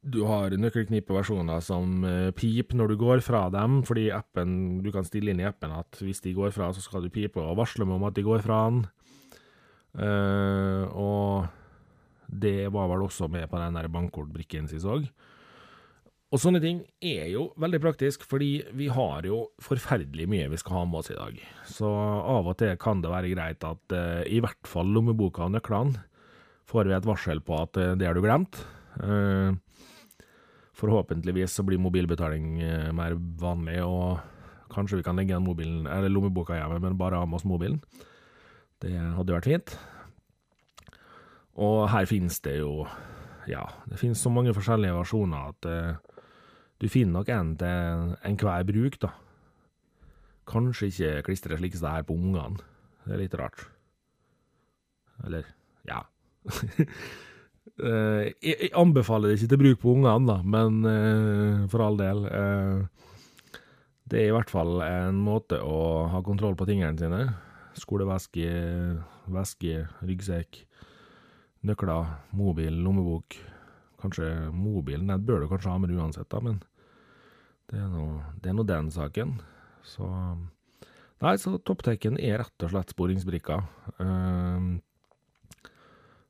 Du 0.07 0.21
har 0.23 0.53
nøkkelknipeversjoner 0.55 1.63
som 1.65 2.05
uh, 2.07 2.29
pip 2.35 2.71
når 2.77 2.93
du 2.93 2.99
går 3.01 3.21
fra 3.25 3.47
dem, 3.51 3.81
fordi 3.87 4.07
appen, 4.15 4.79
du 4.85 4.91
kan 4.95 5.07
stille 5.07 5.33
inn 5.33 5.41
i 5.43 5.47
appen 5.47 5.73
at 5.75 5.99
hvis 5.99 6.23
de 6.23 6.35
går 6.37 6.53
fra, 6.55 6.69
så 6.71 6.83
skal 6.83 7.03
du 7.03 7.11
pipe 7.11 7.41
og 7.43 7.57
varsle 7.59 7.87
meg 7.87 7.97
om 7.97 8.07
at 8.07 8.15
de 8.15 8.23
går 8.25 8.45
fra 8.45 8.61
den. 8.69 8.85
Uh, 9.97 10.83
og 10.95 11.47
det 12.27 12.69
var 12.71 12.87
vel 12.91 13.07
også 13.07 13.27
med 13.31 13.49
på 13.51 13.59
den 13.59 13.75
der 13.75 13.89
bankkortbrikken 13.91 14.69
sist 14.71 14.87
òg. 14.87 15.07
Og 16.27 16.41
sånne 16.43 16.59
ting 16.59 16.81
er 16.99 17.29
jo 17.31 17.45
veldig 17.59 17.79
praktisk, 17.83 18.25
fordi 18.27 18.59
vi 18.75 18.89
har 18.91 19.23
jo 19.27 19.45
forferdelig 19.63 20.25
mye 20.27 20.49
vi 20.51 20.59
skal 20.59 20.81
ha 20.81 20.87
med 20.87 20.99
oss 20.99 21.11
i 21.13 21.19
dag. 21.19 21.37
Så 21.71 21.87
av 21.87 22.49
og 22.51 22.57
til 22.59 22.75
kan 22.79 23.03
det 23.03 23.11
være 23.11 23.31
greit 23.31 23.63
at 23.63 23.95
uh, 23.95 24.23
i 24.27 24.41
hvert 24.43 24.67
fall 24.67 24.91
lommeboka 24.91 25.47
og 25.47 25.55
nøklene 25.55 26.03
får 26.67 26.89
vi 26.89 26.97
et 26.97 27.07
varsel 27.07 27.39
på 27.43 27.61
at 27.63 27.79
uh, 27.79 27.93
det 27.95 28.09
har 28.09 28.17
du 28.17 28.23
glemt. 28.25 28.59
Uh, 28.99 29.55
Forhåpentligvis 30.77 31.55
så 31.57 31.65
blir 31.65 31.81
mobilbetaling 31.81 32.59
eh, 32.61 32.89
mer 32.93 33.15
vanlig, 33.41 33.79
og 33.81 34.19
kanskje 34.73 34.99
vi 34.99 35.05
kan 35.07 35.17
legge 35.17 35.33
igjen 35.33 35.45
mobilen, 35.45 35.87
eller 35.89 36.11
lommeboka 36.11 36.57
hjemme, 36.57 36.79
men 36.83 36.99
bare 36.99 37.17
ha 37.17 37.25
med 37.25 37.39
oss 37.39 37.47
mobilen. 37.49 37.79
Det 38.83 38.93
hadde 38.93 39.33
vært 39.33 39.49
fint. 39.49 39.77
Og 41.57 41.87
her 41.89 42.05
finnes 42.05 42.37
det 42.45 42.59
jo 42.59 42.85
Ja, 43.49 43.63
det 43.87 43.97
finnes 43.97 44.19
så 44.21 44.29
mange 44.29 44.51
forskjellige 44.53 44.93
versjoner 44.93 45.53
at 45.53 45.67
uh, 45.71 46.17
du 46.83 46.89
finner 46.91 47.15
nok 47.15 47.29
en 47.31 47.53
til 47.57 48.11
enhver 48.27 48.65
bruk, 48.67 48.97
da. 49.01 49.13
Kanskje 50.47 50.91
ikke 50.91 51.23
klistre 51.29 51.57
slik 51.57 51.77
som 51.77 51.87
det 51.87 51.93
er 51.95 52.05
på 52.05 52.17
ungene. 52.19 52.59
Det 53.05 53.15
er 53.15 53.21
litt 53.23 53.37
rart. 53.39 53.63
Eller 55.25 55.47
ja. 55.87 56.03
Uh, 57.77 58.33
jeg, 58.41 58.71
anbefaler 58.73 59.29
det 59.29 59.37
ikke 59.37 59.49
til 59.51 59.59
bruk 59.61 59.81
på 59.83 59.91
ungene, 59.93 60.25
da, 60.25 60.37
men 60.41 60.79
uh, 60.87 61.67
for 61.69 61.83
all 61.85 61.99
del. 61.99 62.23
Uh, 62.25 63.59
det 64.09 64.21
er 64.21 64.31
i 64.31 64.33
hvert 64.33 64.49
fall 64.49 64.79
en 64.85 65.19
måte 65.21 65.59
å 65.61 66.07
ha 66.09 66.23
kontroll 66.25 66.55
på 66.57 66.65
tingene 66.69 66.97
sine. 66.97 67.21
Skoleveske, 67.77 68.47
veske, 69.29 69.83
ryggsekk, 70.01 70.63
nøkler, 71.67 72.15
mobil, 72.39 72.81
lommebok. 72.81 73.37
Kanskje 74.01 74.31
mobilen, 74.53 75.11
den 75.11 75.25
bør 75.27 75.43
du 75.43 75.51
kanskje 75.51 75.73
ha 75.73 75.77
med 75.81 75.93
uansett, 75.93 76.29
da, 76.31 76.41
men 76.41 76.61
det 77.67 77.81
er 78.47 78.55
nå 78.55 78.63
den 78.65 78.93
saken. 78.93 79.39
Så 79.85 80.07
Nei, 81.17 81.33
så 81.41 81.55
topptekken 81.65 82.19
er 82.21 82.43
rett 82.43 82.63
og 82.65 82.69
slett 82.69 82.91
sporingsbrikka. 82.93 83.55
Uh, 83.97 84.77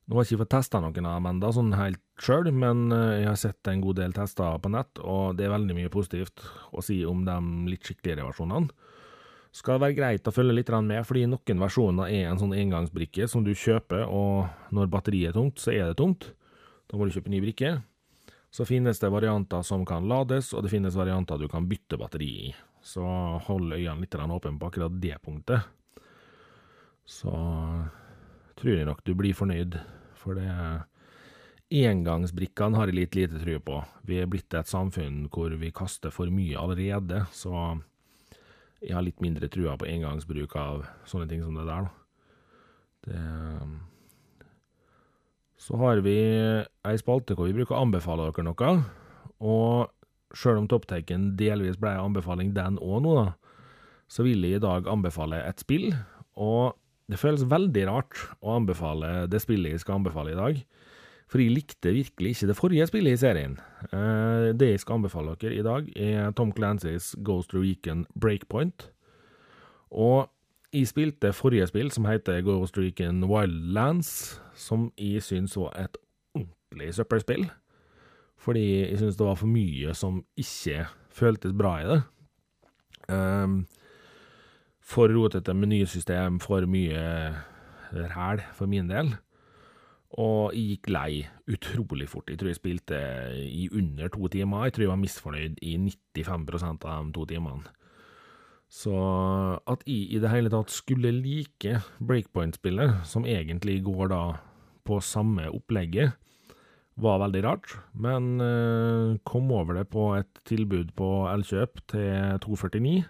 nå 0.07 0.15
har 0.15 0.23
jeg 0.23 0.37
ikke 0.37 0.43
fått 0.45 0.53
testa 0.55 0.79
noen 0.79 1.07
av 1.07 1.17
dem 1.17 1.25
ennå, 1.33 1.49
sånn 1.51 1.73
helt 1.75 1.99
sjøl, 2.23 2.47
men 2.55 2.85
eh, 2.95 3.23
jeg 3.23 3.27
har 3.27 3.39
sett 3.41 3.67
en 3.67 3.81
god 3.83 3.97
del 3.99 4.13
tester 4.15 4.59
på 4.63 4.71
nett, 4.71 5.01
og 5.03 5.35
det 5.35 5.47
er 5.47 5.51
veldig 5.51 5.75
mye 5.75 5.91
positivt 5.91 6.45
å 6.71 6.83
si 6.83 7.01
om 7.03 7.25
de 7.27 7.35
litt 7.67 7.83
skikkeligere 7.83 8.29
versjonene. 8.29 8.71
Skal 9.51 9.75
det 9.75 9.83
være 9.83 9.97
greit 9.97 10.29
å 10.29 10.31
følge 10.31 10.55
litt 10.55 10.71
med, 10.85 11.01
fordi 11.07 11.25
noen 11.27 11.61
versjoner 11.63 12.13
er 12.13 12.29
en 12.29 12.39
sånn 12.39 12.55
engangsbrikke 12.55 13.27
som 13.27 13.43
du 13.43 13.51
kjøper, 13.51 14.05
og 14.07 14.71
når 14.75 14.91
batteriet 14.93 15.33
er 15.33 15.37
tomt, 15.39 15.59
så 15.59 15.73
er 15.73 15.89
det 15.89 15.99
tomt. 15.99 16.29
Da 16.87 16.95
må 16.95 17.07
du 17.07 17.11
kjøpe 17.15 17.31
ny 17.33 17.41
brikke. 17.43 17.73
Så 18.53 18.67
finnes 18.69 19.01
det 19.01 19.11
varianter 19.11 19.65
som 19.65 19.83
kan 19.87 20.07
lades, 20.07 20.53
og 20.53 20.63
det 20.63 20.71
finnes 20.71 20.95
varianter 20.95 21.41
du 21.41 21.49
kan 21.51 21.67
bytte 21.67 21.99
batteri 21.99 22.29
i. 22.47 22.53
Så 22.79 23.03
hold 23.47 23.73
øynene 23.75 24.05
litt 24.05 24.15
åpne 24.15 24.55
på 24.55 24.69
akkurat 24.69 25.01
det 25.01 25.17
punktet. 25.25 25.67
Så 27.03 27.33
tror 28.57 28.73
jeg 28.73 28.87
nok 28.87 29.03
du 29.03 29.15
blir 29.17 29.35
fornøyd 29.35 29.75
for 30.27 30.37
det 30.37 30.51
Engangsbrikkene 31.67 32.79
har 32.79 32.87
jeg 32.87 32.95
litt 32.95 33.15
lite 33.17 33.41
tro 33.41 33.57
på. 33.59 33.81
Vi 34.07 34.21
er 34.21 34.29
blitt 34.31 34.53
et 34.55 34.69
samfunn 34.69 35.25
hvor 35.33 35.51
vi 35.59 35.73
kaster 35.75 36.13
for 36.15 36.31
mye 36.31 36.55
allerede, 36.55 37.25
så 37.35 37.75
jeg 38.79 38.95
har 38.95 39.03
litt 39.03 39.19
mindre 39.23 39.49
trua 39.51 39.75
på 39.75 39.89
engangsbruk 39.89 40.55
av 40.59 40.85
sånne 41.09 41.27
ting 41.27 41.43
som 41.43 41.57
det 41.57 41.67
der. 41.67 41.89
Det 43.07 43.19
Så 45.57 45.75
har 45.81 45.99
vi 46.05 46.15
ei 46.87 46.97
spalte 47.01 47.35
hvor 47.35 47.49
vi 47.49 47.57
bruker 47.57 47.75
å 47.75 47.83
anbefale 47.83 48.29
dere 48.29 48.45
noe, 48.47 48.71
og 49.43 50.37
sjøl 50.37 50.61
om 50.61 50.67
Topptaken 50.71 51.33
delvis 51.35 51.79
ble 51.81 51.95
ei 51.95 52.03
anbefaling 52.03 52.53
den 52.55 52.77
òg 52.79 53.01
nå, 53.03 53.15
da, 53.17 53.33
så 54.07 54.23
vil 54.23 54.45
jeg 54.45 54.61
i 54.61 54.63
dag 54.63 54.87
anbefale 54.87 55.41
et 55.43 55.59
spill, 55.59 55.91
og 56.37 56.77
det 57.07 57.19
føles 57.21 57.45
veldig 57.47 57.85
rart 57.87 58.19
å 58.43 58.57
anbefale 58.57 59.27
det 59.31 59.39
spillet 59.43 59.75
jeg 59.75 59.83
skal 59.83 60.01
anbefale 60.01 60.33
i 60.33 60.39
dag. 60.39 60.61
For 61.27 61.43
jeg 61.43 61.51
likte 61.51 61.91
virkelig 61.91 62.33
ikke 62.33 62.47
det 62.49 62.55
forrige 62.55 62.87
spillet 62.87 63.17
i 63.17 63.19
serien. 63.19 63.57
Uh, 63.91 64.55
det 64.55 64.71
jeg 64.73 64.83
skal 64.83 64.99
anbefale 64.99 65.35
dere 65.39 65.59
i 65.59 65.65
dag, 65.65 65.89
er 65.95 66.31
Tom 66.35 66.53
Clancys 66.55 67.13
Ghost 67.23 67.55
Recon 67.55 68.05
Breakpoint. 68.15 68.89
Og 69.91 70.27
jeg 70.75 70.87
spilte 70.87 71.33
forrige 71.35 71.67
spill, 71.67 71.91
som 71.91 72.07
heter 72.07 72.43
Ghost 72.47 72.79
Recon 72.79 73.23
Wildlands, 73.27 74.39
som 74.55 74.89
jeg 74.99 75.23
syns 75.23 75.55
var 75.59 75.75
et 75.79 75.99
ordentlig 76.35 76.93
søppelspill. 76.95 77.47
Fordi 78.37 78.67
jeg 78.85 78.99
syns 78.99 79.19
det 79.19 79.27
var 79.27 79.39
for 79.39 79.51
mye 79.51 79.95
som 79.97 80.21
ikke 80.39 80.85
føltes 81.11 81.55
bra 81.57 81.73
i 81.81 81.87
det. 81.91 82.01
Um, 83.07 83.61
for 84.87 85.11
rotete 85.11 85.53
menysystem, 85.55 86.39
for 86.39 86.67
mye 86.69 87.01
ræl 87.91 88.43
for 88.55 88.69
min 88.71 88.89
del. 88.89 89.13
Og 90.17 90.53
jeg 90.55 90.77
gikk 90.77 90.91
lei 90.95 91.11
utrolig 91.51 92.07
fort. 92.09 92.29
Jeg 92.31 92.39
tror 92.39 92.51
jeg 92.53 92.59
spilte 92.61 92.99
i 93.43 93.67
under 93.75 94.07
to 94.13 94.29
timer. 94.31 94.63
Jeg 94.65 94.73
tror 94.73 94.85
jeg 94.85 94.93
var 94.93 95.01
misfornøyd 95.01 95.59
i 95.61 95.75
95% 95.77 96.87
av 96.87 97.09
de 97.09 97.15
to 97.17 97.25
timene. 97.27 97.73
Så 98.67 98.93
at 99.67 99.83
jeg 99.87 100.11
i 100.15 100.19
det 100.19 100.31
hele 100.31 100.51
tatt 100.51 100.71
skulle 100.71 101.13
like 101.15 101.77
breakpoint-spillet, 102.03 103.03
som 103.07 103.27
egentlig 103.27 103.79
går 103.85 104.11
da 104.11 104.21
på 104.87 104.99
samme 105.03 105.47
opplegget, 105.51 106.15
var 106.97 107.21
veldig 107.21 107.43
rart. 107.45 107.75
Men 107.93 108.41
uh, 108.41 109.15
kom 109.27 109.51
over 109.51 109.79
det 109.79 109.87
på 109.93 110.09
et 110.17 110.41
tilbud 110.47 110.91
på 110.97 111.11
Elkjøp 111.31 111.83
til 111.93 112.39
249, 112.43 113.03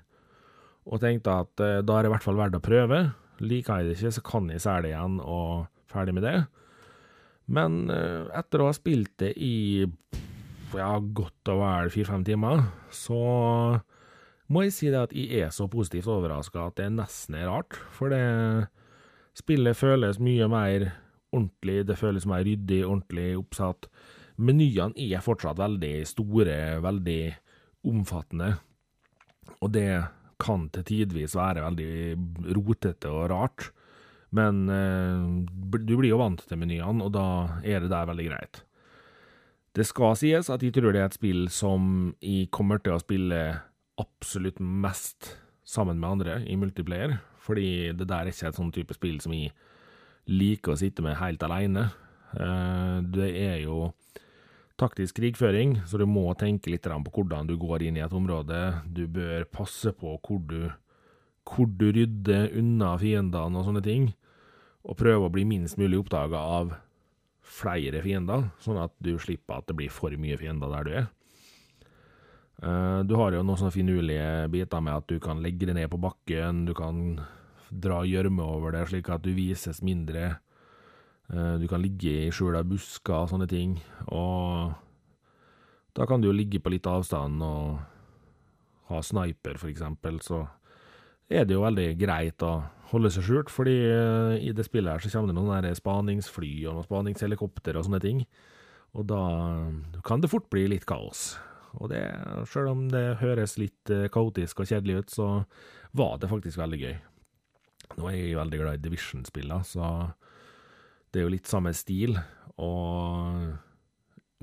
og 0.87 1.01
tenkte 1.03 1.33
at 1.43 1.63
uh, 1.63 1.79
da 1.83 1.97
er 1.97 2.05
det 2.05 2.11
i 2.11 2.15
hvert 2.15 2.27
fall 2.27 2.39
verdt 2.39 2.57
å 2.59 2.63
prøve. 2.63 3.01
Liker 3.43 3.81
jeg 3.81 3.89
det 3.89 3.97
ikke, 3.97 4.13
så 4.15 4.23
kan 4.25 4.47
jeg 4.51 4.63
selge 4.63 4.87
det 4.87 4.93
igjen 4.93 5.19
og 5.21 5.67
ferdig 5.91 6.15
med 6.17 6.25
det. 6.25 6.37
Men 7.51 7.85
uh, 7.91 8.27
etter 8.35 8.63
å 8.63 8.69
ha 8.69 8.75
spilt 8.75 9.13
det 9.21 9.33
i 9.39 9.85
ja, 10.75 10.89
godt 10.99 11.51
og 11.53 11.61
vel 11.61 11.91
fire-fem 11.93 12.25
timer, 12.27 12.65
så 12.91 13.19
må 14.51 14.63
jeg 14.63 14.75
si 14.75 14.91
det 14.91 15.05
at 15.07 15.15
jeg 15.15 15.43
er 15.43 15.51
så 15.55 15.67
positivt 15.71 16.09
overraska 16.11 16.69
at 16.69 16.79
det 16.79 16.91
nesten 16.95 17.37
er 17.39 17.49
rart. 17.51 17.77
For 17.95 18.11
det 18.11 18.23
spillet 19.37 19.77
føles 19.77 20.21
mye 20.23 20.47
mer 20.51 20.89
ordentlig, 21.35 21.81
det 21.87 21.97
føles 21.99 22.27
mer 22.29 22.45
ryddig, 22.47 22.83
ordentlig 22.87 23.33
oppsatt. 23.39 23.89
Menyene 24.37 24.95
er 25.01 25.23
fortsatt 25.23 25.59
veldig 25.59 25.95
store, 26.07 26.57
veldig 26.83 27.21
omfattende, 27.87 28.53
og 29.63 29.71
det 29.73 29.89
kan 30.41 30.67
til 30.73 30.85
tidvis 30.87 31.35
være 31.37 31.65
veldig 31.65 32.53
rotete 32.57 33.11
og 33.11 33.29
rart. 33.31 33.69
Men 34.35 34.65
eh, 34.69 35.27
du 35.79 35.93
blir 35.95 36.11
jo 36.11 36.21
vant 36.21 36.41
til 36.43 36.59
menyene, 36.59 37.05
og 37.05 37.13
da 37.15 37.27
er 37.63 37.83
det 37.83 37.91
der 37.93 38.09
veldig 38.09 38.27
greit. 38.29 38.61
Det 39.77 39.85
skal 39.85 40.17
sies 40.17 40.49
at 40.49 40.63
jeg 40.65 40.73
tror 40.73 40.93
det 40.93 41.03
er 41.03 41.09
et 41.11 41.17
spill 41.17 41.47
som 41.53 42.11
jeg 42.23 42.49
kommer 42.53 42.81
til 42.81 42.95
å 42.95 43.01
spille 43.01 43.41
absolutt 44.01 44.59
mest 44.59 45.35
sammen 45.67 45.99
med 46.01 46.17
andre 46.17 46.39
i 46.49 46.57
multiplayer, 46.59 47.17
fordi 47.43 47.93
det 47.97 48.07
der 48.09 48.25
er 48.25 48.31
ikke 48.31 48.49
et 48.49 48.57
sånn 48.57 48.73
type 48.73 48.95
spill 48.97 49.19
som 49.23 49.35
jeg 49.35 49.53
liker 50.27 50.73
å 50.73 50.79
sitte 50.79 51.03
med 51.05 51.19
helt 51.21 51.43
alene. 51.45 51.89
Eh, 52.35 52.97
det 53.13 53.29
er 53.43 53.61
jo 53.63 53.91
taktisk 54.77 55.17
krigføring, 55.17 55.79
så 55.89 55.97
du 55.97 56.05
må 56.09 56.29
tenke 56.37 56.71
litt 56.71 56.85
på 56.85 57.13
hvordan 57.13 57.49
du 57.49 57.55
går 57.57 57.87
inn 57.87 57.97
i 57.97 58.03
et 58.05 58.13
område. 58.13 58.83
Du 58.85 59.07
bør 59.09 59.47
passe 59.49 59.93
på 59.97 60.17
hvor 60.21 60.41
du, 60.45 60.69
hvor 61.47 61.67
du 61.67 61.89
rydder 61.91 62.53
unna 62.57 62.93
fiendene 63.01 63.57
og 63.57 63.67
sånne 63.67 63.83
ting, 63.85 64.11
og 64.87 64.99
prøve 64.99 65.27
å 65.27 65.33
bli 65.33 65.43
minst 65.49 65.79
mulig 65.81 65.99
oppdaga 66.03 66.39
av 66.59 66.75
flere 67.47 68.03
fiender, 68.03 68.49
sånn 68.61 68.79
at 68.81 68.93
du 69.03 69.15
slipper 69.19 69.59
at 69.59 69.69
det 69.69 69.77
blir 69.79 69.91
for 69.93 70.13
mye 70.19 70.37
fiender 70.39 70.71
der 70.71 70.85
du 70.85 70.93
er. 71.01 71.07
Eh, 72.57 72.99
du 73.07 73.15
har 73.19 73.33
jo 73.33 73.43
noen 73.43 73.59
sånne 73.59 73.75
finurlige 73.75 74.29
biter 74.53 74.83
med 74.83 74.99
at 74.99 75.09
du 75.09 75.17
kan 75.23 75.41
legge 75.43 75.69
det 75.69 75.77
ned 75.77 75.89
på 75.91 76.01
bakken, 76.01 76.65
du 76.67 76.73
kan 76.77 77.21
dra 77.69 78.03
gjørme 78.07 78.45
over 78.45 78.75
det 78.75 78.85
slik 78.91 79.09
at 79.11 79.25
du 79.25 79.33
vises 79.35 79.81
mindre. 79.85 80.37
Eh, 81.33 81.55
du 81.59 81.67
kan 81.67 81.83
ligge 81.83 82.13
i 82.27 82.31
skjula 82.31 82.63
busker 82.67 83.25
og 83.25 83.31
sånne 83.33 83.47
ting, 83.51 83.77
og 84.07 84.71
da 85.97 86.05
kan 86.07 86.21
du 86.21 86.29
jo 86.29 86.35
ligge 86.35 86.61
på 86.63 86.71
litt 86.71 86.87
avstand 86.87 87.41
og 87.43 87.79
ha 88.87 89.01
sniper, 89.03 89.57
for 89.59 89.71
eksempel, 89.71 90.21
så 90.23 90.45
er 91.27 91.43
det 91.43 91.57
jo 91.57 91.65
veldig 91.65 91.89
greit 91.99 92.43
å 92.47 92.53
holde 92.93 93.11
seg 93.11 93.25
skjult, 93.27 93.51
fordi 93.51 93.75
eh, 93.89 94.37
i 94.47 94.53
det 94.55 94.63
spillet 94.67 94.93
her 94.93 95.03
så 95.03 95.11
kommer 95.11 95.33
det 95.33 95.39
noen 95.39 95.65
der 95.65 95.75
spaningsfly 95.75 96.53
og 96.69 96.77
noen 96.77 96.87
spaningshelikopter 96.87 97.75
og 97.75 97.89
sånne 97.89 97.99
ting, 98.03 98.23
og 98.95 99.09
da 99.09 99.21
kan 100.07 100.23
det 100.23 100.31
fort 100.31 100.47
bli 100.53 100.63
litt 100.71 100.87
kaos. 100.87 101.33
Og 101.77 101.91
det, 101.91 102.05
sjøl 102.49 102.71
om 102.71 102.85
det 102.89 103.19
høres 103.19 103.57
litt 103.59 103.91
eh, 103.91 104.07
kaotisk 104.13 104.63
og 104.63 104.71
kjedelig 104.71 105.01
ut, 105.03 105.11
så 105.19 105.27
var 105.97 106.15
det 106.21 106.31
faktisk 106.31 106.61
veldig 106.61 106.79
gøy. 106.85 106.95
Nå 107.97 108.07
er 108.07 108.15
jeg 108.15 108.39
veldig 108.39 108.61
glad 108.61 108.79
i 108.79 108.85
Division-spillene, 108.85 109.67
så 109.67 109.91
det 111.17 111.23
er 111.23 111.25
jo 111.25 111.33
litt 111.33 111.49
samme 111.49 111.73
stil. 111.73 112.13
Og 112.61 113.55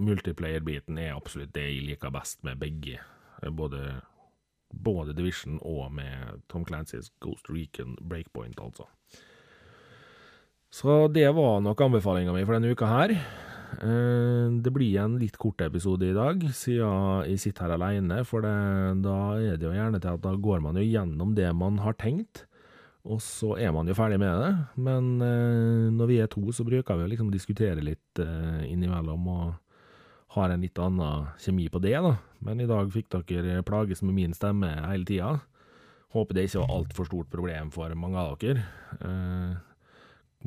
multiplayer-biten 0.02 0.98
er 0.98 1.14
absolutt 1.14 1.54
det 1.54 1.68
jeg 1.68 1.84
liker 1.86 2.10
best 2.14 2.42
med 2.46 2.58
begge. 2.58 2.98
Både, 3.54 4.00
både 4.74 5.14
Division 5.14 5.60
og 5.62 5.92
med 5.94 6.42
Tom 6.50 6.66
Clancys 6.66 7.12
Ghost 7.22 7.46
Recon 7.46 7.94
Breakpoint, 8.02 8.58
altså. 8.58 8.88
Så 10.74 11.04
det 11.14 11.28
var 11.36 11.60
nok 11.62 11.84
anbefalinga 11.86 12.34
mi 12.34 12.42
for 12.42 12.56
denne 12.56 12.74
uka 12.74 12.88
her. 12.90 13.14
Eh, 13.78 14.48
det 14.64 14.72
blir 14.74 14.98
en 15.04 15.14
litt 15.20 15.38
kort 15.38 15.62
episode 15.62 16.08
i 16.08 16.16
dag, 16.16 16.42
siden 16.50 17.30
jeg 17.30 17.44
sitter 17.44 17.68
her 17.68 17.76
alene. 17.76 18.24
For 18.26 18.42
det, 18.42 18.56
da 19.06 19.18
er 19.38 19.60
det 19.60 19.68
jo 19.68 19.76
gjerne 19.76 20.02
til 20.02 20.18
at 20.18 20.26
da 20.26 20.34
går 20.34 20.66
man 20.66 20.82
jo 20.82 20.88
gjennom 20.88 21.38
det 21.38 21.52
man 21.54 21.78
har 21.86 21.94
tenkt. 22.02 22.48
Og 23.04 23.20
så 23.20 23.52
er 23.60 23.72
man 23.74 23.88
jo 23.88 23.96
ferdig 23.96 24.16
med 24.20 24.32
det. 24.40 24.52
Men 24.80 25.10
eh, 25.20 25.90
når 25.92 26.08
vi 26.08 26.20
er 26.24 26.30
to, 26.32 26.44
så 26.56 26.64
bruker 26.64 26.96
vi 26.96 27.04
å 27.04 27.10
liksom 27.10 27.32
diskutere 27.32 27.84
litt 27.84 28.22
eh, 28.22 28.64
innimellom 28.70 29.28
og 29.28 29.52
har 30.34 30.50
en 30.50 30.64
litt 30.64 30.78
annen 30.82 31.28
kjemi 31.38 31.68
på 31.70 31.82
det, 31.84 31.98
da. 32.00 32.14
Men 32.44 32.62
i 32.64 32.68
dag 32.68 32.88
fikk 32.90 33.12
dere 33.28 33.60
plages 33.66 34.02
med 34.02 34.16
min 34.16 34.34
stemme 34.34 34.72
hele 34.88 35.06
tida. 35.06 35.36
Håper 36.16 36.38
det 36.38 36.48
ikke 36.48 36.64
var 36.64 36.74
altfor 36.78 37.10
stort 37.10 37.30
problem 37.30 37.70
for 37.74 37.92
mange 37.98 38.24
av 38.24 38.38
dere. 38.40 38.64
Eh, 39.04 39.54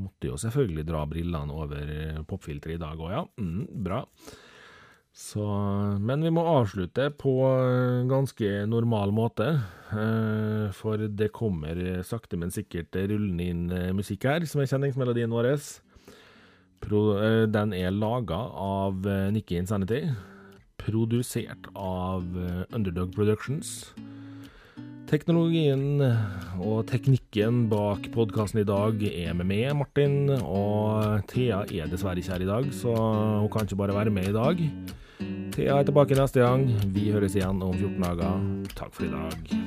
måtte 0.01 0.29
jo 0.29 0.41
selvfølgelig 0.41 0.85
dra 0.89 1.05
brillene 1.09 1.53
over 1.53 1.93
popfilteret 2.29 2.77
i 2.77 2.81
dag 2.81 2.99
òg, 2.99 3.13
ja. 3.13 3.23
Mm, 3.37 3.63
bra. 3.85 4.01
Så, 5.17 5.41
men 5.97 6.21
vi 6.21 6.29
må 6.29 6.43
avslutte 6.45 7.07
på 7.17 7.31
ganske 8.05 8.49
normal 8.69 9.09
måte, 9.17 9.47
eh, 9.89 10.67
for 10.77 11.01
det 11.09 11.31
kommer 11.33 11.79
sakte, 12.05 12.37
men 12.37 12.53
sikkert 12.53 12.93
rullende 13.09 13.47
inn 13.49 13.63
eh, 13.73 13.95
musikk 13.97 14.27
her, 14.29 14.45
som 14.45 14.61
er 14.61 14.69
kjenningsmelodien 14.69 15.33
vår. 15.33 15.49
Eh, 15.49 17.45
den 17.49 17.73
er 17.73 17.95
laga 17.97 18.37
av 18.61 19.09
Nikki 19.33 19.57
Insanity, 19.57 20.03
produsert 20.77 21.65
av 21.73 22.21
Underdog 22.69 23.09
Productions. 23.17 23.89
Teknologien 25.09 25.97
og 26.61 26.85
teknikken 26.91 27.65
bak 27.71 28.11
podkasten 28.13 28.61
i 28.61 28.67
dag 28.69 29.01
er 29.09 29.33
med 29.33 29.49
meg, 29.49 29.73
Martin, 29.81 30.29
og 30.43 31.25
Thea 31.31 31.63
er 31.65 31.89
dessverre 31.89 32.21
ikke 32.21 32.35
her 32.35 32.45
i 32.45 32.53
dag, 32.53 32.71
så 32.75 32.93
hun 32.93 33.49
kan 33.49 33.65
ikke 33.65 33.81
bare 33.81 33.97
være 33.97 34.13
med 34.13 34.29
i 34.29 34.37
dag. 34.37 34.65
Thea 35.53 35.79
er 35.79 35.87
tilbake 35.87 36.17
neste 36.17 36.43
gang. 36.43 36.67
Vi 36.93 37.09
høres 37.13 37.35
igjen 37.37 37.61
om 37.65 37.73
14 37.73 38.03
dager. 38.03 38.43
Takk 38.77 38.93
for 38.93 39.07
i 39.07 39.11
dag. 39.13 39.57